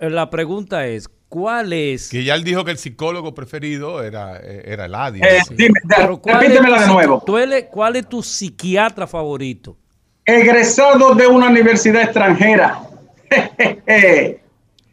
Eh, 0.00 0.08
la 0.08 0.30
pregunta 0.30 0.86
es, 0.86 1.08
¿cuál 1.28 1.72
es? 1.72 2.08
Que 2.08 2.22
ya 2.22 2.36
él 2.36 2.44
dijo 2.44 2.64
que 2.64 2.70
el 2.70 2.78
psicólogo 2.78 3.34
preferido 3.34 4.04
era, 4.04 4.38
era 4.38 4.84
Eladio. 4.84 5.24
Dime, 5.50 5.80
repítemela 6.24 6.82
de 6.82 6.86
nuevo. 6.86 7.24
¿Cuál 7.72 7.96
es 7.96 8.08
tu 8.08 8.22
psiquiatra 8.22 9.08
favorito? 9.08 9.76
Egresado 10.24 11.14
de 11.16 11.26
una 11.26 11.48
universidad 11.48 12.02
extranjera. 12.02 12.80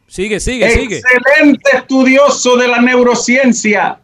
sigue, 0.08 0.40
sigue, 0.40 0.70
sigue. 0.72 0.98
Excelente 0.98 1.78
estudioso 1.78 2.58
de 2.58 2.68
la 2.70 2.82
neurociencia. 2.82 4.00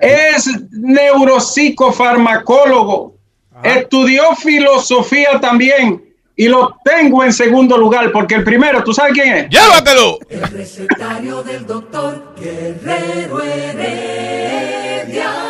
Es 0.00 0.48
neuropsicofarmacólogo 0.70 3.14
Estudió 3.62 4.34
filosofía 4.36 5.40
también 5.40 6.02
y 6.36 6.48
lo 6.48 6.76
tengo 6.84 7.24
en 7.24 7.32
segundo 7.32 7.78
lugar 7.78 8.12
porque 8.12 8.34
el 8.34 8.44
primero, 8.44 8.84
¿tú 8.84 8.92
sabes 8.92 9.14
quién 9.14 9.34
es? 9.34 9.48
¡Llévatelo! 9.48 10.18
El 10.28 10.42
recetario 10.42 11.42
del 11.42 11.66
doctor 11.66 12.34
Guerrero 12.36 13.42
Heredia. 13.42 15.43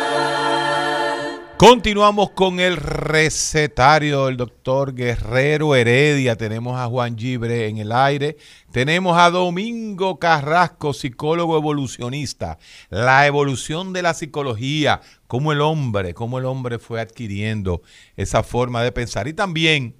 Continuamos 1.57 2.31
con 2.31 2.59
el 2.59 2.75
recetario 2.75 4.25
del 4.25 4.35
doctor 4.35 4.93
Guerrero 4.93 5.73
Heredia. 5.73 6.35
Tenemos 6.35 6.77
a 6.77 6.87
Juan 6.87 7.17
Gibre 7.17 7.69
en 7.69 7.77
el 7.77 7.93
aire. 7.93 8.35
Tenemos 8.73 9.17
a 9.17 9.29
Domingo 9.29 10.19
Carrasco, 10.19 10.91
psicólogo 10.91 11.55
evolucionista. 11.55 12.59
La 12.89 13.25
evolución 13.25 13.93
de 13.93 14.01
la 14.01 14.13
psicología, 14.13 14.99
cómo 15.27 15.53
el 15.53 15.61
hombre, 15.61 16.13
cómo 16.13 16.39
el 16.39 16.45
hombre 16.45 16.77
fue 16.77 16.99
adquiriendo 16.99 17.81
esa 18.17 18.43
forma 18.43 18.83
de 18.83 18.91
pensar. 18.91 19.29
Y 19.29 19.33
también 19.33 19.95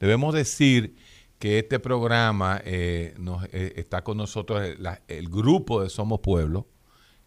debemos 0.00 0.32
decir 0.32 0.96
que 1.38 1.58
este 1.58 1.80
programa 1.80 2.62
eh, 2.64 3.14
eh, 3.52 3.72
está 3.76 4.02
con 4.02 4.16
nosotros 4.16 4.62
el, 4.62 4.78
el 5.08 5.28
grupo 5.28 5.82
de 5.82 5.90
Somos 5.90 6.20
Pueblo, 6.20 6.66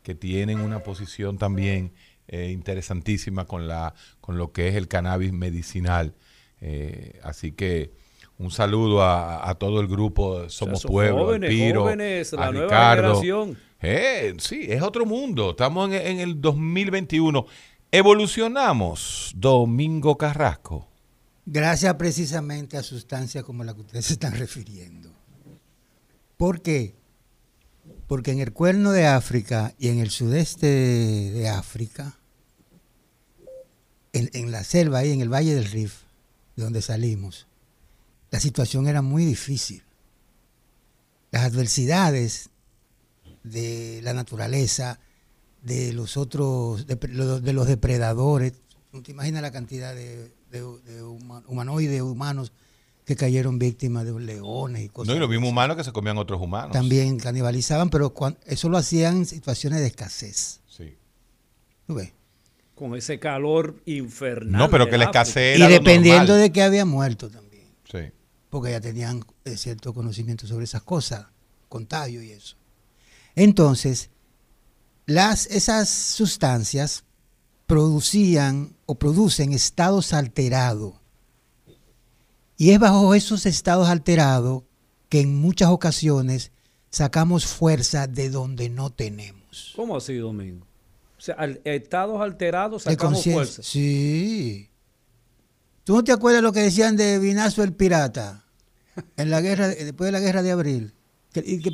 que 0.01 0.15
tienen 0.15 0.61
una 0.61 0.79
posición 0.79 1.37
también 1.37 1.93
eh, 2.27 2.51
interesantísima 2.51 3.45
con, 3.45 3.67
la, 3.67 3.93
con 4.21 4.37
lo 4.37 4.51
que 4.51 4.67
es 4.67 4.75
el 4.75 4.87
cannabis 4.87 5.33
medicinal. 5.33 6.13
Eh, 6.61 7.19
así 7.23 7.51
que 7.51 7.91
un 8.37 8.51
saludo 8.51 9.03
a, 9.03 9.55
todo 9.59 9.81
el 9.81 9.87
grupo 9.87 10.47
Somos 10.49 10.83
Pueblo, 10.83 11.25
jóvenes, 11.25 11.49
Piro, 11.49 11.83
jóvenes, 11.83 12.33
a 12.33 12.37
la 12.37 12.51
nueva 12.51 12.67
Ricardo. 12.67 13.21
generación. 13.21 13.57
Eh, 13.81 14.33
sí, 14.37 14.67
es 14.69 14.81
otro 14.81 15.05
mundo. 15.05 15.51
Estamos 15.51 15.89
en, 15.91 15.95
en 15.95 16.19
el 16.19 16.39
2021. 16.39 17.45
Evolucionamos, 17.91 19.31
Domingo 19.35 20.17
Carrasco. 20.17 20.87
Gracias 21.45 21.93
precisamente 21.95 22.77
a 22.77 22.83
sustancias 22.83 23.43
como 23.43 23.63
la 23.63 23.73
que 23.73 23.81
ustedes 23.81 24.05
se 24.05 24.13
están 24.15 24.33
refiriendo. 24.33 25.09
¿Por 26.35 26.61
qué? 26.61 26.95
Porque 28.05 28.31
en 28.31 28.39
el 28.39 28.53
cuerno 28.53 28.91
de 28.91 29.07
África 29.07 29.73
y 29.79 29.89
en 29.89 29.99
el 29.99 30.11
sudeste 30.11 30.67
de 30.67 31.49
África, 31.49 32.16
en, 34.17 34.51
la 34.51 34.63
selva, 34.63 34.99
ahí 34.99 35.11
en 35.11 35.21
el 35.21 35.31
Valle 35.31 35.55
del 35.55 35.65
Rif, 35.65 36.01
de 36.55 36.63
donde 36.63 36.81
salimos, 36.81 37.47
la 38.31 38.39
situación 38.39 38.87
era 38.87 39.01
muy 39.01 39.25
difícil. 39.25 39.83
Las 41.31 41.43
adversidades 41.43 42.49
de 43.43 44.01
la 44.03 44.13
naturaleza, 44.13 44.99
de 45.61 45.93
los 45.93 46.17
otros, 46.17 46.87
de, 46.87 47.53
los 47.53 47.67
depredadores, 47.67 48.53
no 48.91 49.03
te 49.03 49.11
imaginas 49.11 49.41
la 49.41 49.51
cantidad 49.51 49.93
de, 49.93 50.31
humanoides 51.47 52.01
humanos 52.01 52.51
que 53.05 53.15
cayeron 53.15 53.57
víctimas 53.59 54.05
de 54.05 54.19
leones 54.19 54.83
y 54.83 54.89
cosas. 54.89 55.09
No, 55.09 55.15
y 55.15 55.19
los 55.19 55.29
mismos 55.29 55.49
humanos 55.49 55.77
que 55.77 55.83
se 55.83 55.93
comían 55.93 56.17
otros 56.17 56.41
humanos. 56.41 56.71
También 56.71 57.17
canibalizaban, 57.19 57.89
pero 57.89 58.13
eso 58.45 58.69
lo 58.69 58.77
hacían 58.77 59.17
en 59.17 59.25
situaciones 59.25 59.79
de 59.79 59.87
escasez. 59.87 60.59
Sí. 60.67 60.97
¿Tú 61.85 61.95
ves? 61.95 62.11
Con 62.77 62.95
ese 62.95 63.19
calor 63.19 63.81
infernal. 63.85 64.59
No, 64.59 64.69
pero 64.69 64.89
que 64.89 64.97
la 64.97 65.05
escasez 65.05 65.57
Y 65.59 65.63
dependiendo 65.63 66.35
de 66.35 66.51
que 66.51 66.61
había 66.61 66.85
muerto 66.85 67.29
también. 67.29 67.65
Sí. 67.91 68.11
Porque 68.49 68.71
ya 68.71 68.79
tenían 68.79 69.25
eh, 69.45 69.57
cierto 69.57 69.93
conocimiento 69.93 70.45
sobre 70.45 70.65
esas 70.65 70.83
cosas, 70.83 71.25
contagio 71.69 72.21
y 72.21 72.31
eso. 72.31 72.55
Entonces, 73.35 74.11
las, 75.05 75.47
esas 75.47 75.89
sustancias 75.89 77.03
producían 77.65 78.75
o 78.85 78.95
producen 78.95 79.53
estados 79.53 80.13
alterados 80.13 80.93
y 82.57 82.71
es 82.71 82.79
bajo 82.79 83.13
esos 83.13 83.45
estados 83.45 83.87
alterados 83.87 84.63
que 85.09 85.21
en 85.21 85.35
muchas 85.35 85.69
ocasiones 85.69 86.51
sacamos 86.89 87.45
fuerza 87.45 88.07
de 88.07 88.29
donde 88.29 88.69
no 88.69 88.89
tenemos. 88.89 89.73
¿Cómo 89.75 89.95
así, 89.95 90.15
Domingo? 90.15 90.66
Estados 91.63 92.21
alterados 92.21 92.83
sacamos 92.83 93.23
fuerza. 93.23 93.63
Sí. 93.63 94.69
¿Tú 95.83 95.95
no 95.95 96.03
te 96.03 96.11
acuerdas 96.11 96.41
lo 96.41 96.51
que 96.51 96.59
decían 96.61 96.97
de 96.97 97.19
Vinazo 97.19 97.63
el 97.63 97.73
pirata? 97.73 98.45
En 99.15 99.29
la 99.29 99.41
guerra, 99.41 99.67
después 99.67 100.07
de 100.07 100.11
la 100.11 100.19
guerra 100.19 100.41
de 100.41 100.51
abril. 100.51 100.93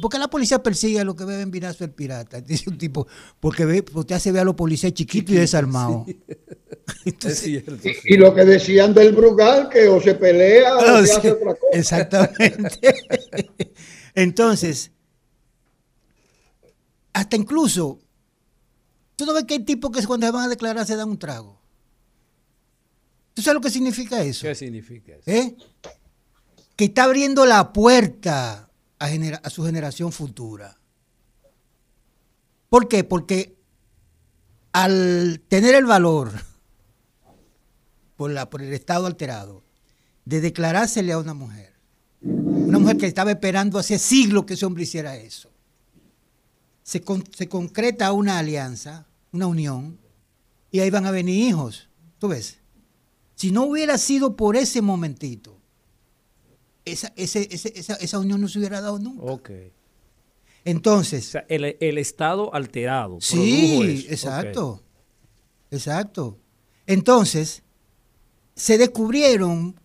¿Por 0.01 0.11
qué 0.11 0.19
la 0.19 0.29
policía 0.29 0.61
persigue 0.61 0.99
a 0.99 1.03
los 1.03 1.15
que 1.15 1.25
beben 1.25 1.51
vinazo 1.51 1.83
el 1.83 1.91
pirata? 1.91 2.41
Dice 2.41 2.69
un 2.69 2.77
tipo, 2.77 3.07
porque, 3.39 3.65
ve, 3.65 3.81
te 3.81 4.13
hace 4.13 4.31
ver 4.31 4.41
a 4.41 4.45
los 4.45 4.55
policías 4.55 4.93
chiquitos 4.93 5.35
y 5.35 5.37
desarmados. 5.37 6.05
y, 7.05 8.17
lo 8.17 8.33
que 8.33 8.45
decían 8.45 8.93
del 8.93 9.13
Brugal, 9.13 9.69
que 9.69 9.87
o 9.87 10.01
se 10.01 10.15
pelea 10.15 10.75
o 10.75 11.05
se 11.05 11.13
hace 11.13 11.31
otra 11.31 11.55
cosa. 11.55 11.77
Exactamente. 11.77 12.95
Entonces, 14.15 14.91
hasta 17.13 17.35
incluso, 17.35 17.99
tú 19.23 19.27
no 19.27 19.33
ves 19.33 19.45
que 19.45 19.53
hay 19.53 19.63
tipos 19.63 19.89
que 19.91 20.05
cuando 20.05 20.27
se 20.27 20.31
van 20.31 20.45
a 20.45 20.49
declarar 20.49 20.85
se 20.85 20.97
dan 20.97 21.09
un 21.09 21.17
trago. 21.17 21.57
¿Tú 23.33 23.41
sabes 23.41 23.55
lo 23.55 23.61
que 23.61 23.69
significa 23.69 24.21
eso? 24.21 24.45
¿Qué 24.45 24.53
significa 24.53 25.13
eso? 25.13 25.23
¿Eh? 25.25 25.55
Que 26.75 26.85
está 26.85 27.05
abriendo 27.05 27.45
la 27.45 27.71
puerta 27.71 28.69
a, 28.99 29.49
su 29.49 29.63
generación 29.63 30.11
futura. 30.11 30.77
¿Por 32.69 32.87
qué? 32.87 33.03
Porque 33.03 33.55
al 34.73 35.41
tener 35.47 35.75
el 35.75 35.85
valor 35.85 36.31
por, 38.17 38.31
la, 38.31 38.49
por 38.49 38.61
el 38.61 38.73
estado 38.73 39.05
alterado 39.05 39.63
de 40.25 40.41
declarársele 40.41 41.13
a 41.13 41.19
una 41.19 41.33
mujer, 41.33 41.73
una 42.21 42.79
mujer 42.79 42.97
que 42.97 43.07
estaba 43.07 43.31
esperando 43.31 43.79
hace 43.79 43.97
siglos 43.99 44.45
que 44.45 44.55
ese 44.55 44.65
hombre 44.65 44.83
hiciera 44.83 45.15
eso, 45.15 45.49
se, 46.83 47.03
se 47.31 47.49
concreta 47.49 48.11
una 48.11 48.37
alianza, 48.39 49.07
una 49.33 49.47
unión, 49.47 49.99
y 50.71 50.79
ahí 50.79 50.89
van 50.89 51.05
a 51.05 51.11
venir 51.11 51.49
hijos. 51.49 51.89
¿Tú 52.19 52.29
ves? 52.29 52.59
Si 53.35 53.51
no 53.51 53.63
hubiera 53.65 53.97
sido 53.97 54.35
por 54.35 54.55
ese 54.55 54.81
momentito, 54.81 55.59
esa, 56.85 57.11
esa, 57.15 58.19
unión 58.19 58.39
no 58.39 58.47
se 58.47 58.59
hubiera 58.59 58.79
dado 58.79 58.99
nunca. 58.99 59.23
Ok. 59.23 59.49
Entonces. 60.65 61.37
el, 61.49 61.97
estado 61.97 62.53
alterado. 62.53 63.19
Sí, 63.19 64.05
exacto. 64.09 64.81
Exacto. 65.71 66.37
Entonces, 66.85 67.63
se 68.55 68.77
descubrieron 68.77 69.79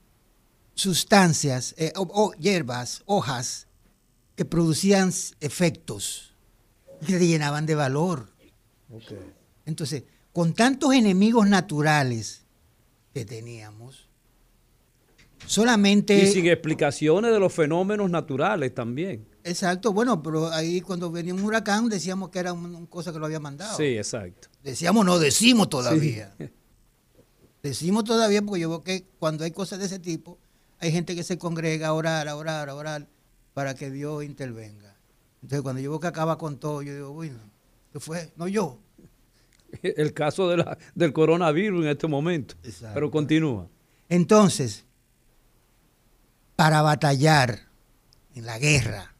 sustancias 0.74 1.74
eh, 1.78 1.92
o, 1.96 2.32
hierbas, 2.34 3.02
hojas, 3.06 3.66
que 4.36 4.44
producían 4.44 5.12
efectos 5.40 6.34
que 7.06 7.18
llenaban 7.18 7.66
de 7.66 7.74
valor. 7.74 8.32
Entonces, 9.68 10.04
con 10.32 10.54
tantos 10.54 10.94
enemigos 10.94 11.46
naturales 11.46 12.42
que 13.12 13.26
teníamos, 13.26 14.08
Solamente... 15.46 16.18
Y 16.18 16.26
sin 16.26 16.46
explicaciones 16.46 17.32
de 17.32 17.38
los 17.38 17.52
fenómenos 17.52 18.10
naturales 18.10 18.74
también. 18.74 19.26
Exacto, 19.44 19.92
bueno, 19.92 20.22
pero 20.22 20.50
ahí 20.50 20.80
cuando 20.80 21.10
venía 21.10 21.32
un 21.32 21.42
huracán 21.42 21.88
decíamos 21.88 22.30
que 22.30 22.38
era 22.38 22.52
una 22.52 22.84
cosa 22.86 23.12
que 23.12 23.18
lo 23.18 23.26
había 23.26 23.40
mandado. 23.40 23.76
Sí, 23.76 23.96
exacto. 23.96 24.48
Decíamos, 24.62 25.06
no, 25.06 25.18
decimos 25.18 25.70
todavía. 25.70 26.34
Decimos 27.62 28.04
todavía 28.04 28.42
porque 28.42 28.60
yo 28.60 28.68
veo 28.68 28.82
que 28.82 29.06
cuando 29.18 29.44
hay 29.44 29.50
cosas 29.50 29.78
de 29.78 29.86
ese 29.86 29.98
tipo, 29.98 30.38
hay 30.78 30.92
gente 30.92 31.14
que 31.14 31.22
se 31.22 31.38
congrega 31.38 31.88
a 31.88 31.92
orar, 31.92 32.28
a 32.28 32.36
orar, 32.36 32.68
a 32.68 32.74
orar, 32.74 33.08
para 33.54 33.74
que 33.74 33.90
Dios 33.90 34.24
intervenga. 34.24 34.96
Entonces 35.42 35.62
cuando 35.62 35.80
yo 35.80 35.90
veo 35.90 36.00
que 36.00 36.06
acaba 36.06 36.38
con 36.38 36.58
todo, 36.58 36.82
yo 36.82 36.94
digo, 36.94 37.12
bueno, 37.12 37.38
¿qué 37.92 38.00
fue? 38.00 38.32
No 38.36 38.48
yo. 38.48 38.78
El 39.82 40.12
caso 40.12 40.48
de 40.48 40.58
la, 40.58 40.78
del 40.94 41.12
coronavirus 41.12 41.84
en 41.84 41.90
este 41.90 42.06
momento. 42.06 42.54
Pero 42.94 43.10
continúa. 43.10 43.68
Entonces, 44.08 44.84
para 46.56 46.82
batallar 46.82 47.68
en 48.34 48.46
la 48.46 48.58
guerra, 48.58 49.14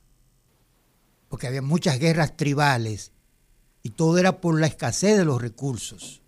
porque 1.29 1.47
había 1.47 1.63
muchas 1.63 1.99
guerras 1.99 2.37
tribales 2.37 3.13
y 3.83 3.91
todo 3.91 4.19
era 4.19 4.41
por 4.41 4.59
la 4.59 4.67
escasez 4.67 5.17
de 5.17 5.25
los 5.25 5.41
recursos. 5.41 6.23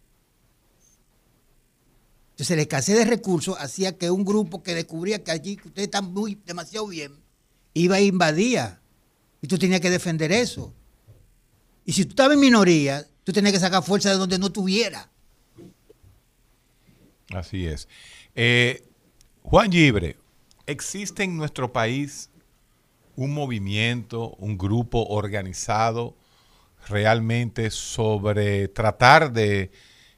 Entonces 2.32 2.56
la 2.56 2.62
escasez 2.62 2.96
de 2.96 3.04
recursos 3.04 3.56
hacía 3.58 3.98
que 3.98 4.10
un 4.10 4.24
grupo 4.24 4.62
que 4.62 4.74
descubría 4.74 5.22
que 5.22 5.30
allí 5.30 5.58
ustedes 5.64 5.88
están 5.88 6.12
muy 6.12 6.36
demasiado 6.46 6.86
bien, 6.86 7.12
iba 7.74 7.96
a 7.96 8.00
invadía. 8.00 8.80
Y 9.42 9.46
tú 9.46 9.58
tenías 9.58 9.80
que 9.80 9.90
defender 9.90 10.32
eso. 10.32 10.72
Y 11.84 11.92
si 11.92 12.04
tú 12.04 12.10
estabas 12.10 12.34
en 12.34 12.40
minoría, 12.40 13.06
tú 13.24 13.32
tenías 13.32 13.52
que 13.52 13.60
sacar 13.60 13.82
fuerza 13.82 14.10
de 14.10 14.16
donde 14.16 14.38
no 14.38 14.50
tuviera. 14.50 15.08
Así 17.30 17.66
es. 17.66 17.88
Eh, 18.34 18.82
Juan 19.42 19.70
Libre, 19.70 20.16
¿existe 20.66 21.22
en 21.22 21.36
nuestro 21.36 21.72
país 21.72 22.30
un 23.16 23.32
movimiento, 23.32 24.30
un 24.38 24.56
grupo 24.56 25.06
organizado 25.06 26.16
realmente 26.88 27.70
sobre 27.70 28.68
tratar 28.68 29.32
de 29.32 29.70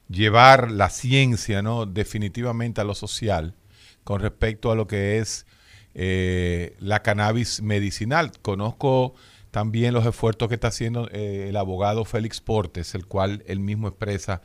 llevar 0.09 0.71
la 0.71 0.89
ciencia, 0.89 1.61
¿no? 1.61 1.85
Definitivamente 1.85 2.81
a 2.81 2.83
lo 2.83 2.95
social 2.95 3.55
con 4.03 4.21
respecto 4.21 4.71
a 4.71 4.75
lo 4.75 4.87
que 4.87 5.19
es 5.19 5.45
eh, 5.93 6.75
la 6.79 7.01
cannabis 7.01 7.61
medicinal. 7.61 8.31
Conozco 8.41 9.15
también 9.53 9.93
los 9.93 10.03
esfuerzos 10.03 10.49
que 10.49 10.55
está 10.55 10.69
haciendo 10.69 11.07
eh, 11.11 11.45
el 11.49 11.57
abogado 11.57 12.05
Félix 12.05 12.41
Portes, 12.41 12.95
el 12.95 13.05
cual 13.05 13.43
él 13.45 13.59
mismo 13.59 13.87
expresa 13.87 14.41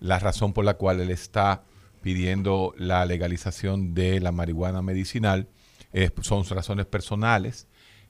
la 0.00 0.18
razón 0.18 0.52
por 0.52 0.66
la 0.66 0.74
cual 0.74 1.00
él 1.00 1.10
está 1.10 1.62
pidiendo 2.02 2.74
la 2.76 3.06
legalización 3.06 3.94
de 3.94 4.20
la 4.20 4.32
marihuana 4.32 4.82
medicinal. 4.82 5.48
son 6.20 6.44
razones 6.44 6.84
personales 6.84 7.68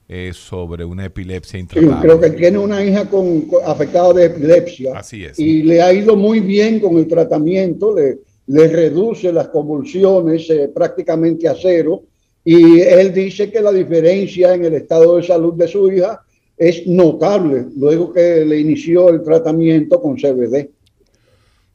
eh, 0.09 0.31
sobre 0.33 0.83
una 0.83 1.05
epilepsia 1.05 1.57
intratable. 1.57 1.95
Sí, 1.95 2.01
creo 2.01 2.19
que 2.19 2.31
tiene 2.31 2.57
una 2.57 2.83
hija 2.83 3.09
con, 3.09 3.47
afectada 3.65 4.11
de 4.11 4.25
epilepsia. 4.25 4.97
Así 4.97 5.23
es. 5.23 5.39
Y 5.39 5.63
le 5.63 5.81
ha 5.81 5.93
ido 5.93 6.17
muy 6.17 6.41
bien 6.41 6.81
con 6.81 6.97
el 6.97 7.07
tratamiento, 7.07 7.95
le, 7.95 8.17
le 8.47 8.67
reduce 8.67 9.31
las 9.31 9.47
convulsiones 9.47 10.49
eh, 10.49 10.67
prácticamente 10.67 11.47
a 11.47 11.55
cero. 11.55 12.03
Y 12.43 12.81
él 12.81 13.13
dice 13.13 13.49
que 13.49 13.61
la 13.61 13.71
diferencia 13.71 14.53
en 14.53 14.65
el 14.65 14.73
estado 14.73 15.15
de 15.15 15.23
salud 15.23 15.53
de 15.53 15.69
su 15.69 15.89
hija 15.89 16.25
es 16.61 16.85
notable 16.85 17.65
luego 17.75 18.13
que 18.13 18.45
le 18.45 18.59
inició 18.59 19.09
el 19.09 19.23
tratamiento 19.23 19.99
con 19.99 20.15
CBD. 20.15 20.69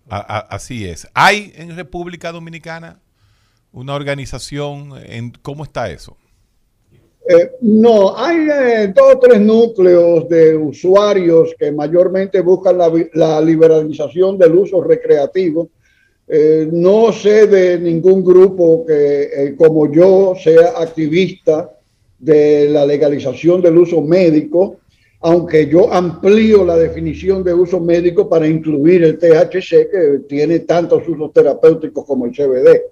así 0.08 0.86
es. 0.86 1.08
¿Hay 1.12 1.52
en 1.56 1.74
República 1.74 2.30
Dominicana 2.30 3.00
una 3.72 3.96
organización? 3.96 4.92
En, 5.04 5.32
¿Cómo 5.42 5.64
está 5.64 5.90
eso? 5.90 6.16
Eh, 7.28 7.50
no, 7.62 8.16
hay 8.16 8.36
eh, 8.48 8.92
dos 8.94 9.16
o 9.16 9.18
tres 9.18 9.40
núcleos 9.40 10.28
de 10.28 10.56
usuarios 10.56 11.52
que 11.58 11.72
mayormente 11.72 12.40
buscan 12.40 12.78
la, 12.78 13.40
liberalización 13.40 14.38
del 14.38 14.54
uso 14.54 14.80
recreativo. 14.84 15.68
Eh, 16.28 16.68
no 16.70 17.12
sé 17.12 17.48
de 17.48 17.80
ningún 17.80 18.24
grupo 18.24 18.86
que, 18.86 19.56
como 19.58 19.90
yo, 19.90 20.34
sea 20.40 20.74
activista 20.76 21.75
de 22.18 22.68
la 22.70 22.86
legalización 22.86 23.60
del 23.62 23.78
uso 23.78 24.00
médico, 24.00 24.78
aunque 25.20 25.66
yo 25.66 25.92
amplío 25.92 26.64
la 26.64 26.76
definición 26.76 27.42
de 27.42 27.54
uso 27.54 27.80
médico 27.80 28.28
para 28.28 28.46
incluir 28.46 29.04
el 29.04 29.18
THC, 29.18 29.90
que 29.90 30.20
tiene 30.28 30.60
tantos 30.60 31.06
usos 31.08 31.32
terapéuticos 31.32 32.04
como 32.04 32.26
el 32.26 32.32
CBD. 32.32 32.82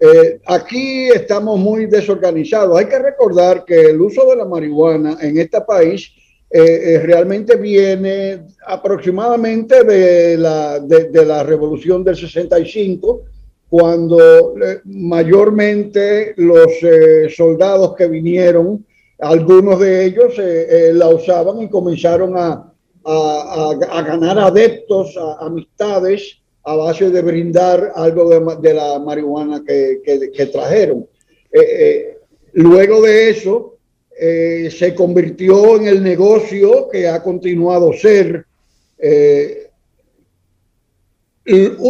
Eh, 0.00 0.40
aquí 0.46 1.08
estamos 1.10 1.60
muy 1.60 1.86
desorganizados. 1.86 2.76
Hay 2.76 2.86
que 2.86 2.98
recordar 2.98 3.64
que 3.64 3.90
el 3.90 4.00
uso 4.00 4.28
de 4.28 4.36
la 4.36 4.44
marihuana 4.44 5.16
en 5.20 5.38
este 5.38 5.60
país 5.60 6.12
eh, 6.54 6.94
eh, 6.94 6.98
realmente 6.98 7.56
viene 7.56 8.42
aproximadamente 8.66 9.84
de 9.84 10.36
la, 10.36 10.80
de, 10.80 11.24
la 11.24 11.42
revolución 11.44 12.04
del 12.04 12.14
65, 12.14 13.22
cuando 13.72 14.52
mayormente 14.84 16.34
los 16.36 16.68
soldados 17.34 17.96
que 17.96 18.06
vinieron, 18.06 18.84
algunos 19.18 19.80
de 19.80 20.04
ellos 20.04 20.34
la 20.92 21.08
usaban 21.08 21.62
y 21.62 21.70
comenzaron 21.70 22.36
a, 22.36 22.70
a 23.04 24.02
ganar 24.02 24.38
adeptos, 24.38 25.18
amistades 25.40 26.42
a 26.64 26.76
base 26.76 27.10
de 27.10 27.22
brindar 27.22 27.92
algo 27.94 28.28
de, 28.60 28.74
la 28.74 28.98
marihuana 28.98 29.62
que, 29.66 30.50
trajeron. 30.52 31.06
Eh, 31.50 31.60
eh, 31.60 32.18
luego 32.52 33.00
de 33.00 33.30
eso, 33.30 33.78
eh, 34.20 34.70
se 34.70 34.94
convirtió 34.94 35.76
en 35.76 35.86
el 35.86 36.02
negocio 36.02 36.88
que 36.90 37.08
ha 37.08 37.22
continuado 37.22 37.92
ser. 37.92 38.44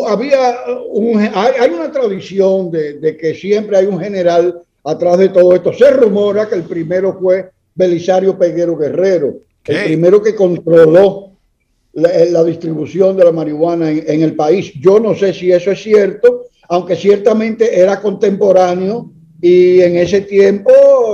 Había 0.09 0.57
hay, 1.35 1.71
una 1.71 1.93
tradición 1.93 2.71
de, 2.71 3.17
que 3.19 3.35
siempre 3.35 3.77
hay 3.77 3.87
un 3.87 4.01
general 4.01 4.63
atrás 4.85 5.19
de 5.19 5.29
todo 5.29 5.55
esto. 5.55 5.73
Se 5.73 5.91
rumora 5.91 6.49
que 6.49 6.55
el 6.55 6.63
primero 6.63 7.19
fue 7.19 7.51
Belisario 7.75 8.39
Peguero 8.39 8.77
Guerrero, 8.77 9.39
el 9.65 9.85
primero 9.85 10.23
que 10.23 10.35
controló 10.35 11.33
la, 11.93 12.45
distribución 12.45 13.17
de 13.17 13.25
la 13.25 13.33
marihuana 13.33 13.91
en, 13.91 14.23
el 14.23 14.35
país. 14.35 14.73
Yo 14.81 14.99
no 14.99 15.15
sé 15.15 15.33
si 15.33 15.53
eso 15.53 15.71
es 15.71 15.83
cierto, 15.83 16.47
aunque 16.69 16.97
ciertamente 16.97 17.79
era 17.79 18.01
contemporáneo 18.01 19.11
y 19.41 19.81
en 19.81 19.97
ese 19.97 20.23
tiempo 20.23 20.71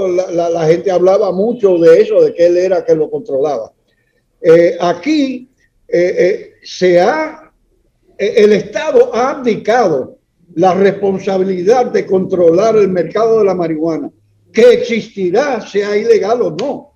la, 0.09 0.66
gente 0.66 0.91
hablaba 0.91 1.32
mucho 1.32 1.78
de 1.78 2.03
eso, 2.03 2.22
de 2.22 2.34
que 2.34 2.47
él 2.47 2.57
era 2.57 2.84
que 2.84 2.95
lo 2.95 3.11
controlaba. 3.11 3.72
Eh, 4.41 4.76
aquí 4.80 5.49
eh, 5.89 6.14
eh, 6.18 6.53
se 6.62 7.01
ha, 7.01 7.47
el 8.18 8.52
Estado 8.52 9.14
ha 9.14 9.30
abdicado 9.30 10.18
la 10.54 10.74
responsabilidad 10.74 11.86
de 11.86 12.04
controlar 12.04 12.76
el 12.76 12.88
mercado 12.88 13.38
de 13.38 13.44
la 13.44 13.54
marihuana, 13.54 14.10
que 14.52 14.72
existirá, 14.72 15.60
sea 15.60 15.96
ilegal 15.96 16.42
o 16.42 16.50
no. 16.50 16.92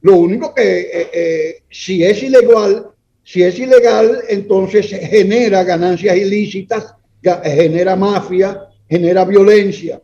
Lo 0.00 0.16
único 0.16 0.54
que 0.54 1.62
si 1.70 2.02
es 2.04 2.22
ilegal, 2.22 2.86
si 3.22 3.42
es 3.42 3.58
ilegal, 3.58 4.22
entonces 4.28 4.86
genera 4.86 5.64
ganancias 5.64 6.16
ilícitas, 6.16 6.94
genera 7.42 7.96
mafia, 7.96 8.62
genera 8.88 9.24
violencia, 9.24 10.00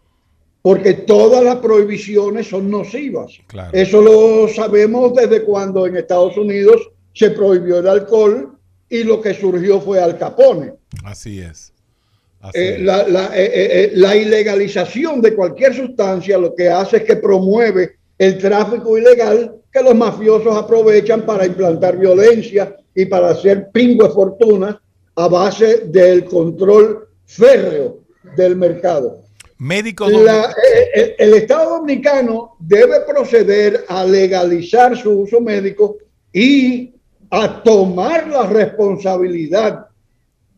porque 0.61 0.95
todas 0.95 1.45
las 1.45 1.57
prohibiciones 1.57 2.49
son 2.49 2.69
nocivas. 2.69 3.33
Eso 3.73 4.03
lo 4.03 4.49
sabemos 4.49 5.15
desde 5.15 5.45
cuando 5.45 5.87
en 5.87 5.97
Estados 5.97 6.37
Unidos 6.37 6.91
se 7.15 7.31
prohibió 7.31 7.79
el 7.79 7.87
alcohol 7.87 8.59
y 8.93 9.05
lo 9.05 9.23
que 9.23 9.33
surgió 9.33 9.81
fue 9.81 10.03
Al 10.03 10.19
Capone. 10.19 10.75
Así 11.03 11.41
es. 11.41 11.73
Eh, 12.53 12.77
la, 12.79 13.01
eh, 13.35 13.51
eh, 13.55 13.93
la 13.95 14.15
ilegalización 14.15 15.23
de 15.23 15.35
cualquier 15.35 15.75
sustancia 15.75 16.37
lo 16.37 16.55
que 16.55 16.69
hace 16.69 16.99
es 16.99 17.05
que 17.05 17.17
promueve 17.17 17.97
el 18.19 18.37
tráfico 18.37 18.99
ilegal 18.99 19.57
que 19.73 19.83
los 19.83 19.95
mafiosos 19.95 20.55
aprovechan 20.55 21.25
para 21.25 21.47
implantar 21.47 21.97
violencia 21.97 22.77
y 22.95 23.07
para 23.07 23.31
hacer 23.31 23.71
pingüe 23.73 24.11
fortuna 24.11 24.79
a 25.15 25.29
base 25.29 25.85
del 25.87 26.27
control 26.27 27.09
férreo 27.25 28.01
del 28.37 28.57
mercado. 28.57 29.23
Médico 29.57 30.07
el, 30.07 30.29
el, 31.17 31.35
Estado 31.35 31.79
Dominicano 31.79 32.57
debe 32.59 33.01
proceder 33.09 33.87
a 33.89 34.05
legalizar 34.05 34.95
su 34.99 35.21
uso 35.21 35.41
médico 35.41 35.97
y 36.31 36.92
a 37.35 37.63
tomar 37.63 38.29
la 38.29 38.47
responsabilidad 38.47 39.87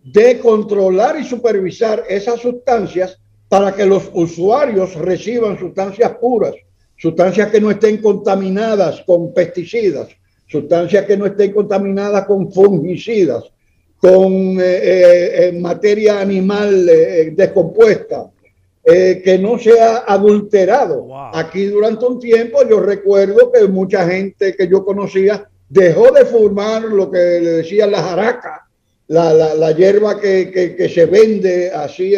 de 0.02 0.40
controlar 0.40 1.16
y 1.20 1.24
supervisar 1.24 2.02
esas 2.08 2.40
sustancias 2.40 3.16
para 3.48 3.72
que 3.72 3.86
los 3.86 4.10
usuarios 4.12 4.96
reciban 4.96 5.56
sustancias 5.56 6.16
puras, 6.20 6.52
sustancias 6.96 7.48
que 7.52 7.60
no 7.60 7.70
estén 7.70 7.98
contaminadas 7.98 9.02
con 9.02 9.32
pesticidas, 9.32 10.08
sustancias 10.48 11.06
que 11.06 11.16
no 11.16 11.26
estén 11.26 11.52
contaminadas 11.52 12.26
con 12.26 12.52
fungicidas, 12.52 13.44
con 13.96 14.32
eh, 14.32 14.80
eh, 14.82 15.30
eh, 15.46 15.52
materia 15.52 16.20
animal 16.20 16.86
descompuesta, 17.36 18.32
que 18.84 19.38
no 19.40 19.58
sea 19.60 19.98
adulterado. 19.98 21.06
Aquí 21.32 21.66
durante 21.66 22.04
un 22.04 22.18
tiempo 22.18 22.68
yo 22.68 22.80
recuerdo 22.80 23.52
que 23.52 23.68
mucha 23.68 24.06
gente 24.08 24.56
que 24.56 24.68
yo 24.68 24.84
conocía 24.84 25.48
dejó 25.74 26.12
de 26.12 26.24
fumar 26.24 26.84
lo 26.84 27.10
que 27.10 27.18
le 27.18 27.50
decían 27.50 27.90
la 27.90 28.00
jaraca, 28.02 28.68
la, 29.08 29.34
la, 29.34 29.72
hierba 29.72 30.20
que, 30.20 30.74
que, 30.76 30.88
se 30.88 31.04
vende 31.06 31.70
así, 31.70 32.14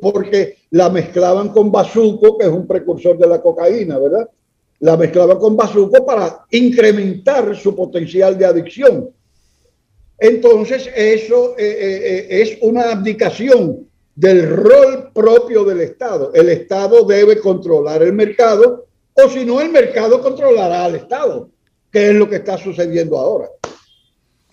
porque 0.00 0.58
la 0.70 0.90
mezclaban 0.90 1.48
con 1.48 1.72
bazuco, 1.72 2.36
que 2.36 2.44
es 2.44 2.52
un 2.52 2.66
precursor 2.66 3.18
de 3.18 3.26
la 3.26 3.40
cocaína, 3.40 3.98
¿verdad? 3.98 4.28
la 4.80 4.96
mezclaba 4.96 5.38
con 5.38 5.56
bazuco 5.56 6.04
para 6.04 6.44
incrementar 6.50 7.56
su 7.56 7.74
potencial 7.74 8.38
de 8.38 8.44
adicción. 8.44 9.10
Entonces, 10.18 10.88
eso 10.94 11.56
eh, 11.58 11.64
eh, 11.66 12.26
eh, 12.28 12.42
es 12.42 12.58
una 12.60 12.92
abdicación 12.92 13.88
del 14.14 14.48
rol 14.50 15.10
propio 15.14 15.64
del 15.64 15.80
Estado. 15.80 16.30
El 16.34 16.50
Estado 16.50 17.04
debe 17.04 17.38
controlar 17.38 18.02
el 18.02 18.12
mercado, 18.12 18.86
o 19.14 19.28
si 19.28 19.44
no, 19.44 19.60
el 19.60 19.70
mercado 19.70 20.20
controlará 20.20 20.84
al 20.84 20.96
Estado, 20.96 21.48
que 21.98 22.08
es 22.10 22.14
lo 22.14 22.28
que 22.28 22.36
está 22.36 22.56
sucediendo 22.56 23.18
ahora. 23.18 23.48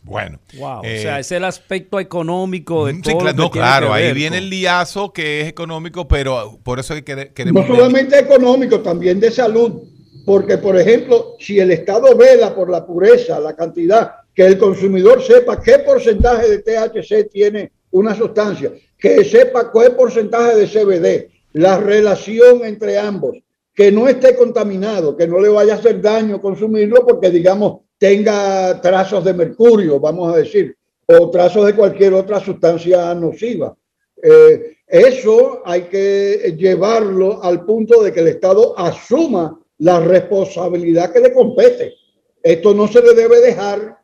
Bueno. 0.02 0.40
Wow. 0.58 0.80
o 0.82 0.84
eh, 0.84 1.02
sea, 1.02 1.20
es 1.20 1.32
el 1.32 1.44
aspecto 1.44 2.00
económico 2.00 2.86
de 2.86 2.94
sí, 2.94 3.02
todo. 3.02 3.20
cla- 3.20 3.32
lo 3.32 3.34
que 3.34 3.42
no, 3.42 3.50
tiene 3.52 3.68
claro, 3.68 3.88
que 3.88 3.94
ahí 3.94 4.04
ver 4.04 4.14
viene 4.14 4.38
el 4.38 4.50
liazo 4.50 5.12
que 5.14 5.42
es 5.42 5.48
económico, 5.48 6.08
pero 6.08 6.60
por 6.64 6.80
eso 6.80 6.94
es 6.94 7.02
que 7.02 7.14
quere- 7.16 7.34
queremos... 7.34 7.68
No 7.68 7.76
solamente 7.76 8.20
económico, 8.20 8.82
también 8.82 9.20
de 9.20 9.32
salud, 9.32 9.82
porque 10.26 10.58
por 10.58 10.78
ejemplo, 10.80 11.36
si 11.40 11.60
el 11.60 11.72
Estado 11.72 12.16
vela 12.16 12.54
por 12.54 12.70
la 12.70 12.86
pureza, 12.86 13.40
la 13.40 13.56
cantidad, 13.56 14.12
que 14.34 14.46
el 14.46 14.58
consumidor 14.58 15.24
sepa 15.24 15.62
qué 15.62 15.80
porcentaje 15.80 16.50
de 16.50 16.60
THC 16.60 17.30
tiene 17.32 17.72
una 17.92 18.14
sustancia, 18.16 18.72
que 18.98 19.24
sepa 19.24 19.72
qué 19.72 19.90
porcentaje 19.92 20.56
de 20.56 20.68
CBD, 20.68 21.32
la 21.54 21.78
relación 21.78 22.64
entre 22.64 23.00
ambos, 23.00 23.38
que 23.76 23.92
no 23.92 24.08
esté 24.08 24.36
contaminado, 24.36 25.18
que 25.18 25.28
no 25.28 25.40
le 25.40 25.50
vaya 25.50 25.74
a 25.74 25.78
hacer 25.78 26.02
daño 26.02 26.42
consumirlo 26.42 27.06
porque 27.06 27.30
digamos 27.30 27.82
tenga 27.98 28.80
trazos 28.82 29.24
de 29.24 29.34
mercurio, 29.34 30.00
vamos 30.00 30.34
a 30.34 30.38
decir, 30.38 30.76
o 31.06 31.30
trazos 31.30 31.66
de 31.66 31.76
cualquier 31.76 32.14
otra 32.14 32.40
sustancia 32.40 33.14
nociva. 33.14 33.76
Eh, 34.22 34.78
eso 34.88 35.62
hay 35.66 35.84
que 35.84 36.56
llevarlo 36.58 37.44
al 37.44 37.66
punto 37.66 38.02
de 38.02 38.14
que 38.14 38.22
el 38.22 38.30
Estado 38.30 38.78
asuma 38.78 39.60
la 39.80 40.00
responsabilidad 40.00 41.12
que 41.12 41.20
le 41.20 41.34
compete. 41.34 41.94
Esto 42.42 42.74
no 42.74 42.88
se 42.88 43.02
le 43.02 43.14
debe 43.14 43.42
dejar 43.42 44.00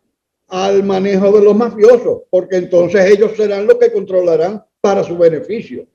al 0.47 0.83
manejo 0.83 1.31
de 1.31 1.43
los 1.43 1.55
mafiosos, 1.55 2.23
porque 2.29 2.57
entonces 2.57 3.09
ellos 3.09 3.31
serán 3.37 3.67
los 3.67 3.77
que 3.77 3.91
controlarán 3.91 4.63
para 4.81 5.03
su 5.03 5.17
beneficio. 5.17 5.87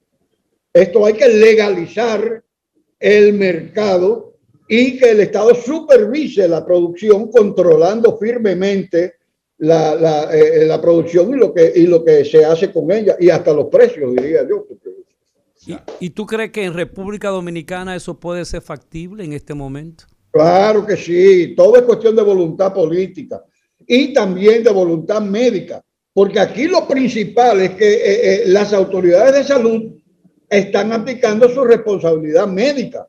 Esto 0.72 1.04
hay 1.04 1.14
que 1.14 1.28
legalizar 1.28 2.42
el 2.98 3.34
mercado 3.34 4.34
y 4.68 4.98
que 4.98 5.10
el 5.10 5.20
Estado 5.20 5.54
supervise 5.54 6.48
la 6.48 6.64
producción 6.64 7.30
controlando 7.30 8.16
firmemente 8.18 9.14
la, 9.58 9.94
la, 9.94 10.36
eh, 10.36 10.66
la 10.66 10.80
producción 10.80 11.30
y 11.30 11.36
lo, 11.36 11.54
que, 11.54 11.72
y 11.74 11.86
lo 11.86 12.04
que 12.04 12.24
se 12.24 12.44
hace 12.44 12.72
con 12.72 12.90
ella 12.90 13.16
y 13.18 13.30
hasta 13.30 13.52
los 13.52 13.66
precios, 13.66 14.14
diría 14.14 14.46
yo. 14.48 14.66
¿Y, 15.66 16.06
y 16.06 16.10
tú 16.10 16.26
crees 16.26 16.52
que 16.52 16.64
en 16.64 16.74
República 16.74 17.28
Dominicana 17.28 17.96
eso 17.96 18.18
puede 18.20 18.44
ser 18.44 18.60
factible 18.62 19.24
en 19.24 19.32
este 19.32 19.54
momento? 19.54 20.04
Claro 20.30 20.84
que 20.84 20.96
sí, 20.96 21.54
todo 21.56 21.76
es 21.76 21.82
cuestión 21.82 22.14
de 22.14 22.22
voluntad 22.22 22.74
política 22.74 23.42
y 23.86 24.12
también 24.12 24.62
de 24.62 24.70
voluntad 24.70 25.22
médica, 25.22 25.82
porque 26.12 26.40
aquí 26.40 26.66
lo 26.66 26.86
principal 26.86 27.60
es 27.62 27.70
que 27.70 27.94
eh, 27.94 28.00
eh, 28.04 28.42
las 28.46 28.72
autoridades 28.72 29.34
de 29.34 29.44
salud 29.44 29.92
están 30.48 30.92
aplicando 30.92 31.48
su 31.48 31.64
responsabilidad 31.64 32.46
médica. 32.46 33.08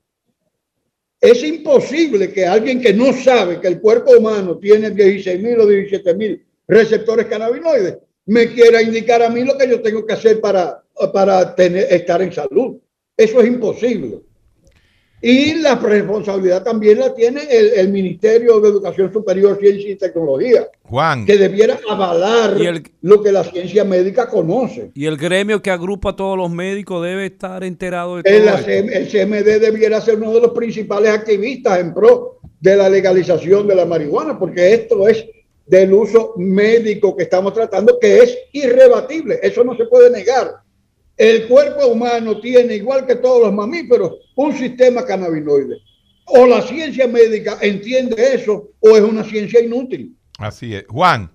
Es 1.19 1.43
imposible 1.43 2.31
que 2.31 2.45
alguien 2.45 2.79
que 2.79 2.93
no 2.93 3.11
sabe 3.13 3.59
que 3.59 3.67
el 3.67 3.79
cuerpo 3.79 4.11
humano 4.17 4.57
tiene 4.57 4.91
16 4.91 5.41
mil 5.41 5.59
o 5.59 5.65
17 5.65 6.13
mil 6.13 6.45
receptores 6.67 7.27
cannabinoides 7.27 7.97
me 8.27 8.53
quiera 8.53 8.81
indicar 8.81 9.23
a 9.23 9.29
mí 9.29 9.43
lo 9.43 9.57
que 9.57 9.69
yo 9.69 9.81
tengo 9.81 10.05
que 10.05 10.13
hacer 10.13 10.41
para, 10.41 10.83
para 11.13 11.55
tener, 11.55 11.87
estar 11.89 12.21
en 12.21 12.31
salud. 12.31 12.77
Eso 13.15 13.39
es 13.39 13.47
imposible. 13.47 14.19
Y 15.29 15.55
la 15.55 15.75
responsabilidad 15.75 16.63
también 16.63 16.99
la 16.99 17.13
tiene 17.13 17.41
el, 17.49 17.73
el 17.73 17.89
Ministerio 17.89 18.61
de 18.61 18.69
Educación 18.69 19.11
Superior, 19.11 19.57
Ciencia 19.59 19.91
y 19.91 19.95
Tecnología, 19.95 20.69
Juan, 20.83 21.25
que 21.25 21.37
debiera 21.37 21.77
avalar 21.89 22.55
Y 22.61 22.65
el- 22.65 22.83
lo 23.01 23.21
que 23.21 23.33
la 23.33 23.43
ciencia 23.43 23.83
médica 23.83 24.29
conoce. 24.29 24.91
Y 24.93 25.05
el 25.05 25.17
gremio 25.17 25.61
que 25.61 25.69
agrupa 25.69 26.11
a 26.11 26.15
todos 26.15 26.37
los 26.37 26.49
médicos 26.49 27.03
debe 27.03 27.25
estar 27.25 27.61
enterado 27.65 28.15
de 28.15 28.23
todo 28.23 28.33
El, 28.33 28.47
esto. 28.47 28.69
El 28.69 29.07
CMD 29.09 29.59
debiera 29.59 29.99
ser 29.99 30.15
uno 30.15 30.31
de 30.33 30.39
los 30.39 30.51
principales 30.51 31.11
activistas 31.11 31.79
en 31.79 31.93
pro 31.93 32.39
de 32.61 32.77
la 32.77 32.87
legalización 32.89 33.67
de 33.67 33.75
la 33.75 33.85
marihuana, 33.85 34.39
porque 34.39 34.73
esto 34.73 35.09
es 35.09 35.25
del 35.65 35.91
uso 35.93 36.35
médico 36.37 37.17
que 37.17 37.23
estamos 37.23 37.53
tratando, 37.53 37.99
que 37.99 38.19
es 38.19 38.37
irrebatible. 38.53 39.39
Eso 39.43 39.65
no 39.65 39.75
se 39.75 39.83
puede 39.87 40.09
negar. 40.09 40.53
El 41.17 41.47
cuerpo 41.47 41.87
humano 41.87 42.39
tiene, 42.39 42.75
igual 42.75 43.05
que 43.07 43.15
todos 43.15 43.41
los 43.43 43.53
mamíferos, 43.53 44.13
un 44.35 44.55
sistema 44.55 45.03
cannabinoide. 45.03 45.77
O 46.25 46.45
la 46.45 46.61
ciencia 46.61 47.07
médica 47.07 47.57
entiende 47.61 48.15
eso, 48.35 48.69
o 48.79 48.95
es 48.95 49.01
una 49.01 49.23
ciencia 49.23 49.61
inútil. 49.63 50.15
así 50.37 50.75
es. 50.75 50.85
Juan, 50.87 51.31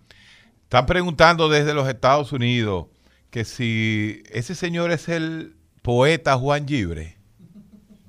están 0.64 0.86
preguntando 0.86 1.48
desde 1.48 1.74
los 1.74 1.88
Estados 1.88 2.32
Unidos 2.32 2.86
que 3.30 3.44
si 3.44 4.22
ese 4.30 4.54
señor 4.54 4.92
es 4.92 5.08
el 5.08 5.56
poeta 5.82 6.36
Juan 6.36 6.68
Gibre. 6.68 7.16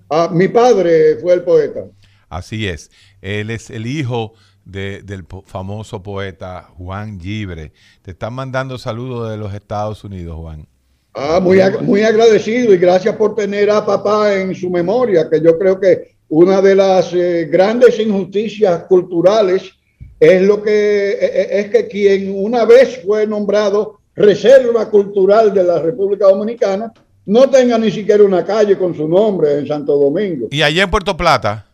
Ah, 0.09 0.30
mi 0.32 0.47
padre 0.47 1.17
fue 1.21 1.34
el 1.34 1.41
poeta. 1.43 1.86
Así 2.30 2.67
es. 2.67 2.91
Él 3.21 3.49
es 3.49 3.69
el 3.69 3.88
hijo 3.88 4.34
de- 4.65 5.01
del 5.01 5.26
famoso 5.45 6.03
poeta 6.03 6.69
Juan 6.78 7.19
Gibre. 7.19 7.71
Te 8.01 8.11
están 8.11 8.34
mandando 8.34 8.78
saludos 8.78 9.32
de 9.32 9.38
los 9.38 9.53
Estados 9.53 10.03
Unidos, 10.03 10.36
Juan. 10.38 10.67
Ah, 11.16 11.39
muy, 11.39 11.57
ag- 11.59 11.82
muy 11.82 12.01
agradecido 12.01 12.74
y 12.74 12.78
gracias 12.78 13.16
por 13.16 13.36
tener 13.36 13.70
a 13.70 13.86
papá 13.86 14.34
en 14.34 14.55
su 14.55 14.70
memoria, 14.70 15.30
que 15.30 15.39
yo 15.41 15.57
creo 15.59 15.80
que 15.80 16.14
una 16.30 16.59
de 16.61 16.74
las 16.76 17.14
eh, 17.14 17.47
grandes 17.51 17.99
injusticias 17.99 18.84
culturales 18.86 19.72
es 20.20 20.41
lo 20.41 20.64
que 20.64 21.11
eh, 21.11 21.18
eh, 21.22 21.47
es 21.59 21.70
que 21.70 21.88
quien 21.88 22.34
una 22.36 22.66
vez 22.66 23.01
fue 23.05 23.28
nombrado 23.28 23.99
Reserva 24.16 24.89
Cultural 24.89 25.53
de 25.53 25.64
la 25.64 25.80
República 25.80 26.26
Dominicana 26.28 26.91
no 27.26 27.49
tenga 27.49 27.78
ni 27.78 27.91
siquiera 27.91 28.24
una 28.24 28.43
calle 28.43 28.78
con 28.78 28.95
su 28.95 29.07
nombre 29.07 29.59
en 29.59 29.68
Santo 29.68 29.95
Domingo. 29.97 30.47
Y 30.51 30.61
allá 30.61 30.84
en 30.84 30.89
Puerto 30.91 31.16
Plata, 31.16 31.66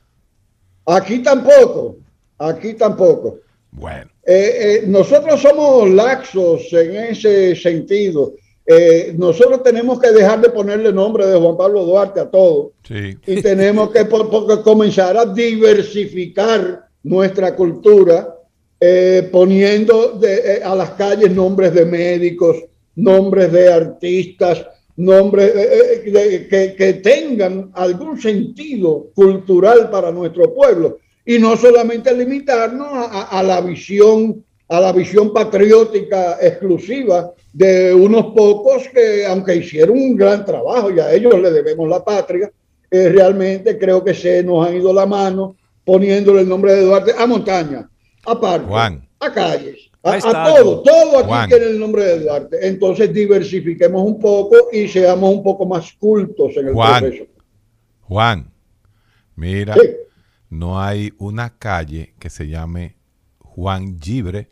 Aquí 0.86 1.20
tampoco, 1.20 1.98
aquí 2.38 2.74
tampoco. 2.74 3.40
bueno, 3.72 4.10
Eh, 4.26 4.82
eh, 4.82 4.84
nosotros 4.88 5.42
somos 5.42 5.90
laxos 5.90 6.72
en 6.74 6.96
ese 6.96 7.56
sentido. 7.56 8.34
Eh, 8.72 9.16
nosotros 9.18 9.64
tenemos 9.64 10.00
que 10.00 10.12
dejar 10.12 10.42
de 10.42 10.50
ponerle 10.50 10.94
nombre 10.94 11.26
de 11.26 11.40
Juan 11.40 11.58
Pablo 11.58 11.84
Duarte 11.86 12.20
a 12.20 12.30
todo 12.30 12.74
sí. 12.88 13.18
y 13.26 13.42
tenemos 13.42 13.90
que 13.90 14.08
comenzar 14.64 15.18
a 15.18 15.26
diversificar 15.26 16.88
nuestra 17.02 17.56
cultura 17.56 18.36
eh, 18.80 19.28
poniendo 19.32 20.10
de- 20.20 20.58
eh, 20.58 20.62
a 20.64 20.76
las 20.76 20.92
calles 20.92 21.32
nombres 21.32 21.74
de 21.74 21.84
médicos, 21.86 22.58
nombres 22.96 23.52
de 23.52 23.74
artistas, 23.74 24.64
nombres 24.98 25.52
eh, 25.56 26.02
eh, 26.06 26.12
de- 26.12 26.48
que, 26.48 26.76
que 26.76 26.94
tengan 26.94 27.72
algún 27.74 28.22
sentido 28.22 29.08
cultural 29.16 29.90
para 29.90 30.12
nuestro 30.12 30.54
pueblo 30.54 31.00
y 31.26 31.40
no 31.40 31.58
solamente 31.58 32.14
limitarnos 32.16 32.88
a, 32.88 33.04
a- 33.06 33.40
a 33.40 33.44
la 33.44 33.62
visión 33.62 34.46
a 34.70 34.80
la 34.80 34.92
visión 34.94 35.34
patriótica 35.34 36.38
exclusiva 36.42 37.32
de 37.52 37.94
unos 37.94 38.28
pocos 38.36 38.88
que 38.94 39.26
aunque 39.26 39.56
hicieron 39.56 39.98
un 39.98 40.16
gran 40.16 40.46
trabajo 40.46 40.92
y 40.92 41.00
a 41.00 41.12
ellos 41.12 41.40
le 41.42 41.52
debemos 41.52 41.90
la 41.90 42.04
patria 42.06 42.52
eh, 42.92 43.10
realmente 43.10 43.78
creo 43.78 44.04
que 44.04 44.14
se 44.14 44.44
nos 44.44 44.68
ha 44.68 44.74
ido 44.74 44.94
la 44.94 45.06
mano 45.06 45.56
poniéndole 45.84 46.42
el 46.42 46.50
nombre 46.50 46.76
de 46.76 46.84
Duarte 46.84 47.14
a 47.18 47.26
montaña 47.26 47.90
a 48.26 48.40
parques 48.40 48.70
Juan. 48.70 49.08
a 49.20 49.34
calles 49.34 49.90
a, 50.04 50.20
todo 50.54 50.82
todo 50.84 51.18
aquí 51.18 51.28
Juan. 51.28 51.50
tiene 51.50 51.66
el 51.66 51.80
nombre 51.80 52.04
de 52.06 52.20
Duarte 52.20 52.68
entonces 52.68 53.12
diversifiquemos 53.12 54.04
un 54.04 54.20
poco 54.20 54.56
y 54.72 54.88
seamos 54.88 55.34
un 55.34 55.44
poco 55.44 55.66
más 55.66 55.92
cultos 55.94 56.56
en 56.58 56.68
el 56.68 56.74
Juan. 56.74 57.02
proceso 57.04 57.26
Juan, 58.02 58.52
mira, 59.36 59.74
Sí. 59.76 59.90
no 60.50 60.80
hay 60.82 61.12
una 61.20 61.58
calle 61.58 62.14
que 62.20 62.30
se 62.32 62.48
llame 62.48 62.96
Juan 63.40 64.00
Gibre, 64.00 64.50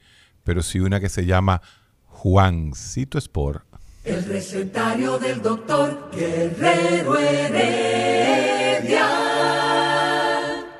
pero 0.47 0.63
sí 0.63 0.79
una 0.79 1.01
que 1.01 1.09
se 1.09 1.25
llama 1.25 1.61
Juancito 2.05 3.17
Sport. 3.17 3.65
El 4.05 4.23
recetario 4.23 5.19
del 5.19 5.41
doctor 5.41 6.09
Guerrero 6.09 7.17
Heredia. 7.19 9.09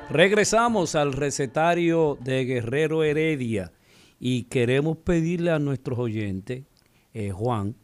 Regresamos 0.08 0.94
al 0.94 1.12
recetario 1.12 2.16
de 2.22 2.46
Guerrero 2.46 3.04
Heredia 3.04 3.70
y 4.18 4.44
queremos 4.44 4.96
pedirle 4.96 5.50
a 5.50 5.58
nuestros 5.58 5.98
oyentes, 5.98 6.64
eh, 7.12 7.30
Juan, 7.30 7.76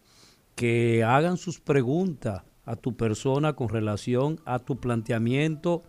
que 0.54 1.04
hagan 1.04 1.36
sus 1.36 1.60
preguntas 1.60 2.44
a 2.64 2.76
tu 2.76 2.96
persona 2.96 3.52
con 3.52 3.68
relación 3.68 4.40
a 4.46 4.58
tu 4.58 4.80
planteamiento 4.80 5.82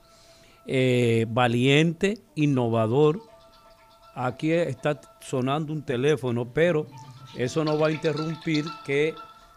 eh, 0.67 1.25
valiente, 1.29 2.17
innovador. 2.35 3.21
Aquí 4.15 4.53
está 4.53 5.01
sonando 5.19 5.73
un 5.73 5.83
teléfono, 5.83 6.53
pero 6.53 6.87
eso 7.37 7.65
no 7.65 7.77
va 7.77 7.87
a 7.87 7.91
interrumpir 7.91 8.63
que 8.85 9.13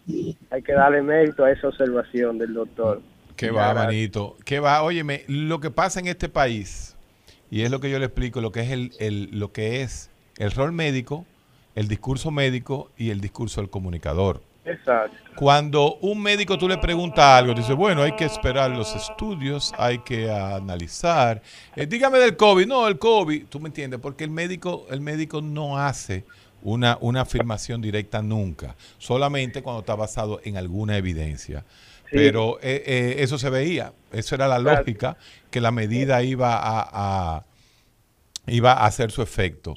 hay 0.49 0.61
que 0.61 0.73
darle 0.73 1.01
mérito 1.01 1.43
a 1.45 1.51
esa 1.51 1.67
observación 1.69 2.37
del 2.37 2.53
doctor. 2.53 2.99
Qué 3.35 3.51
va, 3.51 3.73
manito. 3.73 4.37
Qué 4.45 4.59
va. 4.59 4.81
Óyeme, 4.83 5.23
lo 5.27 5.59
que 5.59 5.71
pasa 5.71 5.99
en 5.99 6.07
este 6.07 6.29
país, 6.29 6.95
y 7.51 7.61
es 7.61 7.71
lo 7.71 7.79
que 7.79 7.89
yo 7.89 7.99
le 7.99 8.05
explico, 8.05 8.41
lo 8.41 8.51
que 8.51 8.61
es 8.61 8.71
el, 8.71 8.91
el- 8.99 9.29
lo 9.39 9.51
que 9.51 9.81
es 9.81 10.09
el 10.37 10.51
rol 10.51 10.71
médico, 10.71 11.25
el 11.75 11.87
discurso 11.87 12.31
médico 12.31 12.91
y 12.97 13.09
el 13.09 13.21
discurso 13.21 13.61
del 13.61 13.69
comunicador. 13.69 14.41
Exacto. 14.65 15.15
Cuando 15.35 15.95
un 15.97 16.21
médico 16.21 16.57
tú 16.57 16.67
le 16.67 16.77
preguntas 16.79 17.23
algo, 17.23 17.53
dice, 17.53 17.73
bueno, 17.73 18.01
hay 18.01 18.13
que 18.15 18.25
esperar 18.25 18.71
los 18.71 18.95
estudios, 18.95 19.71
hay 19.77 19.99
que 19.99 20.31
analizar. 20.31 21.41
Eh, 21.75 21.85
dígame 21.85 22.17
del 22.17 22.35
COVID. 22.35 22.65
No, 22.65 22.87
el 22.87 22.97
COVID, 22.97 23.45
tú 23.47 23.59
me 23.59 23.67
entiendes, 23.69 23.99
porque 23.99 24.23
el 24.23 24.31
médico, 24.31 24.87
el 24.89 25.01
médico 25.01 25.41
no 25.41 25.77
hace 25.77 26.25
una, 26.63 26.97
una 26.99 27.21
afirmación 27.21 27.79
directa 27.79 28.23
nunca, 28.23 28.75
solamente 28.97 29.61
cuando 29.61 29.81
está 29.81 29.93
basado 29.95 30.41
en 30.43 30.57
alguna 30.57 30.97
evidencia. 30.97 31.63
Pero 32.11 32.59
eh, 32.61 32.83
eh, 32.85 33.15
eso 33.19 33.37
se 33.37 33.49
veía, 33.49 33.93
eso 34.11 34.35
era 34.35 34.47
la 34.47 34.59
lógica, 34.59 35.17
que 35.51 35.59
la 35.61 35.71
medida 35.71 36.21
iba 36.23 36.55
a- 36.55 36.89
a 37.37 37.45
iba 38.47 38.73
a 38.73 38.85
hacer 38.85 39.09
su 39.11 39.21
efecto. 39.23 39.73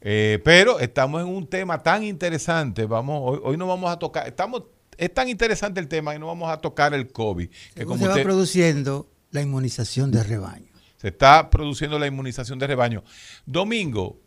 Eh, 0.00 0.38
pero 0.44 0.78
estamos 0.78 1.20
en 1.22 1.28
un 1.28 1.46
tema 1.48 1.82
tan 1.82 2.04
interesante, 2.04 2.86
vamos, 2.86 3.20
hoy, 3.24 3.40
hoy 3.42 3.56
no 3.56 3.66
vamos 3.66 3.90
a 3.90 3.98
tocar, 3.98 4.28
estamos, 4.28 4.62
es 4.96 5.12
tan 5.12 5.28
interesante 5.28 5.80
el 5.80 5.88
tema 5.88 6.14
y 6.14 6.18
no 6.20 6.28
vamos 6.28 6.48
a 6.50 6.58
tocar 6.58 6.94
el 6.94 7.08
COVID, 7.08 7.48
que 7.74 7.84
¿Cómo 7.84 7.94
como 7.96 7.98
se 7.98 8.06
va 8.06 8.12
usted- 8.12 8.22
produciendo 8.24 9.08
la 9.32 9.40
inmunización 9.42 10.12
de 10.12 10.22
rebaño? 10.22 10.66
se 10.98 11.08
está 11.08 11.50
produciendo 11.50 11.98
la 11.98 12.06
inmunización 12.06 12.60
de 12.60 12.68
rebaño. 12.68 13.02
Domingo, 13.44 14.20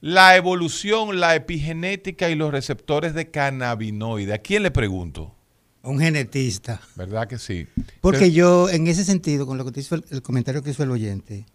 la 0.00 0.36
evolución, 0.36 1.18
la 1.18 1.34
epigenética 1.34 2.30
y 2.30 2.36
los 2.36 2.52
receptores 2.52 3.12
de 3.12 3.30
cannabinoide, 3.32 4.34
¿a 4.34 4.38
quién 4.38 4.62
le 4.62 4.70
pregunto? 4.70 5.34
Un 5.82 5.98
genetista. 5.98 6.80
¿Verdad 6.94 7.26
que 7.28 7.38
sí? 7.38 7.66
Porque 8.00 8.30
yo, 8.30 8.68
en 8.68 8.86
ese 8.86 9.04
sentido, 9.04 9.46
con 9.46 9.58
lo 9.58 9.64
que 9.64 9.72
te 9.72 9.80
hizo 9.80 9.96
el, 9.96 10.04
el 10.10 10.22
comentario 10.22 10.62
que 10.62 10.70
hizo 10.70 10.82
el 10.84 10.90
oyente, 10.90 11.46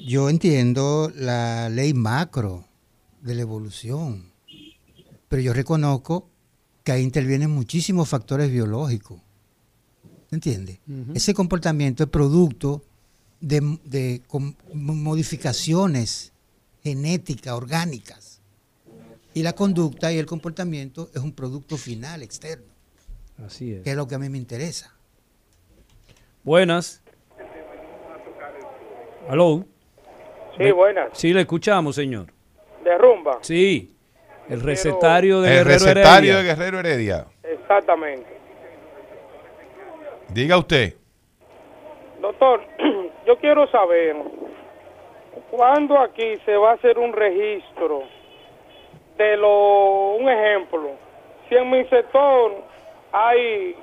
yo 0.00 0.30
entiendo 0.30 1.12
la 1.14 1.68
ley 1.68 1.92
macro 1.92 2.64
de 3.20 3.34
la 3.34 3.42
evolución, 3.42 4.32
pero 5.28 5.42
yo 5.42 5.52
reconozco 5.52 6.30
que 6.84 6.92
ahí 6.92 7.02
intervienen 7.02 7.50
muchísimos 7.50 8.08
factores 8.08 8.50
biológicos. 8.50 9.20
¿Entiendes? 10.30 10.78
Ese 11.14 11.32
comportamiento 11.32 12.04
es 12.04 12.10
producto 12.10 12.84
de, 13.40 14.22
modificaciones 14.72 16.32
genéticas, 16.82 17.54
orgánicas. 17.54 18.40
Y 19.34 19.42
la 19.42 19.54
conducta 19.54 20.12
y 20.12 20.18
el 20.18 20.26
comportamiento 20.26 21.10
es 21.14 21.22
un 21.22 21.32
producto 21.32 21.76
final, 21.76 22.22
externo, 22.22 22.66
Así 23.44 23.74
es. 23.74 23.82
que 23.84 23.90
es 23.90 23.96
lo 23.96 24.06
que 24.08 24.14
a 24.14 24.18
mí 24.18 24.28
me 24.28 24.38
interesa. 24.38 24.94
Buenas. 26.42 27.02
Aló. 29.28 29.64
Sí, 30.56 30.70
buenas. 30.72 31.10
Sí, 31.12 31.32
le 31.32 31.42
escuchamos, 31.42 31.94
señor. 31.94 32.26
De 32.82 32.96
rumba. 32.98 33.38
Sí. 33.42 33.94
El 34.48 34.62
recetario 34.62 35.40
de 35.42 35.48
el 35.50 35.54
Guerrero 35.58 35.72
recetario 35.84 36.32
Heredia. 36.32 36.36
de 36.38 36.44
Guerrero 36.44 36.78
Heredia. 36.80 37.26
Exactamente. 37.42 38.38
Diga 40.30 40.56
usted. 40.58 40.94
Doctor, 42.20 42.62
yo 43.26 43.36
quiero 43.38 43.70
saber 43.70 44.16
cuándo 45.50 45.98
aquí 46.00 46.36
se 46.44 46.56
va 46.56 46.72
a 46.72 46.74
hacer 46.74 46.98
un 46.98 47.12
registro 47.12 48.02
de 49.18 49.36
lo, 49.36 50.14
un 50.16 50.28
ejemplo, 50.28 50.90
si 51.48 51.56
en 51.56 51.70
mi 51.70 51.84
sector 51.88 52.64
hay 53.12 53.74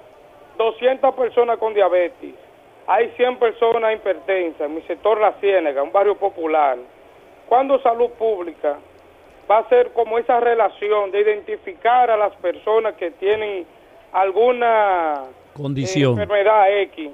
200 0.58 1.16
personas 1.16 1.58
con 1.58 1.74
diabetes, 1.74 2.34
hay 2.88 3.10
100 3.18 3.38
personas 3.38 3.96
hipertensas, 3.96 4.62
en 4.62 4.76
mi 4.76 4.82
sector 4.84 5.20
La 5.20 5.34
Ciénaga, 5.34 5.82
un 5.84 5.92
barrio 5.92 6.16
popular, 6.16 6.78
¿cuándo 7.48 7.80
salud 7.82 8.12
pública 8.12 8.78
va 9.50 9.58
a 9.58 9.60
hacer 9.62 9.92
como 9.94 10.18
esa 10.18 10.40
relación 10.40 11.12
de 11.12 11.22
identificar 11.22 12.10
a 12.10 12.18
las 12.18 12.36
personas 12.38 12.96
que 12.96 13.12
tienen 13.12 13.66
alguna 14.12 15.24
Condición. 15.54 16.18
eh, 16.18 16.24
enfermedad 16.24 16.80
X, 16.82 17.12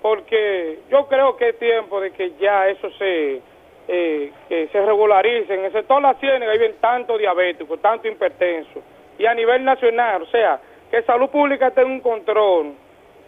porque 0.00 0.80
yo 0.90 1.06
creo 1.08 1.36
que 1.36 1.50
es 1.50 1.58
tiempo 1.58 2.00
de 2.00 2.10
que 2.12 2.32
ya 2.40 2.68
eso 2.68 2.90
se 2.98 3.40
eh, 3.88 4.32
que 4.48 4.68
se 4.68 4.80
regularice. 4.80 5.54
En 5.54 5.64
el 5.64 5.72
sector 5.72 6.00
la 6.00 6.14
ciénaga 6.14 6.52
hay 6.52 6.74
tanto 6.80 7.18
diabético, 7.18 7.78
tanto 7.78 8.06
hipertenso, 8.06 8.80
y 9.18 9.26
a 9.26 9.34
nivel 9.34 9.64
nacional, 9.64 10.22
o 10.22 10.26
sea, 10.26 10.60
que 10.92 11.02
salud 11.04 11.30
pública 11.30 11.70
tenga 11.70 11.88
un 11.88 12.00
control 12.00 12.74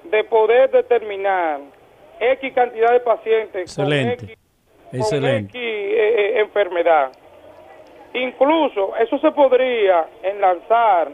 de 0.04 0.22
poder 0.24 0.70
determinar 0.70 1.60
X 2.20 2.52
cantidad 2.52 2.92
de 2.92 3.00
pacientes 3.00 3.74
con. 3.74 3.90
X, 3.90 4.38
Excelente. 4.92 5.50
con 5.50 5.60
X 5.60 5.62
eh, 5.62 6.14
eh, 6.18 6.40
enfermedad. 6.40 7.10
Incluso 8.12 8.94
eso 8.96 9.18
se 9.18 9.30
podría 9.32 10.06
enlazar 10.22 11.08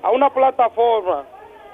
a 0.00 0.10
una 0.12 0.30
plataforma. 0.30 1.24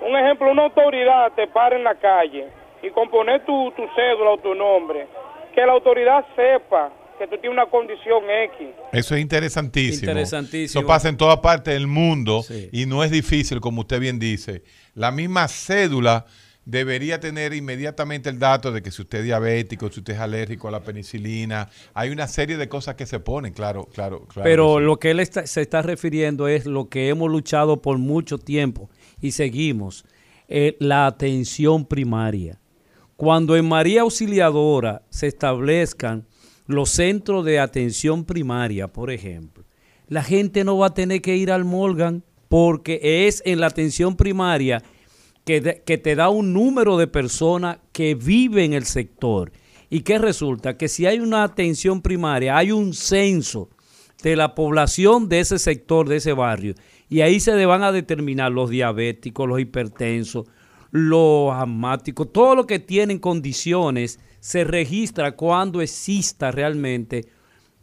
Un 0.01 0.17
ejemplo, 0.17 0.51
una 0.51 0.64
autoridad 0.64 1.33
te 1.33 1.47
para 1.49 1.77
en 1.77 1.85
la 1.85 1.95
calle 1.95 2.49
y 2.83 2.89
con 2.91 3.11
poner 3.11 3.45
tu, 3.45 3.71
tu 3.73 3.87
cédula 3.95 4.31
o 4.31 4.39
tu 4.39 4.55
nombre, 4.55 5.07
que 5.55 5.61
la 5.61 5.73
autoridad 5.73 6.25
sepa 6.35 6.91
que 7.19 7.27
tú 7.27 7.37
tienes 7.41 7.51
una 7.53 7.67
condición 7.71 8.25
X. 8.55 8.69
Eso 8.93 9.14
es 9.14 9.21
interesantísimo. 9.23 10.11
Interesantísimo. 10.11 10.81
Eso 10.81 10.87
pasa 10.87 11.09
en 11.09 11.17
toda 11.17 11.41
parte 11.41 11.71
del 11.73 11.87
mundo 11.87 12.43
Sí. 12.43 12.69
y 12.73 12.87
no 12.87 13.03
es 13.05 13.11
difícil, 13.11 13.61
como 13.61 13.81
usted 13.83 14.01
bien 14.01 14.19
dice. 14.19 14.62
La 14.95 15.11
misma 15.11 15.49
cédula 15.49 16.27
debería 16.64 17.21
tener 17.21 17.53
inmediatamente 17.55 18.29
el 18.29 18.39
dato 18.41 18.73
de 18.73 18.83
que 18.83 18.91
si 18.91 19.01
usted 19.03 19.19
es 19.19 19.25
diabético, 19.25 19.89
si 19.91 20.01
usted 20.01 20.14
es 20.14 20.19
alérgico 20.21 20.67
a 20.67 20.73
la 20.73 20.81
penicilina, 20.81 21.69
hay 21.95 22.11
una 22.11 22.27
serie 22.27 22.57
de 22.57 22.69
cosas 22.69 22.97
que 22.97 23.07
se 23.07 23.21
ponen, 23.21 23.53
claro, 23.53 23.85
claro, 23.95 24.27
claro. 24.27 24.43
Pero 24.45 24.79
sí. 24.79 24.85
lo 24.85 24.97
que 24.99 25.12
él 25.12 25.21
está- 25.21 25.47
se 25.47 25.61
está 25.61 25.83
refiriendo 25.83 26.49
es 26.49 26.67
lo 26.67 26.89
que 26.89 27.09
hemos 27.09 27.31
luchado 27.31 27.81
por 27.83 27.99
mucho 27.99 28.39
tiempo 28.39 28.91
y 29.21 29.31
seguimos, 29.31 30.05
eh, 30.49 30.77
la 30.81 31.07
atención 31.07 31.85
primaria. 31.87 32.59
Cuando 33.17 33.57
en 33.57 33.67
María 33.69 34.03
Auxiliadora 34.03 35.03
se 35.09 35.29
establezcan 35.29 36.27
los 36.67 36.91
centros 36.91 37.45
de 37.45 37.59
atención 37.59 38.25
primaria, 38.25 38.89
por 38.89 39.11
ejemplo, 39.11 39.64
la 40.09 40.23
gente 40.23 40.64
no 40.64 40.79
va 40.79 40.89
a 40.89 40.95
tener 40.95 41.21
que 41.23 41.37
ir 41.37 41.51
al 41.51 41.64
Morgan 41.64 42.23
porque 42.49 43.27
es 43.27 43.43
en 43.45 43.61
la 43.61 43.67
atención 43.67 44.17
primaria 44.17 44.83
que, 45.45 45.83
que 45.85 45.99
te 45.99 46.14
da 46.14 46.29
un 46.29 46.53
número 46.53 46.97
de 46.97 47.07
personas 47.07 47.79
que 47.93 48.14
viven 48.14 48.67
en 48.67 48.75
el 48.75 48.85
sector. 48.85 49.53
¿Y 49.91 50.01
qué 50.01 50.19
resulta? 50.19 50.77
Que 50.77 50.89
si 50.89 51.07
hay 51.07 51.21
una 51.21 51.45
atención 51.45 52.03
primaria, 52.03 52.57
hay 52.57 52.73
un 52.73 52.93
censo 52.95 53.71
de 54.23 54.37
la 54.37 54.55
población 54.55 55.29
de 55.29 55.41
ese 55.41 55.59
sector, 55.59 56.09
de 56.09 56.17
ese 56.17 56.33
barrio. 56.33 56.75
Y 57.09 57.21
ahí 57.21 57.39
se 57.39 57.67
van 57.67 57.83
a 57.83 57.93
determinar 57.93 58.51
los 58.51 58.71
diabéticos, 58.71 59.49
los 59.49 59.61
hipertensos, 59.61 60.47
los 60.97 61.53
asmáticos, 61.55 62.32
todo 62.32 62.55
lo 62.55 62.66
que 62.66 62.78
tienen 62.78 63.18
condiciones 63.18 64.18
se 64.40 64.64
registra 64.64 65.32
cuando 65.32 65.80
exista 65.82 66.51
realmente 66.51 67.26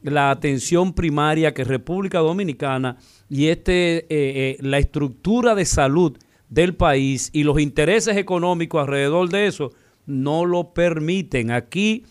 la 0.01 0.32
atención 0.32 0.93
primaria 0.93 1.53
que 1.53 1.64
República 1.64 2.20
Dominicana 2.20 2.97
y 3.30 3.47
este 3.47 3.97
eh, 3.97 4.05
eh, 4.09 4.57
la 4.61 4.78
estructura 4.78 5.55
de 5.55 5.66
salud 5.66 6.18
del 6.49 6.76
país 6.76 7.30
y 7.34 7.43
los 7.43 7.59
intereses 7.59 8.18
económicos 8.18 8.82
alrededor 8.82 9.30
de 9.30 9.47
eso 9.47 9.72
no 10.05 10.45
lo 10.45 10.74
permiten. 10.74 11.51
Aquí 11.51 12.03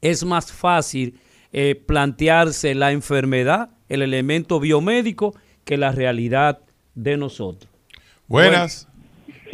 es 0.00 0.24
más 0.24 0.52
fácil 0.52 1.18
eh, 1.52 1.74
plantearse 1.74 2.74
la 2.74 2.92
enfermedad, 2.92 3.70
el 3.88 4.02
elemento 4.02 4.60
biomédico, 4.60 5.34
que 5.64 5.76
la 5.76 5.90
realidad 5.90 6.60
de 6.94 7.16
nosotros. 7.16 7.70
Buenas. 8.28 8.88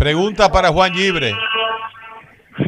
Pregunta 0.03 0.50
para 0.50 0.70
Juan 0.70 0.92
Libre. 0.96 1.32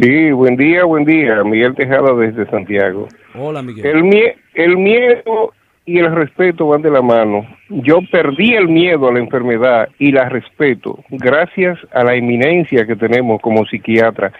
Sí, 0.00 0.30
buen 0.30 0.56
día, 0.56 0.84
buen 0.84 1.04
día. 1.04 1.42
Miguel 1.42 1.74
Tejada 1.74 2.14
desde 2.14 2.48
Santiago. 2.48 3.08
Hola, 3.34 3.60
Miguel. 3.60 3.84
El, 3.84 4.34
el 4.54 4.76
miedo 4.76 5.52
y 5.84 5.98
el 5.98 6.14
respeto 6.14 6.68
van 6.68 6.82
de 6.82 6.92
la 6.92 7.02
mano. 7.02 7.44
Yo 7.70 7.98
perdí 8.12 8.54
el 8.54 8.68
miedo 8.68 9.08
a 9.08 9.12
la 9.14 9.18
enfermedad 9.18 9.88
y 9.98 10.12
la 10.12 10.28
respeto 10.28 11.00
gracias 11.10 11.76
a 11.92 12.04
la 12.04 12.14
eminencia 12.14 12.86
que 12.86 12.94
tenemos 12.94 13.40
como 13.40 13.66
psiquiatra. 13.66 14.32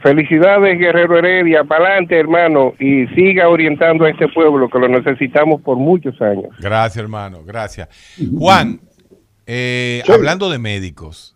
Felicidades, 0.00 0.78
Guerrero 0.78 1.18
Heredia, 1.18 1.64
para 1.64 1.86
adelante, 1.86 2.20
hermano, 2.20 2.72
y 2.78 3.08
siga 3.16 3.48
orientando 3.48 4.04
a 4.04 4.10
este 4.10 4.28
pueblo 4.28 4.68
que 4.68 4.78
lo 4.78 4.86
necesitamos 4.86 5.60
por 5.60 5.76
muchos 5.76 6.22
años. 6.22 6.54
Gracias, 6.60 7.02
hermano, 7.02 7.42
gracias. 7.44 7.88
Juan, 8.38 8.78
eh, 9.44 10.04
hablando 10.08 10.48
de 10.50 10.60
médicos, 10.60 11.34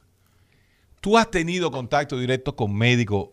¿tú 1.02 1.18
has 1.18 1.30
tenido 1.30 1.70
contacto 1.70 2.18
directo 2.18 2.56
con 2.56 2.74
médicos 2.74 3.30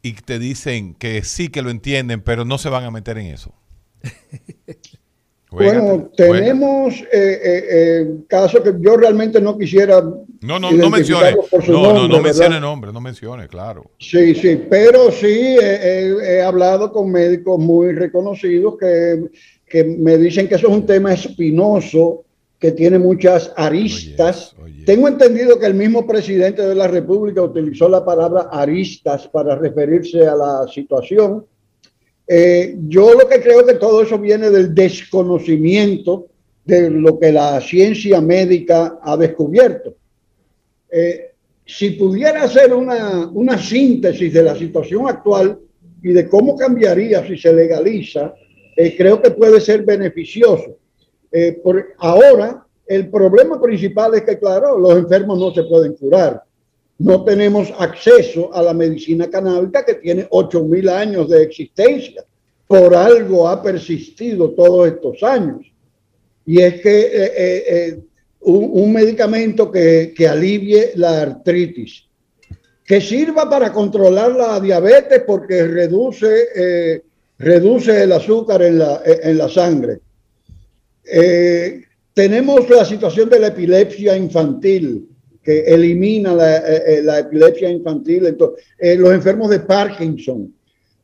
y 0.00 0.12
te 0.14 0.38
dicen 0.38 0.94
que 0.94 1.22
sí 1.24 1.48
que 1.48 1.60
lo 1.60 1.68
entienden, 1.68 2.22
pero 2.22 2.46
no 2.46 2.56
se 2.56 2.70
van 2.70 2.84
a 2.84 2.90
meter 2.90 3.18
en 3.18 3.26
eso? 3.26 3.52
bueno, 5.50 6.10
tenemos 6.16 6.94
eh, 7.00 7.06
eh, 7.12 7.64
eh, 7.70 8.06
casos 8.28 8.60
que 8.60 8.72
yo 8.80 8.96
realmente 8.96 9.40
no 9.40 9.58
quisiera. 9.58 10.00
No, 10.00 10.60
no, 10.60 10.70
no 10.70 10.88
mencione. 10.88 11.36
No, 11.66 11.92
no, 11.92 12.08
no 12.08 12.20
mencione 12.20 12.60
nombre, 12.60 12.92
no 12.92 13.00
mencione, 13.00 13.48
claro. 13.48 13.90
Sí, 13.98 14.36
sí, 14.36 14.62
pero 14.70 15.10
sí 15.10 15.56
he 15.60 16.40
hablado 16.40 16.92
con 16.92 17.10
médicos 17.10 17.58
muy 17.58 17.94
reconocidos 17.94 18.76
que, 18.78 19.24
que, 19.66 19.82
me 19.82 20.16
dicen 20.18 20.48
que 20.48 20.54
eso 20.54 20.68
es 20.68 20.72
un 20.72 20.86
tema 20.86 21.12
espinoso, 21.12 22.24
que 22.58 22.72
tiene 22.72 22.98
muchas 22.98 23.52
aristas. 23.56 24.54
Tengo 24.84 25.08
entendido 25.08 25.58
que 25.58 25.66
el 25.66 25.74
mismo 25.74 26.06
presidente 26.06 26.62
de 26.62 26.74
la 26.74 26.88
República 26.88 27.42
utilizó 27.42 27.88
la 27.88 28.04
palabra 28.04 28.48
aristas 28.50 29.28
para 29.28 29.54
referirse 29.56 30.26
a 30.26 30.34
la 30.34 30.66
situación 30.66 31.44
eh, 32.30 32.76
yo 32.86 33.14
lo 33.14 33.26
que 33.26 33.40
creo 33.40 33.64
que 33.64 33.74
todo 33.74 34.02
eso 34.02 34.18
viene 34.18 34.50
del 34.50 34.74
desconocimiento 34.74 36.26
de 36.62 36.90
lo 36.90 37.18
que 37.18 37.32
la 37.32 37.58
ciencia 37.62 38.20
médica 38.20 38.98
ha 39.02 39.16
descubierto. 39.16 39.94
Eh, 40.90 41.32
si 41.64 41.90
pudiera 41.92 42.42
hacer 42.42 42.74
una, 42.74 43.28
una, 43.28 43.58
síntesis 43.58 44.30
de 44.32 44.42
la 44.42 44.54
situación 44.54 45.08
actual 45.08 45.58
y 46.02 46.12
de 46.12 46.28
cómo 46.28 46.54
cambiaría 46.54 47.26
si 47.26 47.38
se 47.38 47.52
legaliza, 47.52 48.34
eh, 48.76 48.94
creo 48.94 49.22
que 49.22 49.30
puede 49.30 49.58
ser 49.60 49.84
beneficioso. 49.84 50.76
Por 51.62 51.86
ahora, 51.98 52.66
el 52.88 53.10
problema 53.10 53.60
principal 53.60 54.14
es 54.14 54.22
que, 54.22 54.38
claro, 54.38 54.78
los 54.78 54.96
enfermos 54.96 55.38
no 55.38 55.52
se 55.52 55.62
pueden 55.64 55.92
curar. 55.94 56.42
No 56.98 57.22
tenemos 57.22 57.72
acceso 57.78 58.52
a 58.52 58.62
la 58.62 58.72
medicina 58.72 59.28
canábica 59.28 59.84
que 59.84 59.94
tiene 59.94 60.28
8.000 60.30 60.90
años 60.90 61.28
de 61.28 61.42
existencia. 61.42 62.24
Por 62.66 62.94
algo 62.94 63.46
ha 63.46 63.62
persistido 63.62 64.50
todos 64.50 64.88
estos 64.88 65.22
años. 65.22 65.70
Y 66.46 66.62
es 66.62 66.80
que 66.80 67.00
eh, 67.00 67.32
eh, 67.36 67.64
eh, 67.68 68.00
un, 68.40 68.90
medicamento 68.90 69.70
que, 69.70 70.14
alivie 70.28 70.92
la 70.94 71.22
artritis, 71.22 72.04
que 72.84 73.02
sirva 73.02 73.48
para 73.50 73.70
controlar 73.70 74.32
la 74.32 74.58
diabetes 74.58 75.22
porque 75.26 75.66
reduce, 75.66 77.02
reduce 77.38 78.02
el 78.02 78.12
azúcar 78.12 78.62
en 78.62 78.78
la, 78.78 79.02
en 79.04 79.36
la 79.36 79.48
sangre. 79.50 80.00
Tenemos 82.14 82.68
la 82.68 82.84
situación 82.84 83.28
de 83.28 83.40
la 83.40 83.48
epilepsia 83.48 84.16
infantil, 84.16 85.08
que 85.42 85.60
elimina 85.60 86.34
la, 86.34 87.18
epilepsia 87.20 87.70
infantil, 87.70 88.26
entonces, 88.26 88.64
los 88.98 89.12
enfermos 89.12 89.50
de 89.50 89.60
Parkinson, 89.60 90.52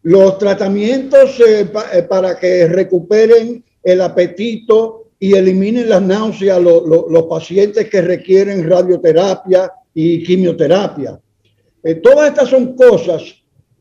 los 0.05 0.37
tratamientos 0.39 1.41
eh, 1.41 1.67
eh, 1.93 2.03
para 2.03 2.39
que 2.39 2.69
recuperen 2.69 3.65
el 3.83 4.01
apetito 4.03 5.09
y 5.19 5.35
eliminen 5.35 5.89
las 5.89 6.03
náuseas 6.03 6.61
los 6.61 7.23
pacientes 7.29 7.89
que 7.89 8.03
requieren 8.03 8.69
radioterapia 8.69 9.73
y 9.95 10.23
quimioterapia. 10.23 11.19
Eh, 11.83 11.95
todas 11.97 12.29
estas 12.29 12.51
son 12.51 12.77
cosas 12.77 13.23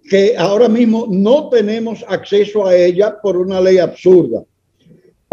que 0.09 0.35
ahora 0.37 0.69
mismo 0.69 1.07
no 1.09 1.49
tenemos 1.49 2.05
acceso 2.07 2.65
a 2.65 2.75
ellas 2.75 3.15
por 3.21 3.35
una 3.35 3.59
ley 3.59 3.77
absurda. 3.77 4.43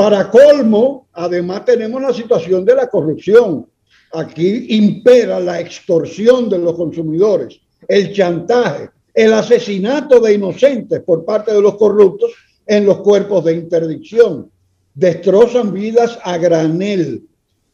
Para 0.01 0.31
colmo, 0.31 1.09
además 1.13 1.67
tenemos 1.67 2.01
la 2.01 2.15
situación 2.15 2.65
de 2.65 2.75
la 2.75 2.89
corrupción. 2.89 3.67
Aquí 4.15 4.69
impera 4.71 5.39
la 5.39 5.61
extorsión 5.61 6.49
de 6.49 6.57
los 6.57 6.75
consumidores, 6.75 7.61
el 7.87 8.11
chantaje, 8.11 8.89
el 9.13 9.35
asesinato 9.35 10.19
de 10.19 10.33
inocentes 10.33 11.01
por 11.01 11.27
parte 11.27 11.53
de 11.53 11.61
los 11.61 11.77
corruptos 11.77 12.33
en 12.65 12.87
los 12.87 13.03
cuerpos 13.03 13.45
de 13.45 13.53
interdicción. 13.53 14.51
Destrozan 14.95 15.71
vidas 15.71 16.19
a 16.23 16.39
granel. 16.39 17.23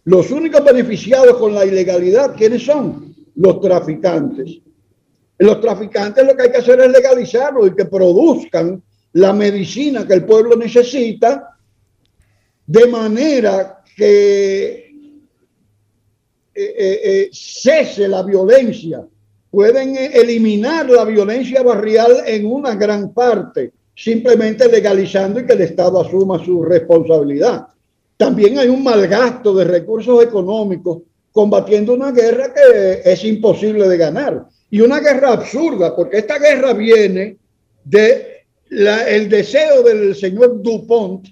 Los 0.02 0.32
únicos 0.32 0.64
beneficiados 0.64 1.36
con 1.36 1.54
la 1.54 1.64
ilegalidad, 1.64 2.34
¿quiénes 2.34 2.64
son? 2.64 3.14
Los 3.36 3.60
traficantes. 3.60 4.58
Los 5.38 5.60
traficantes 5.60 6.26
lo 6.26 6.34
que 6.34 6.42
hay 6.42 6.50
que 6.50 6.58
hacer 6.58 6.80
es 6.80 6.90
legalizarlo 6.90 7.68
y 7.68 7.76
que 7.76 7.84
produzcan 7.84 8.82
la 9.12 9.32
medicina 9.32 10.04
que 10.04 10.14
el 10.14 10.24
pueblo 10.24 10.56
necesita 10.56 11.52
de 12.66 12.86
manera 12.86 13.82
que 13.96 14.86
eh, 16.54 16.74
eh, 16.78 17.00
eh, 17.04 17.30
cese 17.32 18.08
la 18.08 18.22
violencia 18.22 19.06
pueden 19.50 19.96
eliminar 19.96 20.88
la 20.90 21.04
violencia 21.04 21.62
barrial 21.62 22.22
en 22.26 22.46
una 22.46 22.74
gran 22.74 23.12
parte, 23.14 23.72
simplemente 23.94 24.68
legalizando 24.68 25.40
y 25.40 25.46
que 25.46 25.52
el 25.52 25.62
Estado 25.62 26.00
asuma 26.00 26.44
su 26.44 26.62
responsabilidad. 26.62 27.66
También 28.16 28.58
hay 28.58 28.68
un 28.68 28.82
mal 28.82 29.06
gasto 29.06 29.54
de 29.54 29.64
recursos 29.64 30.22
económicos 30.22 31.02
combatiendo 31.32 31.94
una 31.94 32.12
guerra 32.12 32.52
que 32.52 33.02
es 33.04 33.24
imposible 33.24 33.88
de 33.88 33.96
ganar. 33.96 34.46
Y 34.70 34.80
una 34.80 35.00
guerra 35.00 35.32
absurda, 35.32 35.94
porque 35.94 36.18
esta 36.18 36.38
guerra 36.38 36.72
viene 36.72 37.36
de 37.84 38.44
el 38.70 39.28
deseo 39.28 39.82
del 39.82 40.14
señor 40.14 40.62
Dupont 40.62 41.26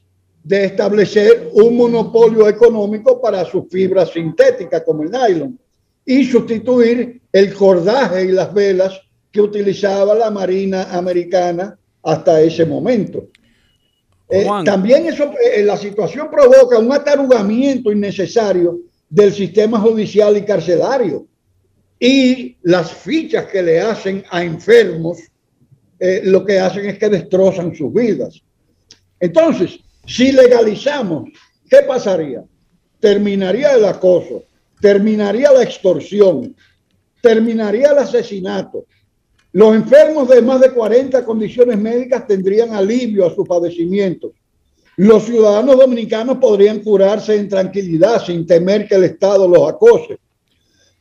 de 0.44 0.66
establecer 0.66 1.48
un 1.54 1.76
monopolio 1.76 2.46
económico 2.46 3.20
para 3.20 3.44
sus 3.46 3.64
fibras 3.70 4.10
sintéticas 4.10 4.82
como 4.84 5.02
el 5.02 5.10
nylon 5.10 5.58
y 6.04 6.24
sustituir 6.24 7.22
el 7.32 7.54
cordaje 7.54 8.26
y 8.26 8.32
las 8.32 8.52
velas 8.52 9.00
que 9.32 9.40
utilizaba 9.40 10.14
la 10.14 10.30
Marina 10.30 10.84
Americana 10.92 11.76
hasta 12.02 12.42
ese 12.42 12.66
momento. 12.66 13.28
Eh, 14.28 14.46
también 14.64 15.06
eso, 15.06 15.32
eh, 15.40 15.62
la 15.62 15.78
situación 15.78 16.28
provoca 16.30 16.78
un 16.78 16.92
atarugamiento 16.92 17.90
innecesario 17.90 18.80
del 19.08 19.32
sistema 19.32 19.80
judicial 19.80 20.36
y 20.36 20.42
carcelario 20.42 21.26
y 21.98 22.56
las 22.62 22.92
fichas 22.92 23.46
que 23.46 23.62
le 23.62 23.80
hacen 23.80 24.24
a 24.30 24.44
enfermos 24.44 25.18
eh, 25.98 26.20
lo 26.24 26.44
que 26.44 26.58
hacen 26.58 26.86
es 26.86 26.98
que 26.98 27.08
destrozan 27.08 27.74
sus 27.74 27.92
vidas. 27.92 28.42
Entonces, 29.18 29.78
si 30.06 30.32
legalizamos, 30.32 31.30
¿qué 31.68 31.78
pasaría? 31.86 32.44
Terminaría 33.00 33.74
el 33.74 33.84
acoso, 33.84 34.44
terminaría 34.80 35.52
la 35.52 35.62
extorsión, 35.62 36.54
terminaría 37.20 37.90
el 37.90 37.98
asesinato. 37.98 38.86
Los 39.52 39.74
enfermos 39.74 40.28
de 40.28 40.42
más 40.42 40.60
de 40.60 40.70
40 40.72 41.24
condiciones 41.24 41.78
médicas 41.78 42.26
tendrían 42.26 42.74
alivio 42.74 43.26
a 43.26 43.34
sus 43.34 43.46
padecimientos. 43.46 44.32
Los 44.96 45.24
ciudadanos 45.24 45.78
dominicanos 45.78 46.38
podrían 46.38 46.80
curarse 46.80 47.36
en 47.36 47.48
tranquilidad 47.48 48.24
sin 48.24 48.46
temer 48.46 48.86
que 48.86 48.94
el 48.94 49.04
Estado 49.04 49.48
los 49.48 49.68
acose. 49.68 50.18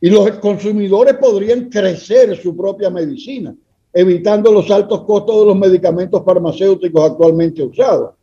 Y 0.00 0.10
los 0.10 0.30
consumidores 0.38 1.14
podrían 1.14 1.68
crecer 1.68 2.36
su 2.36 2.56
propia 2.56 2.90
medicina, 2.90 3.54
evitando 3.92 4.52
los 4.52 4.70
altos 4.70 5.02
costos 5.04 5.40
de 5.40 5.46
los 5.46 5.56
medicamentos 5.56 6.22
farmacéuticos 6.24 7.10
actualmente 7.10 7.62
usados. 7.62 8.14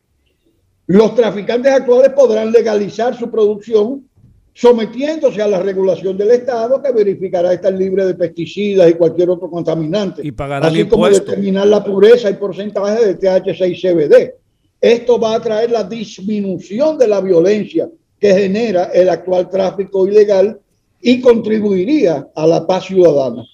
Los 0.88 1.15
traficantes 1.15 1.71
actuales 1.71 2.11
podrán 2.13 2.51
legalizar 2.51 3.17
su 3.17 3.29
producción 3.29 4.05
sometiéndose 4.53 5.41
a 5.41 5.47
la 5.47 5.61
regulación 5.61 6.17
del 6.17 6.32
Estado 6.32 6.82
que 6.82 6.91
verificará 6.91 7.53
estar 7.53 7.73
libre 7.73 8.05
de 8.05 8.15
pesticidas 8.15 8.89
y 8.89 8.95
cualquier 8.95 9.29
otro 9.29 9.49
contaminante. 9.49 10.21
Y 10.25 10.32
pagarán 10.32 10.69
así 10.69 10.86
como 10.86 11.07
determinar 11.07 11.67
la 11.67 11.84
pureza 11.84 12.29
y 12.29 12.34
porcentaje 12.34 13.13
de 13.13 13.15
THC 13.15 13.61
y 13.67 13.82
CBD. 13.82 14.34
Esto 14.82 15.19
va 15.19 15.36
a 15.36 15.41
traer 15.41 15.71
la 15.71 15.84
disminución 15.84 16.97
de 16.97 17.07
la 17.07 17.21
violencia 17.21 17.89
que 18.19 18.34
genera 18.34 18.86
el 18.86 19.09
actual 19.09 19.49
tráfico 19.49 20.07
ilegal 20.07 20.59
y 21.01 21.21
contribuiría 21.21 22.27
a 22.36 22.47
la 22.47 22.65
paz 22.67 22.86
ciudadana. 22.86 23.45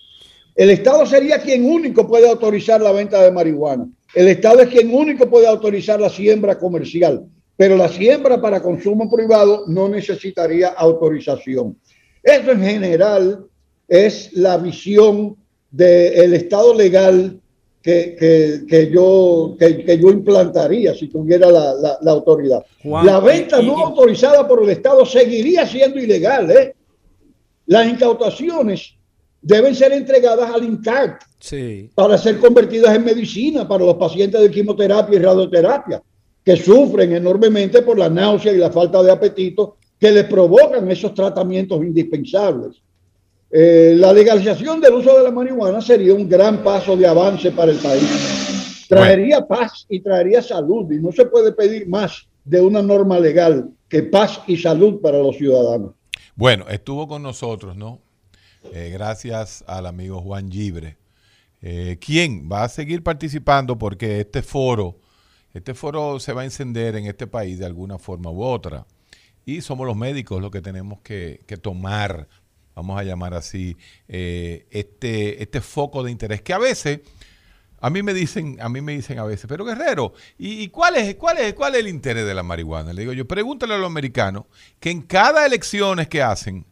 El 0.55 0.71
Estado 0.71 1.05
sería 1.05 1.39
quien 1.39 1.65
único 1.65 2.07
puede 2.07 2.29
autorizar 2.29 2.81
la 2.81 2.91
venta 2.91 3.21
de 3.21 3.31
marihuana. 3.31 3.87
El 4.13 4.27
Estado 4.27 4.61
es 4.61 4.69
quien 4.69 4.93
único 4.93 5.29
puede 5.29 5.47
autorizar 5.47 5.99
la 5.99 6.09
siembra 6.09 6.57
comercial 6.57 7.25
pero 7.57 7.75
la 7.75 7.89
siembra 7.89 8.39
para 8.39 8.61
consumo 8.61 9.09
privado 9.09 9.65
no 9.67 9.89
necesitaría 9.89 10.69
autorización. 10.69 11.75
Eso 12.21 12.51
en 12.51 12.61
general 12.61 13.45
es 13.87 14.31
la 14.33 14.57
visión 14.57 15.35
del 15.71 16.35
Estado 16.35 16.75
legal 16.75 17.41
que, 17.81 18.89
yo, 18.93 19.55
que, 19.57 19.97
yo 19.97 20.09
implantaría 20.09 20.93
si 20.93 21.07
tuviera 21.07 21.49
la, 21.49 22.11
autoridad. 22.11 22.63
la 22.83 23.19
venta 23.21 23.61
no 23.61 23.77
autorizada 23.77 24.47
por 24.47 24.61
el 24.61 24.69
Estado 24.69 25.05
seguiría 25.05 25.65
siendo 25.65 25.99
ilegal. 25.99 26.51
¿eh? 26.51 26.75
Las 27.65 27.87
incautaciones 27.87 28.96
deben 29.41 29.75
ser 29.75 29.93
entregadas 29.93 30.49
al 30.49 30.63
INCART 30.63 31.21
para 31.95 32.17
ser 32.17 32.39
convertidas 32.39 32.95
en 32.95 33.05
medicina 33.05 33.67
para 33.67 33.85
los 33.85 33.95
pacientes 33.95 34.41
de 34.41 34.51
quimioterapia 34.51 35.17
y 35.17 35.21
radioterapia 35.21 36.01
que 36.43 36.55
sufren 36.55 37.13
enormemente 37.13 37.81
por 37.81 37.97
la 37.99 38.09
náusea 38.09 38.53
y 38.53 38.57
la 38.57 38.71
falta 38.71 39.03
de 39.03 39.11
apetito 39.11 39.77
que 39.99 40.11
les 40.11 40.25
provocan 40.25 40.89
esos 40.89 41.13
tratamientos 41.13 41.83
indispensables. 41.83 42.81
Eh, 43.49 43.95
la 43.97 44.13
legalización 44.13 44.79
del 44.79 44.93
uso 44.93 45.17
de 45.17 45.23
la 45.23 45.31
marihuana 45.31 45.81
sería 45.81 46.13
un 46.13 46.27
gran 46.27 46.63
paso 46.63 46.95
de 46.95 47.07
avance 47.07 47.51
para 47.51 47.71
el 47.71 47.77
país. 47.77 48.85
Traería 48.87 49.45
paz 49.45 49.85
y 49.89 49.99
traería 49.99 50.41
salud 50.41 50.89
y 50.91 50.99
no 50.99 51.11
se 51.11 51.25
puede 51.25 51.51
pedir 51.51 51.87
más 51.87 52.27
de 52.45 52.61
una 52.61 52.81
norma 52.81 53.19
legal 53.19 53.69
que 53.89 54.03
paz 54.03 54.41
y 54.47 54.57
salud 54.57 55.01
para 55.01 55.17
los 55.17 55.35
ciudadanos. 55.35 55.91
Bueno, 56.35 56.65
estuvo 56.69 57.07
con 57.07 57.23
nosotros, 57.23 57.75
¿no? 57.75 57.99
Eh, 58.73 58.89
gracias 58.91 59.63
al 59.67 59.85
amigo 59.85 60.21
Juan 60.21 60.51
Gibre, 60.51 60.97
eh, 61.61 61.97
quien 61.99 62.49
va 62.51 62.63
a 62.63 62.69
seguir 62.69 63.03
participando 63.03 63.77
porque 63.77 64.21
este 64.21 64.41
foro 64.41 64.97
este 65.57 65.73
foro 65.73 66.19
se 66.19 66.33
va 66.33 66.41
a 66.41 66.45
encender 66.45 66.95
en 66.95 67.07
este 67.07 67.25
país 67.25 67.57
de 67.57 67.65
alguna 67.65 67.97
forma 67.97 68.29
u 68.29 68.43
otra. 68.43 68.85
Y 69.43 69.61
somos 69.61 69.87
los 69.87 69.95
médicos 69.95 70.39
los 70.39 70.51
que 70.51 70.61
tenemos 70.61 70.99
que, 71.01 71.39
tomar, 71.61 72.27
vamos 72.75 72.99
a 72.99 73.03
llamar 73.03 73.33
así, 73.33 73.75
eh, 74.07 74.67
este, 74.69 75.41
este 75.41 75.61
foco 75.61 76.03
de 76.03 76.11
interés. 76.11 76.43
Que 76.43 76.53
a 76.53 76.59
veces, 76.59 76.99
a 77.79 77.89
mí 77.89 78.03
me 78.03 78.13
dicen, 78.13 78.57
a 78.61 78.69
mí 78.69 78.81
me 78.81 78.91
dicen 78.91 79.17
a 79.17 79.23
veces, 79.23 79.47
pero 79.47 79.65
Guerrero, 79.65 80.13
¿y, 80.37 80.67
cuál, 80.67 80.95
es, 80.95 81.15
cuál, 81.15 81.39
es, 81.39 81.55
cuál 81.55 81.73
es 81.73 81.79
el 81.79 81.87
interés 81.87 82.27
de 82.27 82.35
la 82.35 82.43
marihuana? 82.43 82.93
Le 82.93 83.01
digo 83.01 83.13
yo, 83.13 83.27
pregúntale 83.27 83.73
a 83.73 83.77
los 83.77 83.87
americanos 83.87 84.45
que 84.79 84.91
en 84.91 85.01
cada 85.01 85.43
elecciones 85.43 86.07
que 86.07 86.21
hacen, 86.21 86.66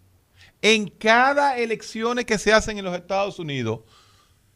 en 0.66 0.88
cada 0.88 1.60
elecciones 1.60 2.26
que 2.26 2.40
se 2.40 2.52
hacen 2.52 2.80
en 2.80 2.86
los 2.86 2.96
Estados 2.96 3.38
Unidos, 3.38 3.82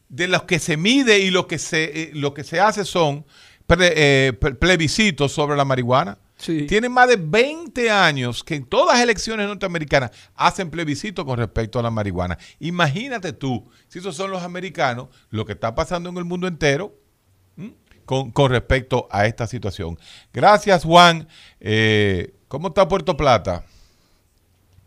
de 0.07 0.28
los 0.28 0.41
que 0.41 0.57
se 0.57 0.76
mide 0.76 1.20
y 1.20 1.30
lo 1.30 1.45
que 1.45 1.60
se, 1.60 1.84
eh, 1.84 2.12
lo 2.16 2.34
que 2.34 2.43
se 2.43 2.60
hace 2.60 2.84
son 2.84 3.28
eh, 3.80 4.34
plebiscitos 4.60 5.32
sobre 5.32 5.55
la 5.55 5.66
marihuana. 5.66 6.18
Tienen 6.68 6.91
más 6.91 7.10
de 7.10 7.18
20 7.18 7.91
años 7.91 8.43
que 8.43 8.55
en 8.55 8.66
todas 8.66 8.95
las 8.95 9.03
elecciones 9.03 9.45
norteamericanas 9.45 10.10
hacen 10.34 10.72
plebiscito 10.72 11.28
con 11.28 11.38
respecto 11.38 11.78
a 11.78 11.84
la 11.84 11.91
marihuana. 11.91 12.39
Imagínate 12.60 13.32
tú, 13.34 13.70
si 13.88 13.99
esos 13.99 14.16
son 14.16 14.32
los 14.32 14.41
americanos, 14.41 15.10
lo 15.30 15.45
que 15.45 15.53
está 15.53 15.76
pasando 15.76 16.10
en 16.10 16.18
el 16.18 16.26
mundo 16.26 16.47
entero 16.47 16.95
con, 18.05 18.49
respecto 18.49 19.07
a 19.12 19.28
esta 19.28 19.45
situación. 19.45 19.99
Gracias, 20.34 20.86
Juan. 20.86 21.28
Eh, 21.60 22.34
¿Cómo 22.47 22.70
está 22.70 22.88
Puerto 22.88 23.16
Plata? 23.16 23.64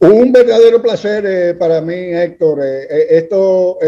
Un 0.02 0.32
verdadero 0.32 0.82
placer 0.82 1.24
eh, 1.26 1.54
para 1.54 1.80
mí, 1.80 1.94
Héctor. 1.94 2.60
esto 2.62 3.78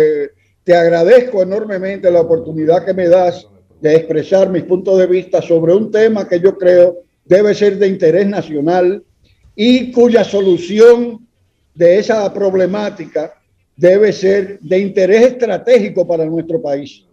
te 0.63 0.75
agradezco 0.75 1.43
enormemente 1.43 2.11
la 2.11 2.23
oportunidad 2.23 2.85
que 2.85 2.95
me 2.95 3.09
das 3.09 3.47
de 3.81 3.97
expresar 3.97 4.49
mis 4.49 4.63
puntos 4.63 4.99
de 4.99 5.07
vista 5.07 5.43
sobre 5.43 5.75
un 5.75 5.91
tema 5.91 6.27
que 6.27 6.41
yo 6.41 6.57
creo 6.57 7.01
debe 7.25 7.55
ser 7.55 7.79
de 7.79 7.89
interés 7.89 8.27
nacional 8.27 9.03
y 9.57 9.93
cuya 9.93 10.25
solución 10.25 11.27
de 11.75 11.99
esa 11.99 12.33
problemática 12.33 13.35
debe 13.77 14.13
ser 14.13 14.61
de 14.61 14.79
interés 14.79 15.23
estratégico 15.33 16.07
para 16.07 16.25
nuestro 16.25 16.63
país. 16.63 17.05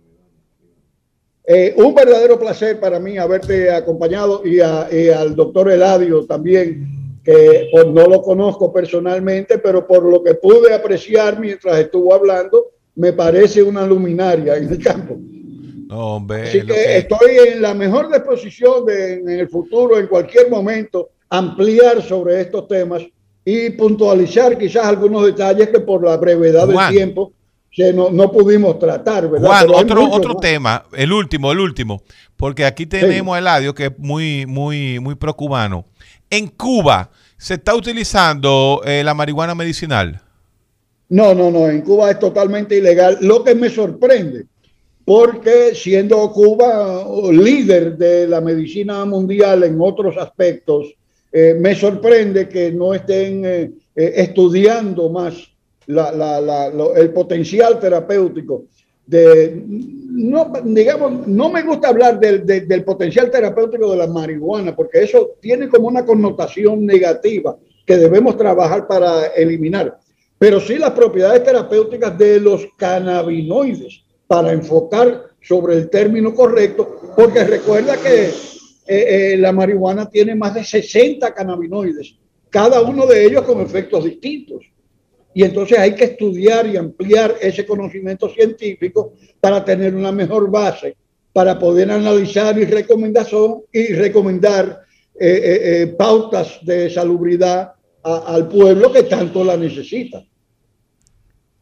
Eh, 1.44 1.74
un 1.76 1.94
verdadero 1.94 2.40
placer 2.40 2.80
para 2.80 3.00
mí 3.00 3.18
haberte 3.18 3.72
acompañado 3.72 4.44
y, 4.46 4.60
al 4.60 5.36
doctor 5.36 5.72
Eladio 5.72 6.26
también, 6.26 6.88
que 7.24 7.70
pues, 7.72 7.88
no 7.88 8.08
lo 8.08 8.22
conozco 8.22 8.72
personalmente, 8.72 9.58
pero 9.58 9.86
por 9.86 10.04
lo 10.04 10.24
que 10.24 10.36
pude 10.36 10.74
apreciar 10.74 11.40
mientras 11.40 11.80
estuvo 11.80 12.14
hablando, 12.14 12.72
me 12.96 13.14
parece 13.14 13.62
una 13.62 13.86
luminaria 13.86 14.58
en 14.58 14.70
el 14.70 14.84
campo. 14.84 15.18
Así 16.42 16.66
que, 16.66 16.98
estoy 16.98 17.38
en 17.50 17.62
la 17.62 17.74
mejor 17.74 18.12
disposición 18.12 18.86
de 18.86 19.16
en 19.16 19.30
el 19.30 19.50
futuro, 19.50 20.00
en 20.00 20.08
cualquier 20.08 20.50
momento, 20.50 21.10
ampliar 21.30 22.02
sobre 22.02 22.42
estos 22.42 22.68
temas 22.68 23.04
y 23.44 23.72
puntualizar 23.72 24.58
quizás 24.58 24.86
algunos 24.86 25.26
detalles 25.26 25.70
que 25.70 25.82
por 25.82 26.04
la 26.04 26.16
brevedad 26.16 26.68
del 26.68 26.96
tiempo 26.96 27.34
que 27.70 27.94
no, 27.94 28.10
no, 28.10 28.32
pudimos 28.32 28.78
tratar. 28.80 29.28
Juan, 29.30 29.68
otro, 29.74 30.10
otro 30.10 30.36
tema, 30.36 30.84
el 30.94 31.14
último, 31.14 31.52
el 31.52 31.60
último, 31.60 32.04
porque 32.36 32.66
aquí 32.66 32.86
tenemos 32.86 33.38
el 33.38 33.48
audio 33.48 33.74
que 33.74 33.86
es 33.86 33.92
muy, 33.98 34.46
muy, 34.46 35.00
muy 35.00 35.16
procubano. 35.16 35.86
En 36.32 36.48
Cuba 36.48 37.12
se 37.38 37.56
está 37.56 37.76
utilizando 37.76 38.82
eh, 38.86 39.04
la 39.04 39.14
marihuana 39.14 39.54
medicinal. 39.54 40.20
No, 41.10 41.36
no, 41.36 41.52
no, 41.52 41.70
en 41.70 41.82
Cuba 41.82 42.10
es 42.10 42.18
totalmente 42.18 42.78
ilegal. 42.78 43.18
Lo 43.22 43.44
que 43.44 43.54
me 43.54 43.70
sorprende 43.70 44.46
porque 45.06 45.74
siendo 45.76 46.32
Cuba 46.32 47.06
líder 47.32 47.98
de 47.98 48.28
la 48.28 48.40
medicina 48.40 49.04
mundial 49.06 49.64
en 49.64 49.76
otros 49.80 50.16
aspectos, 50.18 50.94
eh, 51.32 51.56
me 51.60 51.76
sorprende 51.76 52.48
que 52.48 52.72
no 52.72 52.94
estén 52.94 53.44
eh, 53.46 53.72
estudiando 53.96 55.10
más 55.10 55.36
el 55.88 57.12
potencial 57.12 57.80
terapéutico. 57.80 58.66
De, 59.12 59.62
no, 59.66 60.54
digamos, 60.64 61.28
no 61.28 61.50
me 61.50 61.64
gusta 61.64 61.90
hablar 61.90 62.18
del, 62.18 62.46
del 62.46 62.84
potencial 62.86 63.30
terapéutico 63.30 63.92
de 63.92 63.98
la 63.98 64.08
marihuana, 64.08 64.74
porque 64.74 65.04
eso 65.04 65.32
tiene 65.42 65.68
como 65.68 65.90
una 65.90 66.06
connotación 66.06 66.86
negativa 66.86 67.58
que 67.86 67.98
debemos 67.98 68.38
trabajar 68.38 68.88
para 68.88 69.28
eliminar, 69.28 70.00
pero 70.38 70.62
sí 70.62 70.78
las 70.78 70.92
propiedades 70.92 71.44
terapéuticas 71.44 72.18
de 72.18 72.40
los 72.40 72.66
cannabinoides 72.78 74.04
para 74.28 74.54
enfocar 74.54 75.26
sobre 75.42 75.76
el 75.76 75.90
término 75.90 76.34
correcto, 76.34 77.14
porque 77.18 77.44
recuerda 77.44 77.98
que 77.98 78.28
eh, 78.28 78.32
eh, 78.88 79.38
la 79.38 79.52
marihuana 79.52 80.10
tiene 80.10 80.36
más 80.36 80.54
de 80.54 80.64
60 80.64 81.34
cannabinoides, 81.34 82.16
cada 82.50 82.82
uno 82.82 83.06
de 83.06 83.26
ellos 83.26 83.44
con 83.44 83.60
efectos 83.60 84.06
distintos. 84.06 84.71
Y 85.34 85.44
entonces 85.44 85.80
hay 85.80 85.96
que 85.96 86.06
estudiar 86.06 86.68
y 86.68 86.78
ampliar 86.78 87.36
ese 87.42 87.66
conocimiento 87.66 88.30
científico 88.30 89.14
para 89.40 89.64
tener 89.64 89.96
una 89.96 90.12
mejor 90.12 90.50
base, 90.52 90.96
para 91.32 91.58
poder 91.58 91.90
analizar 91.92 92.58
y, 92.60 92.66
recomendación, 92.66 93.62
y 93.72 93.94
recomendar 93.94 94.82
eh, 95.18 95.94
pautas 95.98 96.60
de 96.64 96.90
salubridad 96.90 97.74
al 98.04 98.48
pueblo 98.48 98.92
que 98.92 99.04
tanto 99.04 99.44
la 99.44 99.56
necesita. 99.56 100.26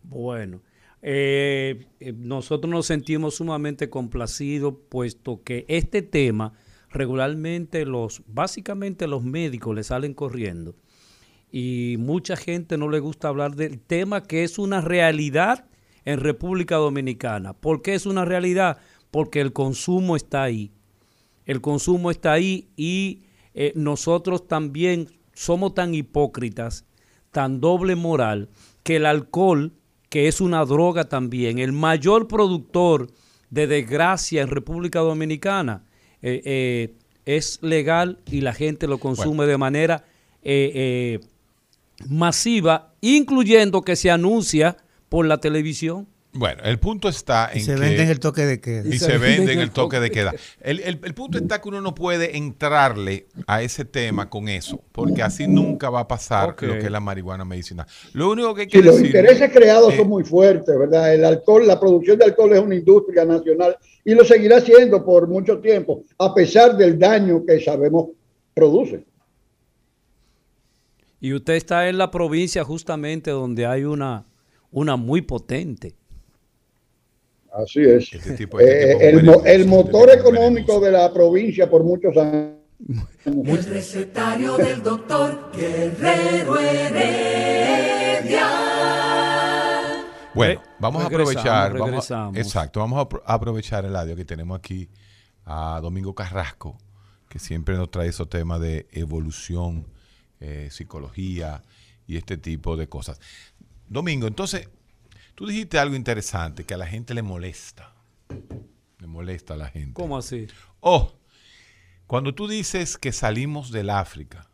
Bueno, 0.03 0.61
eh, 1.01 1.85
eh, 1.99 2.13
nosotros 2.13 2.69
nos 2.69 2.87
sentimos 2.87 3.35
sumamente 3.35 3.89
complacidos 3.89 4.73
puesto 4.89 5.43
que 5.43 5.65
este 5.67 6.01
tema 6.01 6.53
regularmente 6.89 7.85
los, 7.85 8.23
básicamente 8.27 9.07
los 9.07 9.23
médicos 9.23 9.75
le 9.75 9.83
salen 9.83 10.13
corriendo 10.13 10.75
y 11.51 11.95
mucha 11.99 12.35
gente 12.35 12.77
no 12.77 12.89
le 12.89 12.99
gusta 12.99 13.27
hablar 13.27 13.55
del 13.55 13.79
tema 13.79 14.23
que 14.23 14.43
es 14.43 14.59
una 14.59 14.81
realidad 14.81 15.65
en 16.05 16.19
República 16.19 16.75
Dominicana. 16.75 17.53
¿Por 17.53 17.81
qué 17.81 17.95
es 17.95 18.05
una 18.05 18.25
realidad? 18.25 18.77
Porque 19.11 19.41
el 19.41 19.53
consumo 19.53 20.15
está 20.15 20.43
ahí. 20.43 20.71
El 21.45 21.61
consumo 21.61 22.11
está 22.11 22.33
ahí 22.33 22.69
y 22.75 23.23
eh, 23.53 23.73
nosotros 23.75 24.47
también 24.47 25.09
somos 25.33 25.73
tan 25.73 25.95
hipócritas, 25.95 26.85
tan 27.31 27.59
doble 27.59 27.95
moral, 27.95 28.49
que 28.83 28.97
el 28.97 29.05
alcohol 29.05 29.73
que 30.09 30.27
es 30.27 30.41
una 30.41 30.65
droga 30.65 31.07
también, 31.07 31.59
el 31.59 31.71
mayor 31.71 32.27
productor 32.27 33.11
de 33.51 33.67
desgracia 33.67 34.41
en 34.41 34.47
República 34.47 34.99
Dominicana, 34.99 35.85
eh, 36.21 36.41
eh, 36.45 36.95
es 37.25 37.59
legal 37.61 38.19
y 38.25 38.41
la 38.41 38.53
gente 38.53 38.87
lo 38.87 38.97
consume 38.97 39.45
de 39.45 39.57
manera 39.57 40.03
eh, 40.41 40.71
eh, 40.73 41.19
masiva, 42.07 42.93
incluyendo 43.01 43.81
que 43.81 43.95
se 43.95 44.11
anuncia 44.11 44.77
por 45.09 45.25
la 45.25 45.39
televisión. 45.39 46.07
Bueno, 46.31 46.61
el 46.63 46.77
punto 46.77 47.09
está 47.09 47.49
en 47.51 47.57
Y 47.57 47.61
se 47.61 47.73
que... 47.73 47.79
vende 47.81 48.03
en 48.03 48.09
el 48.09 48.19
toque 48.19 48.45
de 48.45 48.61
queda. 48.61 48.83
Y 48.87 48.99
se 48.99 49.17
vende 49.17 49.51
en 49.51 49.59
el 49.61 49.71
toque 49.71 49.99
de 49.99 50.11
queda. 50.11 50.31
El, 50.61 50.79
el- 50.81 50.99
el 51.03 51.13
punto 51.15 51.39
está 51.39 51.59
que 51.59 51.69
uno 51.69 51.81
no 51.81 51.95
puede 51.95 52.37
entrarle 52.37 53.25
a 53.47 53.63
ese 53.63 53.83
tema 53.83 54.29
con 54.29 54.47
eso, 54.47 54.79
porque 54.91 55.23
así 55.23 55.47
nunca 55.47 55.89
va 55.89 56.01
a 56.01 56.07
pasar 56.07 56.49
lo 56.61 56.73
que 56.77 56.85
es 56.85 56.91
la 56.91 56.99
marihuana 56.99 57.45
medicinal. 57.45 57.87
Lo 58.13 58.29
único 58.29 58.53
que 58.53 58.61
hay 58.61 58.67
que 58.67 58.77
Sí, 58.77 58.83
los 58.83 58.97
decir... 58.97 59.07
intereses 59.07 59.51
creados 59.51 59.91
eh, 59.93 59.97
son 59.97 60.07
muy 60.07 60.23
fuertes, 60.23 60.77
¿verdad? 60.77 61.11
El 61.15 61.25
alcohol, 61.25 61.65
la 61.65 61.79
producción 61.79 62.19
de 62.19 62.25
alcohol 62.25 62.53
es 62.53 62.59
una 62.59 62.75
industria 62.75 63.25
nacional 63.25 63.75
y 64.05 64.13
lo 64.13 64.23
seguirá 64.23 64.61
siendo 64.61 65.03
por 65.03 65.27
mucho 65.27 65.57
tiempo, 65.57 66.03
a 66.19 66.31
pesar 66.35 66.77
del 66.77 66.99
daño 66.99 67.43
que 67.43 67.59
sabemos 67.59 68.09
produce. 68.53 69.03
Y 71.21 71.33
usted 71.33 71.53
está 71.55 71.89
en 71.89 71.97
la 71.97 72.11
provincia 72.11 72.63
justamente 72.63 73.31
donde 73.31 73.65
hay 73.65 73.83
una, 73.83 74.25
una 74.71 74.95
muy 74.95 75.21
potente. 75.21 75.95
Así 77.51 77.81
es. 77.81 78.13
Este 78.13 78.33
tipo- 78.37 78.59
este 78.59 78.91
Eh, 79.09 79.19
tipo 79.21 79.43
el, 79.45 79.65
mo- 79.65 79.83
motor 79.83 80.09
económico 80.11 80.79
de 80.79 80.91
la 80.91 81.11
provincia 81.13 81.69
por 81.69 81.83
muchos 81.83 82.15
años. 82.15 82.55
El 83.25 83.65
recetario 83.65 84.55
del 84.55 84.81
doctor 84.81 85.51
Guerrero 85.53 86.57
Heredia. 86.57 88.47
Bueno, 90.33 90.61
vamos 90.79 91.03
a 91.03 91.07
aprovechar. 91.07 91.77
Vamos, 91.77 92.09
exacto, 92.35 92.79
vamos 92.79 93.07
a 93.25 93.33
aprovechar 93.33 93.83
el 93.85 93.95
audio 93.95 94.15
que 94.15 94.23
tenemos 94.25 94.57
aquí 94.57 94.89
a 95.45 95.79
Domingo 95.81 96.13
Carrasco, 96.15 96.77
que 97.27 97.39
siempre 97.39 97.75
nos 97.75 97.89
trae 97.91 98.07
esos 98.09 98.29
temas 98.29 98.61
de 98.61 98.87
evolución, 98.91 99.85
eh, 100.39 100.69
psicología 100.71 101.63
y 102.07 102.17
este 102.17 102.37
tipo 102.37 102.77
de 102.77 102.87
cosas. 102.87 103.19
Domingo, 103.87 104.27
entonces, 104.27 104.69
tú 105.35 105.47
dijiste 105.47 105.79
algo 105.79 105.95
interesante 105.95 106.63
que 106.63 106.73
a 106.73 106.77
la 106.77 106.87
gente 106.87 107.13
le 107.13 107.21
molesta. 107.21 107.93
Le 108.99 109.07
molesta 109.07 109.55
a 109.55 109.57
la 109.57 109.69
gente. 109.69 109.93
¿Cómo 109.93 110.17
así? 110.17 110.47
Oh, 110.79 111.13
cuando 112.07 112.33
tú 112.33 112.47
dices 112.47 112.97
que 112.97 113.11
salimos 113.11 113.71
del 113.71 113.89
África, 113.89 114.49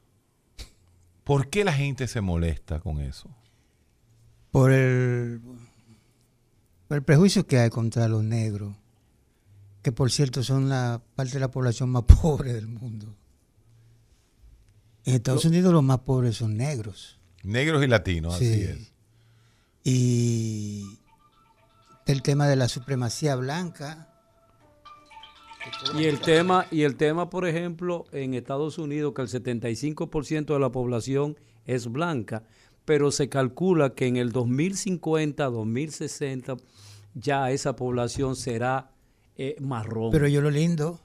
¿por 1.24 1.50
qué 1.50 1.64
la 1.64 1.74
gente 1.74 2.08
se 2.08 2.22
molesta 2.22 2.80
con 2.80 3.00
eso? 3.00 3.30
Por 4.52 4.72
el, 4.72 5.42
por 6.88 6.98
el 6.98 7.04
prejuicio 7.04 7.48
que 7.48 7.60
hay 7.60 7.70
contra 7.70 8.08
los 8.08 8.24
negros, 8.24 8.76
que 9.82 9.92
por 9.92 10.12
cierto 10.12 10.44
son 10.44 10.68
la 10.68 11.02
parte 11.16 11.34
de 11.34 11.40
la 11.40 11.52
población 11.52 11.90
más 11.90 12.04
pobre 12.22 12.54
del 12.54 12.68
mundo. 12.68 13.16
En 15.06 15.16
Estados 15.16 15.46
Unidos 15.46 15.72
los 15.72 15.84
más 15.84 16.00
pobres 16.00 16.38
son 16.38 16.58
negros. 16.58 17.20
Negros 17.44 17.84
y 17.84 17.88
latinos, 17.88 18.36
así 18.36 18.54
Sí. 18.54 18.62
es. 18.64 18.92
Y 19.84 21.00
el 22.08 22.22
tema 22.24 22.48
de 22.48 22.56
la 22.56 22.68
supremacía 22.68 23.36
blanca. 23.36 24.10
Y 25.98 26.06
el 26.06 26.20
tema, 26.20 26.66
y 26.72 26.84
el 26.84 26.96
tema, 26.96 27.30
por 27.30 27.48
ejemplo, 27.48 28.06
en 28.12 28.34
Estados 28.36 28.78
Unidos, 28.78 29.14
que 29.16 29.22
el 29.24 29.28
75% 29.30 30.54
de 30.54 30.60
la 30.60 30.72
población 30.72 31.38
es 31.66 31.88
blanca, 31.92 32.44
pero 32.86 33.12
se 33.12 33.30
calcula 33.30 33.96
que 33.96 34.06
en 34.08 34.18
el 34.18 34.32
2050, 34.32 35.44
2060, 35.46 36.58
ya 37.16 37.50
esa 37.50 37.76
población 37.76 38.36
será 38.36 38.92
eh, 39.38 39.56
marrón. 39.60 40.12
Pero 40.12 40.28
yo 40.28 40.42
lo 40.42 40.52
lindo, 40.52 41.00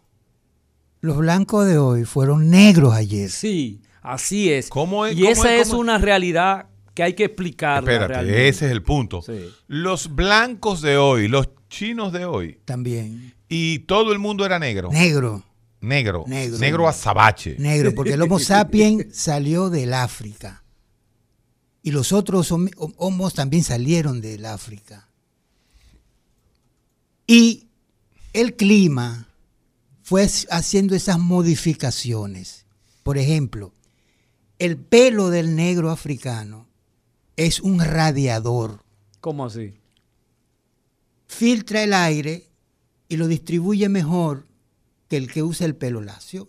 los 1.00 1.16
blancos 1.16 1.66
de 1.66 1.78
hoy 1.78 2.04
fueron 2.04 2.50
negros 2.50 2.92
ayer. 2.94 3.30
Sí, 3.30 3.80
así 4.02 4.52
es. 4.52 4.68
¿Cómo 4.68 5.06
es- 5.06 5.16
y 5.16 5.20
cómo 5.20 5.32
esa 5.32 5.54
es- 5.54 5.62
es, 5.62 5.68
cómo 5.68 5.82
es? 5.82 5.84
una 5.88 5.98
realidad 5.98 6.66
que 6.94 7.02
hay 7.02 7.14
que 7.14 7.24
explicar. 7.24 7.82
Espérate, 7.82 8.48
ese 8.48 8.66
es 8.66 8.72
el 8.72 8.82
punto. 8.82 9.22
Sí. 9.22 9.48
Los 9.68 10.14
blancos 10.14 10.82
de 10.82 10.96
hoy, 10.96 11.28
los 11.28 11.48
chinos 11.68 12.12
de 12.12 12.24
hoy, 12.24 12.58
También. 12.64 13.34
y 13.48 13.80
todo 13.80 14.12
el 14.12 14.18
mundo 14.18 14.44
era 14.44 14.58
negro. 14.58 14.90
Negro. 14.90 15.44
negro. 15.80 16.24
Negro. 16.26 16.58
Negro 16.58 16.88
azabache. 16.88 17.56
Negro, 17.58 17.94
porque 17.94 18.12
el 18.14 18.22
Homo 18.22 18.38
sapiens 18.38 19.16
salió 19.16 19.70
del 19.70 19.94
África. 19.94 20.62
Y 21.82 21.92
los 21.92 22.12
otros 22.12 22.52
hom- 22.52 22.70
homos 22.98 23.32
también 23.32 23.64
salieron 23.64 24.20
del 24.20 24.44
África. 24.44 25.08
Y 27.26 27.68
el 28.32 28.56
clima 28.56 29.28
fue 30.02 30.28
haciendo 30.50 30.94
esas 30.94 31.18
modificaciones. 31.18 32.66
Por 33.02 33.16
ejemplo, 33.18 33.72
el 34.60 34.76
pelo 34.76 35.30
del 35.30 35.56
negro 35.56 35.90
africano 35.90 36.68
es 37.36 37.60
un 37.60 37.80
radiador. 37.80 38.84
¿Cómo 39.20 39.46
así? 39.46 39.80
Filtra 41.26 41.82
el 41.82 41.94
aire 41.94 42.50
y 43.08 43.16
lo 43.16 43.26
distribuye 43.26 43.88
mejor 43.88 44.46
que 45.08 45.16
el 45.16 45.32
que 45.32 45.42
usa 45.42 45.66
el 45.66 45.74
pelo 45.74 46.02
lacio 46.02 46.46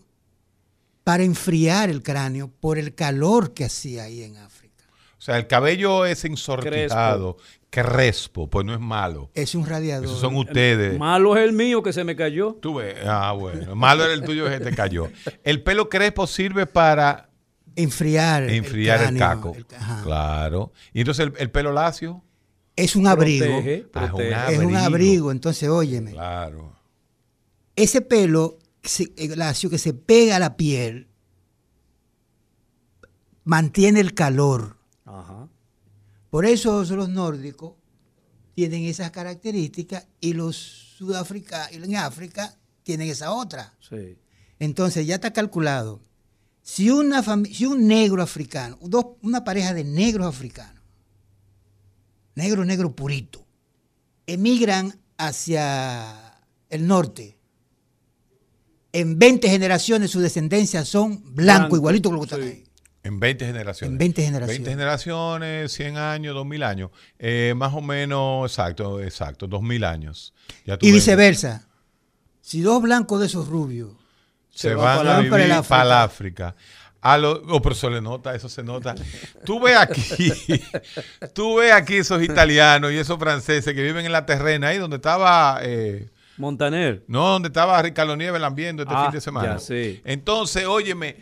para 1.05 1.23
enfriar 1.23 1.89
el 1.89 2.03
cráneo 2.03 2.51
por 2.59 2.77
el 2.77 2.93
calor 2.95 3.53
que 3.53 3.63
hacía 3.63 4.03
ahí 4.03 4.23
en 4.23 4.35
África. 4.35 4.85
O 5.17 5.21
sea, 5.21 5.37
el 5.37 5.47
cabello 5.47 6.05
es 6.05 6.25
ensortijado, 6.25 7.37
crespo, 7.69 8.49
pues 8.49 8.65
no 8.65 8.73
es 8.73 8.79
malo. 8.81 9.31
Es 9.33 9.55
un 9.55 9.65
radiador. 9.65 10.05
Esos 10.05 10.19
son 10.19 10.35
ustedes. 10.35 10.99
Malo 10.99 11.37
es 11.37 11.43
el 11.43 11.53
mío 11.53 11.81
que 11.81 11.93
se 11.93 12.03
me 12.03 12.17
cayó. 12.17 12.57
Tú 12.61 12.75
ves. 12.75 12.97
Ah, 13.05 13.31
bueno. 13.31 13.73
Malo 13.73 14.03
era 14.03 14.13
el 14.13 14.23
tuyo 14.23 14.45
que 14.45 14.57
se 14.57 14.59
te 14.59 14.75
cayó. 14.75 15.09
El 15.45 15.63
pelo 15.63 15.87
crespo 15.87 16.27
sirve 16.27 16.65
para 16.65 17.30
enfriar, 17.75 18.49
enfriar 18.49 18.99
el, 19.01 19.17
cráneo, 19.17 19.19
caco. 19.19 19.55
el- 19.55 19.65
claro. 20.03 20.71
Y 20.93 20.99
entonces 21.01 21.27
el, 21.27 21.33
el 21.37 21.51
pelo 21.51 21.71
lacio. 21.71 22.23
Es 22.75 22.95
un 22.95 23.05
abrigo. 23.07 23.45
Protege, 23.45 23.85
Ah, 23.93 23.99
es 24.01 24.09
un 24.09 24.09
protege. 24.09 24.53
Es 24.53 24.59
un 24.59 24.75
abrigo, 24.75 25.31
entonces 25.31 25.69
óyeme. 25.69 26.11
Claro. 26.11 26.75
Ese 27.75 28.01
pelo 28.01 28.57
se- 28.83 29.11
eh, 29.17 29.35
lacio 29.35 29.69
que 29.69 29.77
se 29.77 29.93
pega 29.93 30.37
a 30.37 30.39
la 30.39 30.55
piel 30.57 31.07
mantiene 33.43 33.99
el 33.99 34.13
calor. 34.13 34.77
Ajá. 35.05 35.47
Por 36.29 36.45
eso 36.45 36.83
los 36.83 37.09
nórdicos 37.09 37.73
tienen 38.53 38.83
esas 38.83 39.11
características 39.11 40.07
y 40.19 40.33
los 40.33 40.55
sudafricanos 40.97 41.71
en 41.73 41.95
África 41.95 42.55
tienen 42.83 43.09
esa 43.09 43.31
otra. 43.33 43.73
Sí. 43.79 44.17
Entonces 44.59 45.05
ya 45.07 45.15
está 45.15 45.33
calculado. 45.33 46.01
Si, 46.63 46.89
una 46.89 47.23
fami- 47.23 47.51
si 47.53 47.65
un 47.65 47.87
negro 47.87 48.21
africano, 48.21 48.77
dos, 48.81 49.05
una 49.21 49.43
pareja 49.43 49.73
de 49.73 49.83
negros 49.83 50.27
africanos, 50.27 50.81
negro, 52.35 52.63
negro 52.65 52.95
purito, 52.95 53.45
emigran 54.27 54.93
hacia 55.17 56.39
el 56.69 56.87
norte, 56.87 57.37
en 58.93 59.17
20 59.17 59.49
generaciones 59.49 60.11
su 60.11 60.19
descendencia 60.19 60.83
son 60.85 61.21
blancos, 61.33 61.35
Blanco, 61.35 61.75
igualito 61.77 62.09
que 62.09 62.13
lo 62.15 62.21
que 62.21 62.25
están 62.25 62.41
sí. 62.41 62.47
ahí. 62.47 62.63
En 63.03 63.19
20 63.19 63.45
generaciones. 63.47 63.91
En 63.93 63.97
20 63.97 64.23
generaciones. 64.23 64.57
20 64.59 64.69
generaciones, 64.69 65.71
100 65.71 65.97
años, 65.97 66.35
2000 66.35 66.61
años. 66.63 66.91
Eh, 67.17 67.53
más 67.57 67.73
o 67.73 67.81
menos, 67.81 68.51
exacto, 68.51 69.01
exacto, 69.01 69.47
2000 69.47 69.83
años. 69.85 70.33
Ya 70.65 70.75
Y 70.81 70.87
ves, 70.87 70.93
viceversa. 70.93 71.67
Si 72.41 72.61
dos 72.61 72.79
blancos 72.81 73.19
de 73.19 73.25
esos 73.25 73.47
rubios 73.47 73.93
Se, 74.51 74.69
Se 74.69 74.75
va 74.75 74.97
van 74.97 75.07
a 75.07 75.17
vivir 75.17 75.31
para 75.31 75.43
el 75.45 75.49
para, 75.49 75.59
África. 75.59 75.81
el 75.83 75.91
África. 76.51 76.55
A 77.03 77.17
lo, 77.17 77.31
oh, 77.47 77.61
pero 77.61 77.73
eso 77.73 77.89
le 77.89 77.99
nota, 77.99 78.35
eso 78.35 78.47
se 78.47 78.61
nota. 78.61 78.93
Tú 79.43 79.59
ves 79.59 79.75
aquí, 79.75 80.05
tú 81.33 81.55
ves 81.55 81.71
aquí 81.71 81.95
esos 81.95 82.21
italianos 82.21 82.91
y 82.91 82.97
esos 82.97 83.17
franceses 83.17 83.73
que 83.73 83.81
viven 83.81 84.05
en 84.05 84.11
la 84.11 84.25
terrena, 84.25 84.67
ahí 84.67 84.77
donde 84.77 84.97
estaba, 84.97 85.59
eh, 85.63 86.09
Montaner. 86.37 87.03
no, 87.07 87.29
donde 87.29 87.47
estaba 87.47 87.81
Ricardo 87.81 88.15
Nieves 88.15 88.39
lambiendo 88.39 88.83
este 88.83 88.93
Ah, 88.95 89.05
fin 89.05 89.13
de 89.13 89.21
semana. 89.21 89.53
ya 89.53 89.59
sé. 89.59 90.01
Entonces, 90.05 90.65
óyeme, 90.67 91.15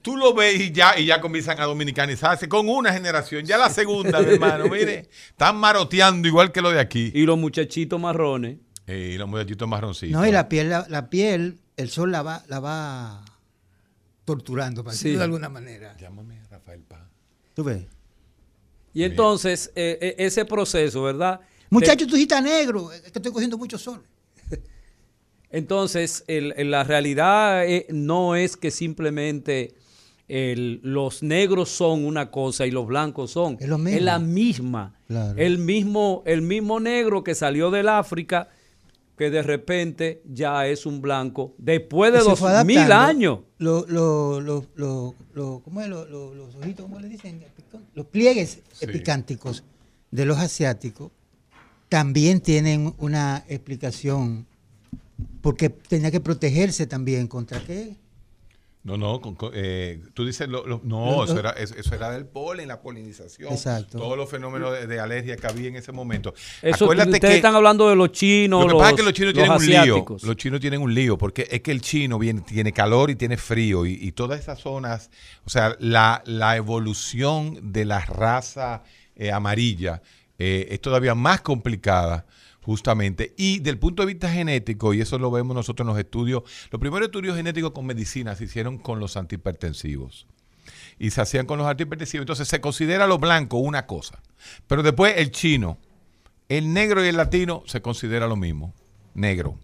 tú 0.00 0.16
lo 0.16 0.32
ves 0.32 0.58
y 0.60 0.72
ya, 0.72 0.98
y 0.98 1.04
ya 1.06 1.20
comienzan 1.20 1.60
a 1.60 1.64
dominicanizarse 1.64 2.48
con 2.48 2.66
una 2.68 2.92
generación, 2.94 3.44
ya 3.44 3.58
la 3.58 3.68
segunda, 3.68 4.20
mi 4.20 4.32
hermano, 4.34 4.64
mire, 4.70 5.08
están 5.28 5.56
maroteando 5.58 6.26
igual 6.26 6.52
que 6.52 6.62
lo 6.62 6.70
de 6.70 6.80
aquí. 6.80 7.10
Y 7.14 7.24
los 7.26 7.36
muchachitos 7.38 8.00
marrones. 8.00 8.56
Eh, 8.86 9.10
Y 9.14 9.18
los 9.18 9.28
muchachitos 9.28 9.68
marroncitos. 9.68 10.18
No, 10.18 10.26
y 10.26 10.32
la 10.32 10.48
piel, 10.48 10.70
la, 10.70 10.86
la 10.88 11.10
piel, 11.10 11.58
el 11.78 11.88
sol 11.88 12.12
la 12.12 12.22
va, 12.22 12.44
la 12.48 12.60
va 12.60 13.24
torturando, 14.26 14.84
para 14.84 14.94
Sí. 14.94 15.04
decirlo 15.04 15.18
de 15.20 15.24
alguna 15.24 15.48
manera. 15.48 15.96
Llámame 15.96 16.42
Rafael 16.50 16.82
Paz. 16.82 17.00
¿Tú 17.54 17.64
ves? 17.64 17.86
Y 18.92 19.02
entonces, 19.04 19.72
eh, 19.74 19.98
eh, 20.00 20.14
ese 20.18 20.44
proceso, 20.44 21.02
¿verdad? 21.04 21.40
Muchacho, 21.70 22.06
tú 22.06 22.16
estás 22.16 22.42
negro, 22.42 22.92
es 22.92 23.00
que 23.00 23.06
estoy 23.18 23.32
cogiendo 23.32 23.56
mucho 23.58 23.78
sol. 23.78 24.02
Entonces, 25.50 26.24
el- 26.26 26.52
el- 26.56 26.70
la 26.70 26.84
realidad 26.84 27.66
eh, 27.66 27.86
no 27.90 28.36
es 28.36 28.56
que 28.56 28.70
simplemente 28.70 29.74
el- 30.28 30.80
los 30.82 31.22
negros 31.22 31.70
son 31.70 32.04
una 32.04 32.30
cosa 32.30 32.66
y 32.66 32.70
los 32.70 32.86
blancos 32.86 33.30
son. 33.30 33.56
Es 33.60 33.68
lo 33.68 33.78
mismo. 33.78 34.00
la 34.00 34.18
misma. 34.18 34.94
Claro. 35.06 35.38
El, 35.38 35.58
mismo, 35.58 36.22
el 36.26 36.42
mismo 36.42 36.80
negro 36.80 37.24
que 37.24 37.34
salió 37.34 37.70
del 37.70 37.88
África 37.88 38.50
que 39.18 39.30
de 39.30 39.42
repente 39.42 40.22
ya 40.32 40.66
es 40.66 40.86
un 40.86 41.02
blanco 41.02 41.54
después 41.58 42.12
de 42.12 42.20
dos 42.20 42.38
mil 42.64 42.76
años. 42.92 43.40
Lo, 43.58 43.84
lo, 43.88 44.40
lo, 44.40 44.64
lo, 44.76 45.14
lo- 45.34 45.60
¿cómo 45.64 45.80
es? 45.82 45.88
Lo- 45.88 46.06
lo- 46.06 46.34
los 46.34 46.54
ojitos, 46.54 46.86
¿cómo 46.86 47.00
le 47.00 47.08
dicen? 47.08 47.42
Los 47.94 48.06
pliegues 48.06 48.60
epicánticos 48.80 49.64
de 50.10 50.24
los 50.24 50.38
asiáticos 50.38 51.10
también 51.88 52.40
tienen 52.40 52.94
una 52.98 53.44
explicación 53.48 54.46
porque 55.42 55.68
tenía 55.68 56.10
que 56.10 56.20
protegerse 56.20 56.86
también 56.86 57.26
contra 57.26 57.62
qué. 57.64 57.96
No, 58.88 58.96
no, 58.96 59.20
con- 59.20 59.34
con- 59.34 59.52
eh, 59.54 60.00
tú 60.14 60.24
dices, 60.24 60.48
lo- 60.48 60.66
lo- 60.66 60.80
no, 60.82 61.16
Lo- 61.18 61.24
eso, 61.24 61.38
era, 61.38 61.50
eso, 61.50 61.74
eso 61.76 61.94
era 61.94 62.10
del 62.10 62.24
polen, 62.26 62.68
la 62.68 62.80
polinización, 62.80 63.52
Exacto. 63.52 63.98
todos 63.98 64.16
los 64.16 64.28
fenómenos 64.30 64.72
de, 64.72 64.86
de 64.86 64.98
alergia 64.98 65.36
que 65.36 65.46
había 65.46 65.68
en 65.68 65.76
ese 65.76 65.92
momento. 65.92 66.32
Eso, 66.62 66.86
Acuérdate 66.86 67.10
ustedes 67.10 67.30
que 67.32 67.36
están 67.36 67.54
hablando 67.54 67.88
de 67.88 67.96
los 67.96 68.10
chinos, 68.12 68.62
lo 68.62 68.66
que 68.68 68.72
los, 68.72 68.80
pasa 68.82 68.90
es 68.90 68.96
que 68.96 69.02
los 69.02 69.12
chinos 69.12 69.34
tienen 69.34 69.52
un 69.52 69.66
lío. 69.66 69.80
asiáticos. 69.82 70.22
Los 70.22 70.36
chinos 70.36 70.60
tienen 70.60 70.80
un 70.80 70.94
lío 70.94 71.18
porque 71.18 71.46
es 71.50 71.60
que 71.60 71.70
el 71.70 71.80
chino 71.82 72.18
viene, 72.18 72.40
tiene 72.40 72.72
calor 72.72 73.10
y 73.10 73.14
tiene 73.16 73.36
frío 73.36 73.84
y, 73.86 73.92
y 74.00 74.12
todas 74.12 74.40
esas 74.40 74.58
zonas, 74.58 75.10
o 75.44 75.50
sea, 75.50 75.76
la, 75.80 76.22
la 76.26 76.56
evolución 76.56 77.72
de 77.72 77.84
la 77.84 78.00
raza 78.00 78.82
eh, 79.16 79.32
amarilla 79.32 80.00
eh, 80.38 80.68
es 80.70 80.80
todavía 80.80 81.14
más 81.14 81.40
complicada 81.42 82.24
justamente. 82.68 83.32
Y 83.38 83.60
del 83.60 83.78
punto 83.78 84.02
de 84.02 84.08
vista 84.08 84.30
genético, 84.30 84.92
y 84.92 85.00
eso 85.00 85.18
lo 85.18 85.30
vemos 85.30 85.56
nosotros 85.56 85.86
en 85.86 85.88
los 85.88 85.98
estudios, 85.98 86.42
los 86.70 86.78
primeros 86.78 87.06
estudios 87.06 87.34
genéticos 87.34 87.70
con 87.70 87.86
medicina 87.86 88.34
se 88.34 88.44
hicieron 88.44 88.76
con 88.76 89.00
los 89.00 89.16
antihipertensivos 89.16 90.26
y 90.98 91.08
se 91.10 91.22
hacían 91.22 91.46
con 91.46 91.56
los 91.56 91.66
antihipertensivos. 91.66 92.24
Entonces 92.24 92.46
se 92.46 92.60
considera 92.60 93.06
lo 93.06 93.16
blanco 93.16 93.56
una 93.56 93.86
cosa, 93.86 94.20
pero 94.66 94.82
después 94.82 95.14
el 95.16 95.30
chino, 95.30 95.78
el 96.50 96.74
negro 96.74 97.02
y 97.02 97.08
el 97.08 97.16
latino 97.16 97.62
se 97.64 97.80
considera 97.80 98.26
lo 98.26 98.36
mismo, 98.36 98.74
negro. 99.14 99.58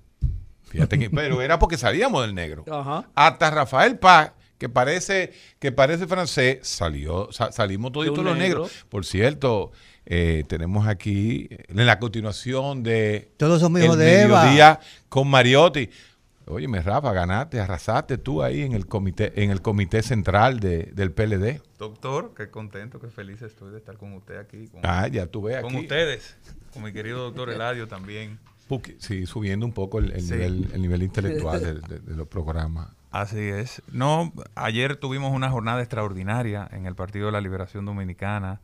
Fíjate 0.70 0.98
que, 0.98 1.10
pero 1.10 1.42
era 1.42 1.58
porque 1.58 1.76
salíamos 1.76 2.22
del 2.22 2.34
negro. 2.34 2.64
Ajá. 2.72 3.10
Hasta 3.14 3.50
Rafael 3.50 3.98
Paz, 3.98 4.32
que 4.64 4.68
parece, 4.70 5.34
que 5.58 5.72
parece 5.72 6.06
francés, 6.06 6.60
salió, 6.62 7.30
sa- 7.32 7.52
salimos 7.52 7.92
toditos 7.92 8.24
los 8.24 8.34
negro. 8.38 8.60
negros. 8.62 8.86
Por 8.88 9.04
cierto, 9.04 9.72
eh, 10.06 10.42
tenemos 10.48 10.86
aquí 10.88 11.48
en 11.68 11.84
la 11.84 11.98
continuación 11.98 12.82
de 12.82 13.28
Todos 13.36 13.60
somos 13.60 13.82
hijos 13.82 13.98
de 13.98 14.22
Eva. 14.22 14.40
Mediodía 14.44 14.80
con 15.10 15.28
Mariotti. 15.28 15.90
Óyeme, 16.46 16.80
Rafa, 16.80 17.12
ganaste, 17.12 17.60
arrasaste 17.60 18.16
tú 18.16 18.42
ahí 18.42 18.62
en 18.62 18.72
el 18.72 18.86
comité, 18.86 19.32
en 19.42 19.50
el 19.50 19.60
comité 19.60 20.02
central 20.02 20.60
de- 20.60 20.84
del 20.94 21.12
PLD. 21.12 21.60
Doctor, 21.78 22.32
qué 22.34 22.48
contento, 22.48 22.98
qué 23.00 23.08
feliz 23.08 23.42
estoy 23.42 23.70
de 23.70 23.78
estar 23.78 23.98
con 23.98 24.14
usted 24.14 24.38
aquí. 24.38 24.68
Con, 24.68 24.80
Ah, 24.82 25.08
ya 25.08 25.26
tú 25.26 25.42
ves 25.42 25.60
Con 25.60 25.74
aquí. 25.74 25.82
ustedes, 25.82 26.36
con 26.72 26.82
mi 26.84 26.92
querido 26.94 27.18
doctor 27.18 27.50
Eladio 27.50 27.86
también. 27.86 28.38
Sí, 28.98 29.26
subiendo 29.26 29.66
un 29.66 29.72
poco 29.72 29.98
el, 29.98 30.10
el 30.12 30.22
Sí. 30.22 30.32
nivel, 30.32 30.68
el 30.72 30.80
nivel 30.82 31.02
intelectual 31.50 31.60
de, 31.62 31.74
de- 31.74 31.98
de 32.00 32.16
los 32.16 32.26
programas. 32.28 32.88
Así 33.14 33.38
es. 33.38 33.80
No, 33.92 34.32
ayer 34.56 34.96
tuvimos 34.96 35.32
una 35.32 35.48
jornada 35.48 35.78
extraordinaria 35.80 36.68
en 36.72 36.86
el 36.86 36.96
Partido 36.96 37.26
de 37.26 37.32
la 37.32 37.40
Liberación 37.40 37.84
Dominicana. 37.84 38.60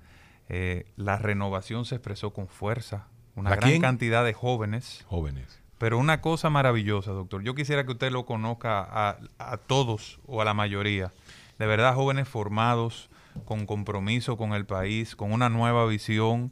Eh, 0.48 0.86
la 0.96 1.18
renovación 1.18 1.84
se 1.84 1.94
expresó 1.94 2.32
con 2.32 2.48
fuerza. 2.48 3.06
Una 3.36 3.50
¿La 3.50 3.56
gran 3.56 3.70
quién? 3.70 3.80
cantidad 3.80 4.24
de 4.24 4.32
jóvenes. 4.32 5.04
Jóvenes. 5.06 5.60
Pero 5.78 5.98
una 5.98 6.20
cosa 6.20 6.50
maravillosa, 6.50 7.12
doctor. 7.12 7.42
Yo 7.44 7.54
quisiera 7.54 7.84
que 7.84 7.92
usted 7.92 8.10
lo 8.10 8.26
conozca 8.26 8.80
a, 8.80 9.18
a 9.38 9.56
todos 9.56 10.18
o 10.26 10.42
a 10.42 10.44
la 10.44 10.52
mayoría. 10.52 11.12
De 11.60 11.66
verdad, 11.66 11.94
jóvenes 11.94 12.26
formados, 12.28 13.08
con 13.44 13.66
compromiso 13.66 14.36
con 14.36 14.52
el 14.54 14.66
país, 14.66 15.14
con 15.14 15.30
una 15.32 15.48
nueva 15.48 15.86
visión. 15.86 16.50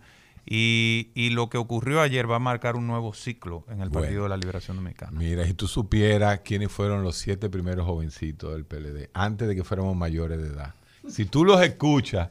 Y, 0.51 1.11
y 1.15 1.29
lo 1.31 1.51
que 1.51 1.59
ocurrió 1.59 2.01
ayer 2.01 2.31
va 2.31 2.37
a 2.37 2.39
marcar 2.39 2.75
un 2.77 2.87
nuevo 2.87 3.13
ciclo 3.13 3.65
en 3.69 3.83
el 3.83 3.91
Bueno. 3.91 4.01
Partido 4.07 4.23
de 4.23 4.29
la 4.31 4.37
Liberación 4.39 4.79
Dominicana. 4.79 5.13
Mira, 5.19 5.45
si 5.47 5.53
tú 5.53 5.69
supieras 5.69 6.41
quiénes 6.41 6.73
fueron 6.73 7.03
los 7.03 7.17
siete 7.17 7.51
primeros 7.51 7.85
jovencitos 7.87 8.53
del 8.55 8.65
PLD, 8.65 9.11
antes 9.13 9.47
de 9.47 9.55
que 9.55 9.63
fuéramos 9.65 9.95
mayores 9.95 10.39
de 10.41 10.49
edad. 10.49 10.75
Si 11.07 11.27
tú 11.27 11.45
los 11.45 11.61
escuchas, 11.61 12.31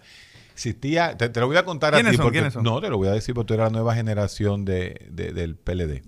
existía, 0.54 1.16
te, 1.16 1.30
te 1.30 1.40
lo 1.40 1.46
voy 1.48 1.58
a 1.58 1.66
contar 1.66 1.94
a 1.94 1.98
¿Quiénes 1.98 2.14
ti 2.14 2.18
son? 2.18 2.26
porque 2.26 2.38
¿Quiénes 2.40 2.54
son? 2.54 2.64
no 2.64 2.82
te 2.82 2.90
lo 2.90 2.98
voy 2.98 3.08
a 3.10 3.12
decir 3.12 3.36
porque 3.36 3.50
tú 3.50 3.54
eres 3.54 3.66
la 3.66 3.70
nueva 3.70 3.94
generación 3.94 4.66
de, 4.66 5.06
de- 5.12 5.32
del 5.34 5.56
PLD. 5.56 6.02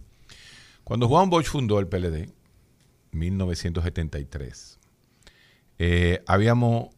Cuando 0.84 1.07
Juan 1.07 1.30
Bosch 1.30 1.45
fundó 1.45 1.77
el 1.80 1.86
PLD, 1.88 2.30
1973, 3.11 4.80
eh, 5.80 6.23
habíamos, 6.27 6.90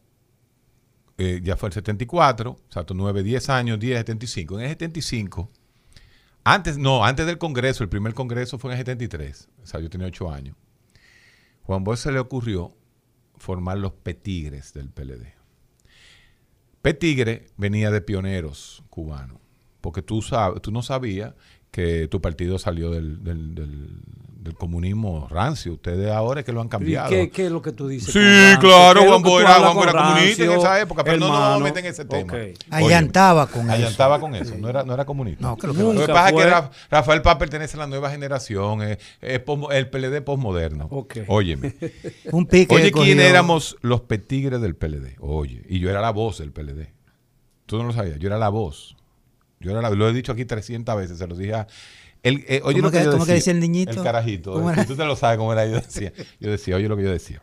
eh, 1.18 1.40
ya 1.42 1.56
fue 1.56 1.68
el 1.68 1.72
74, 1.74 2.50
o 2.52 2.58
sea, 2.72 2.84
9, 2.88 3.22
10 3.22 3.48
años, 3.50 3.78
10, 3.78 3.98
75. 3.98 4.56
En 4.58 4.64
el 4.64 4.70
75, 4.70 5.50
antes, 6.44 6.78
no, 6.78 7.04
antes 7.04 7.26
del 7.26 7.38
Congreso, 7.38 7.84
el 7.84 7.88
primer 7.88 8.14
Congreso 8.14 8.58
fue 8.58 8.72
en 8.72 8.78
el 8.78 8.80
73, 8.84 9.48
o 9.62 9.66
sea, 9.66 9.80
yo 9.80 9.88
tenía 9.90 10.06
8 10.08 10.30
años. 10.32 10.56
Juan 11.62 11.84
Bosch 11.84 11.98
se 12.00 12.12
le 12.12 12.18
ocurrió 12.18 12.74
formar 13.36 13.78
los 13.78 13.92
Petigres 13.92 14.72
del 14.72 14.90
PLD. 14.90 15.34
Petigre 16.80 17.46
venía 17.56 17.90
de 17.90 18.00
pioneros 18.00 18.82
cubanos, 18.90 19.38
porque 19.80 20.02
tú, 20.02 20.24
tú 20.62 20.72
no 20.72 20.82
sabías 20.82 21.34
que 21.70 22.08
tu 22.08 22.20
partido 22.20 22.58
salió 22.58 22.90
del, 22.90 23.22
del- 23.22 23.54
del- 23.54 24.00
del 24.42 24.54
comunismo 24.54 25.28
rancio. 25.30 25.74
Ustedes 25.74 26.10
ahora 26.10 26.40
es 26.40 26.46
que 26.46 26.52
lo 26.52 26.60
han 26.60 26.66
¿Y 26.66 26.70
cambiado. 26.70 27.08
¿Qué, 27.08 27.30
qué 27.30 27.46
es 27.46 27.52
lo 27.52 27.62
que 27.62 27.72
tú 27.72 27.86
dices? 27.86 28.12
Sí, 28.12 28.18
claro, 28.60 29.00
¿Qué 29.00 29.06
es 29.06 29.10
lo 29.12 29.20
Juan 29.20 29.46
hablas 29.46 29.72
Juan 29.72 29.88
era 29.88 30.02
comunista 30.02 30.44
en 30.44 30.52
esa 30.52 30.80
época, 30.80 31.04
pero 31.04 31.18
no 31.18 31.28
nos 31.28 31.30
vamos 31.30 31.44
a 31.44 31.54
hermano? 31.54 31.64
meter 31.64 31.84
en 31.84 31.90
ese 31.92 32.04
tema. 32.04 32.32
Ok. 32.32 32.58
Allantaba 32.70 33.46
con 33.46 33.62
eso. 33.62 33.72
Allantaba 33.72 34.20
con 34.20 34.34
eso, 34.34 34.54
no 34.58 34.68
era, 34.68 34.82
no 34.82 34.94
era 34.94 35.04
comunista. 35.04 35.42
No, 35.42 35.56
creo 35.56 35.72
que 35.72 35.82
Lo 35.82 36.06
que 36.06 36.12
pasa 36.12 36.30
es 36.30 36.34
que 36.34 36.76
Rafael 36.90 37.22
Paz 37.22 37.36
pertenece 37.36 37.76
a 37.76 37.80
la 37.80 37.86
nueva 37.86 38.10
generación, 38.10 38.82
es, 38.82 38.98
el 39.20 39.90
PLD 39.90 40.22
posmoderno. 40.22 40.88
Ok. 40.90 41.18
Óyeme. 41.28 41.74
Un 42.32 42.46
pique 42.46 42.74
Oye, 42.74 42.90
¿quién 42.90 43.20
éramos 43.20 43.76
los 43.80 44.02
petigres 44.02 44.60
del 44.60 44.74
PLD? 44.74 45.16
Oye, 45.20 45.62
y 45.68 45.78
yo 45.78 45.88
era 45.88 46.00
la 46.00 46.10
voz 46.10 46.38
del 46.38 46.52
PLD. 46.52 46.92
Tú 47.66 47.78
no 47.78 47.84
lo 47.84 47.92
sabías, 47.92 48.18
yo 48.18 48.26
era 48.26 48.38
la 48.38 48.48
voz. 48.48 48.96
Yo 49.60 49.70
era 49.70 49.80
la, 49.80 49.90
lo 49.90 50.08
he 50.08 50.12
dicho 50.12 50.32
aquí 50.32 50.44
300 50.44 50.96
veces, 50.96 51.18
se 51.18 51.26
los 51.28 51.38
dije 51.38 51.54
a... 51.54 51.66
El, 52.22 52.44
eh, 52.46 52.60
oye 52.64 52.76
¿Cómo 52.80 52.86
lo 52.88 52.90
que, 52.92 52.98
que- 52.98 53.04
yo 53.04 53.10
cómo 53.12 53.24
que 53.26 53.32
decía, 53.32 53.34
dice 53.34 53.50
el 53.52 53.60
niñito? 53.60 53.90
El 53.90 54.02
carajito. 54.02 54.74
Tú 54.86 54.96
te 54.96 55.04
lo 55.04 55.16
sabes 55.16 55.38
cómo 55.38 55.52
era. 55.52 55.66
Yo 55.66 55.74
decía, 55.74 56.12
yo 56.40 56.50
decía, 56.50 56.76
oye 56.76 56.88
lo 56.88 56.96
que 56.96 57.02
yo 57.02 57.10
decía. 57.10 57.42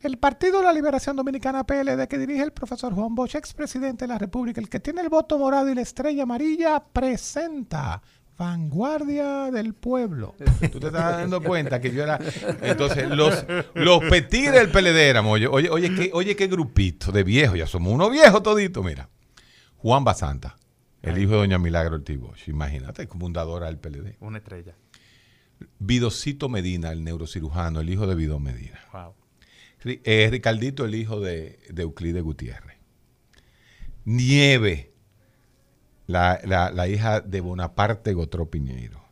El 0.00 0.16
Partido 0.16 0.58
de 0.60 0.64
la 0.64 0.72
Liberación 0.72 1.14
Dominicana 1.16 1.64
PLD 1.64 2.08
que 2.08 2.16
dirige 2.16 2.42
el 2.42 2.52
profesor 2.52 2.94
Juan 2.94 3.14
Bosch, 3.14 3.34
expresidente 3.34 4.04
de 4.04 4.08
la 4.08 4.18
República, 4.18 4.58
el 4.60 4.70
que 4.70 4.80
tiene 4.80 5.02
el 5.02 5.10
voto 5.10 5.38
morado 5.38 5.68
y 5.70 5.74
la 5.74 5.82
estrella 5.82 6.22
amarilla, 6.22 6.82
presenta 6.82 8.00
Vanguardia 8.38 9.50
del 9.50 9.74
Pueblo. 9.74 10.34
Tú 10.72 10.80
te 10.80 10.86
estás 10.86 11.18
dando 11.18 11.42
cuenta 11.42 11.78
que 11.82 11.90
yo 11.92 12.02
era. 12.02 12.18
Entonces, 12.62 13.10
los, 13.10 13.44
los 13.74 14.00
petigres 14.04 14.54
del 14.54 14.70
PLD 14.70 14.96
éramos. 15.10 15.34
Oye, 15.34 15.46
oye, 15.46 15.68
oye, 15.68 15.94
qué, 15.94 16.10
oye, 16.14 16.34
qué 16.34 16.46
grupito 16.46 17.12
de 17.12 17.22
viejos. 17.22 17.58
Ya 17.58 17.66
somos 17.66 17.92
unos 17.92 18.10
viejos 18.10 18.42
toditos, 18.42 18.82
mira. 18.82 19.10
Juan 19.76 20.02
Basanta, 20.04 20.56
el 21.02 21.18
hijo 21.18 21.32
de 21.32 21.36
Doña 21.38 21.58
Milagro 21.58 21.96
Ortiz. 21.96 22.18
Imagínate, 22.46 23.06
fundadora 23.06 23.66
del 23.66 23.78
PLD. 23.78 24.16
Una 24.20 24.38
estrella. 24.38 24.74
Vidocito 25.78 26.48
Medina, 26.48 26.90
el 26.92 27.04
neurocirujano, 27.04 27.80
el 27.80 27.90
hijo 27.90 28.06
de 28.06 28.14
Vidó 28.14 28.38
Medina. 28.38 28.80
Wow. 28.92 29.14
Eh, 29.84 30.28
Ricardito, 30.30 30.84
el 30.84 30.94
hijo 30.94 31.20
de, 31.20 31.58
de 31.70 31.82
Euclides 31.82 32.22
Gutiérrez. 32.22 32.76
Nieve, 34.04 34.92
la, 36.06 36.40
la- 36.44 36.70
la 36.70 36.88
hija 36.88 37.20
de 37.20 37.40
Bonaparte 37.40 38.12
Gotró 38.12 38.50
Piñeiro. 38.50 39.02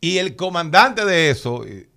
Y 0.00 0.18
el 0.18 0.36
comandante 0.36 1.04
de 1.04 1.30
eso, 1.30 1.64
eh, 1.64 1.88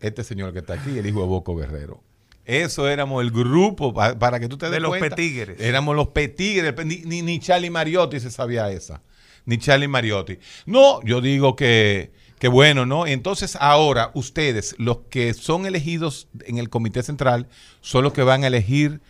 este 0.00 0.22
señor 0.24 0.52
que 0.52 0.58
está 0.60 0.74
aquí, 0.74 0.98
el 0.98 1.06
hijo 1.06 1.20
de 1.22 1.26
Boco 1.26 1.56
Guerrero. 1.56 2.02
Eso 2.44 2.88
éramos 2.88 3.22
el 3.22 3.30
grupo, 3.30 3.94
pa- 3.94 4.18
para 4.18 4.38
que 4.38 4.48
tú 4.48 4.58
te 4.58 4.66
des 4.66 4.74
De 4.74 4.80
los 4.80 4.90
cuenta. 4.90 5.16
petigres. 5.16 5.60
Éramos 5.60 5.96
los 5.96 6.08
petigres. 6.08 6.74
Ni, 6.84 6.98
ni, 6.98 7.22
ni 7.22 7.38
Charlie 7.40 7.70
Mariotti 7.70 8.20
se 8.20 8.30
sabía 8.30 8.70
esa. 8.70 9.00
Ni 9.46 9.58
Charlie 9.58 9.88
Mariotti. 9.88 10.38
No, 10.66 11.02
yo 11.04 11.20
digo 11.20 11.56
que, 11.56 12.12
que 12.38 12.48
bueno, 12.48 12.84
¿no? 12.86 13.06
Entonces 13.06 13.56
ahora 13.60 14.10
ustedes, 14.14 14.74
los 14.78 14.98
que 15.10 15.32
son 15.34 15.64
elegidos 15.66 16.28
en 16.46 16.58
el 16.58 16.68
Comité 16.70 17.02
Central, 17.02 17.48
son 17.80 18.04
los 18.04 18.12
que 18.12 18.22
van 18.22 18.44
a 18.44 18.48
elegir 18.48 19.00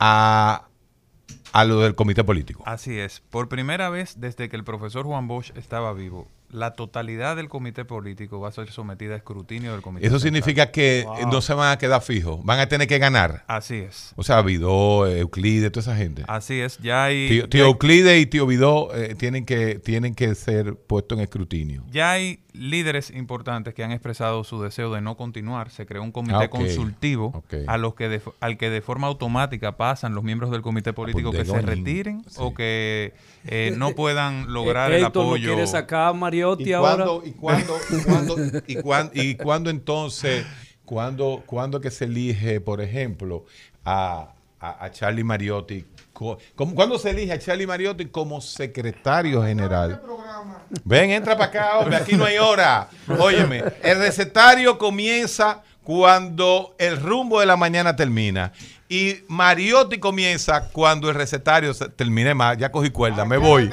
a, 0.00 0.68
a 1.52 1.64
lo 1.64 1.80
del 1.80 1.94
Comité 1.94 2.24
Político. 2.24 2.62
Así 2.66 2.98
es. 2.98 3.20
Por 3.30 3.48
primera 3.48 3.88
vez 3.90 4.14
desde 4.20 4.48
que 4.48 4.56
el 4.56 4.64
profesor 4.64 5.04
Juan 5.06 5.26
Bosch 5.28 5.50
estaba 5.56 5.92
vivo, 5.92 6.28
la 6.50 6.72
totalidad 6.72 7.36
del 7.36 7.48
comité 7.48 7.84
político 7.84 8.40
va 8.40 8.48
a 8.48 8.52
ser 8.52 8.70
sometida 8.70 9.14
a 9.14 9.16
escrutinio 9.18 9.72
del 9.72 9.82
comité. 9.82 10.06
Eso 10.06 10.18
central. 10.18 10.42
significa 10.42 10.70
que 10.72 11.00
eh, 11.00 11.06
no 11.30 11.40
se 11.40 11.52
van 11.54 11.72
a 11.72 11.78
quedar 11.78 12.00
fijos, 12.02 12.42
van 12.44 12.60
a 12.60 12.66
tener 12.68 12.88
que 12.88 12.98
ganar. 12.98 13.44
Así 13.48 13.76
es. 13.76 14.12
O 14.16 14.22
sea, 14.22 14.40
Vidó, 14.42 15.06
Euclides, 15.06 15.70
toda 15.72 15.82
esa 15.82 15.96
gente. 15.96 16.24
Así 16.26 16.60
es. 16.60 16.78
Ya 16.78 17.04
hay, 17.04 17.28
Tío, 17.28 17.42
ya 17.44 17.48
tío 17.50 17.64
hay- 17.64 17.70
Euclides 17.70 18.22
y 18.22 18.26
tío 18.26 18.46
Vidó 18.46 18.94
eh, 18.94 19.14
tienen, 19.18 19.44
que, 19.44 19.74
tienen 19.78 20.14
que 20.14 20.34
ser 20.34 20.74
puestos 20.74 21.18
en 21.18 21.24
escrutinio. 21.24 21.84
ya 21.90 22.12
hay 22.12 22.40
líderes 22.54 23.10
importantes 23.10 23.72
que 23.72 23.84
han 23.84 23.92
expresado 23.92 24.42
su 24.42 24.60
deseo 24.60 24.92
de 24.92 25.00
no 25.00 25.16
continuar. 25.16 25.70
Se 25.70 25.86
creó 25.86 26.02
un 26.02 26.10
comité 26.10 26.34
Ah, 26.44 26.48
consultivo 26.48 27.44
a 27.68 27.76
los 27.78 27.94
que 27.94 28.08
de- 28.08 28.22
al 28.40 28.56
que 28.56 28.68
de 28.70 28.80
forma 28.80 29.06
automática 29.06 29.76
pasan 29.76 30.14
los 30.16 30.24
miembros 30.24 30.50
del 30.50 30.62
comité 30.62 30.92
político 30.92 31.30
pues, 31.30 31.46
que 31.46 31.52
de 31.52 31.60
se 31.60 31.64
retiren 31.66 32.24
Sí. 32.28 32.36
o 32.38 32.54
que 32.54 33.12
eh, 33.44 33.74
no 33.76 33.94
puedan 33.94 34.52
lograr 34.52 34.90
el 34.92 35.04
Héctor 35.04 35.22
no 35.24 35.28
apoyo. 35.30 35.48
quiere 35.54 35.66
sacar 35.68 36.08
a 36.08 36.12
Mariotti 36.14 36.37
Mariotti 36.40 36.70
¿Y 36.70 36.72
ahora. 36.72 37.04
cuándo, 37.04 37.22
y 37.26 37.32
cuándo, 37.32 37.76
y 37.90 38.02
cuándo, 38.04 38.36
y 38.66 38.74
cuándo, 38.76 39.12
y 39.14 39.34
cuándo 39.36 39.70
entonces, 39.70 40.46
cuándo, 40.84 41.42
cuándo 41.46 41.80
que 41.80 41.90
se 41.90 42.04
elige, 42.04 42.60
por 42.60 42.80
ejemplo, 42.80 43.44
a, 43.84 44.32
a, 44.60 44.84
a 44.84 44.90
Charlie 44.90 45.24
Mariotti? 45.24 45.84
co- 46.12 46.38
como- 46.56 46.74
¿Cuándo 46.74 46.98
se 46.98 47.10
elige 47.10 47.32
a 47.32 47.38
Charlie 47.38 47.66
Mariotti 47.66 48.06
como 48.06 48.40
secretario 48.40 49.42
general? 49.44 50.00
Ven, 50.84 51.10
entra 51.10 51.36
para 51.36 51.48
acá, 51.50 51.78
hombre, 51.78 51.96
aquí 51.96 52.16
no 52.16 52.24
hay 52.24 52.38
hora. 52.38 52.88
Óyeme, 53.18 53.62
el 53.82 53.98
recetario 53.98 54.76
comienza 54.78 55.62
cuando 55.88 56.76
el 56.76 57.00
rumbo 57.00 57.40
de 57.40 57.46
la 57.46 57.56
mañana 57.56 57.96
termina. 57.96 58.52
Y 58.90 59.20
Mariotti 59.26 59.98
comienza 59.98 60.68
cuando 60.68 61.08
el 61.08 61.14
recetario 61.14 61.72
termine 61.74 62.34
más. 62.34 62.58
Ya 62.58 62.70
cogí 62.70 62.90
cuerda, 62.90 63.24
me 63.24 63.38
voy. 63.38 63.70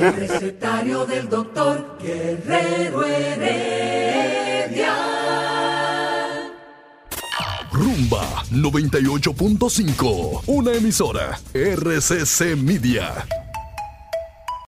El 0.00 0.16
recetario 0.16 1.04
del 1.04 1.28
doctor 1.28 1.98
Guerrero 2.00 3.04
Heredia. 3.04 4.96
Rumba 7.70 8.42
98.5, 8.52 10.44
una 10.46 10.72
emisora 10.72 11.38
RCC 11.52 12.56
Media. 12.56 13.26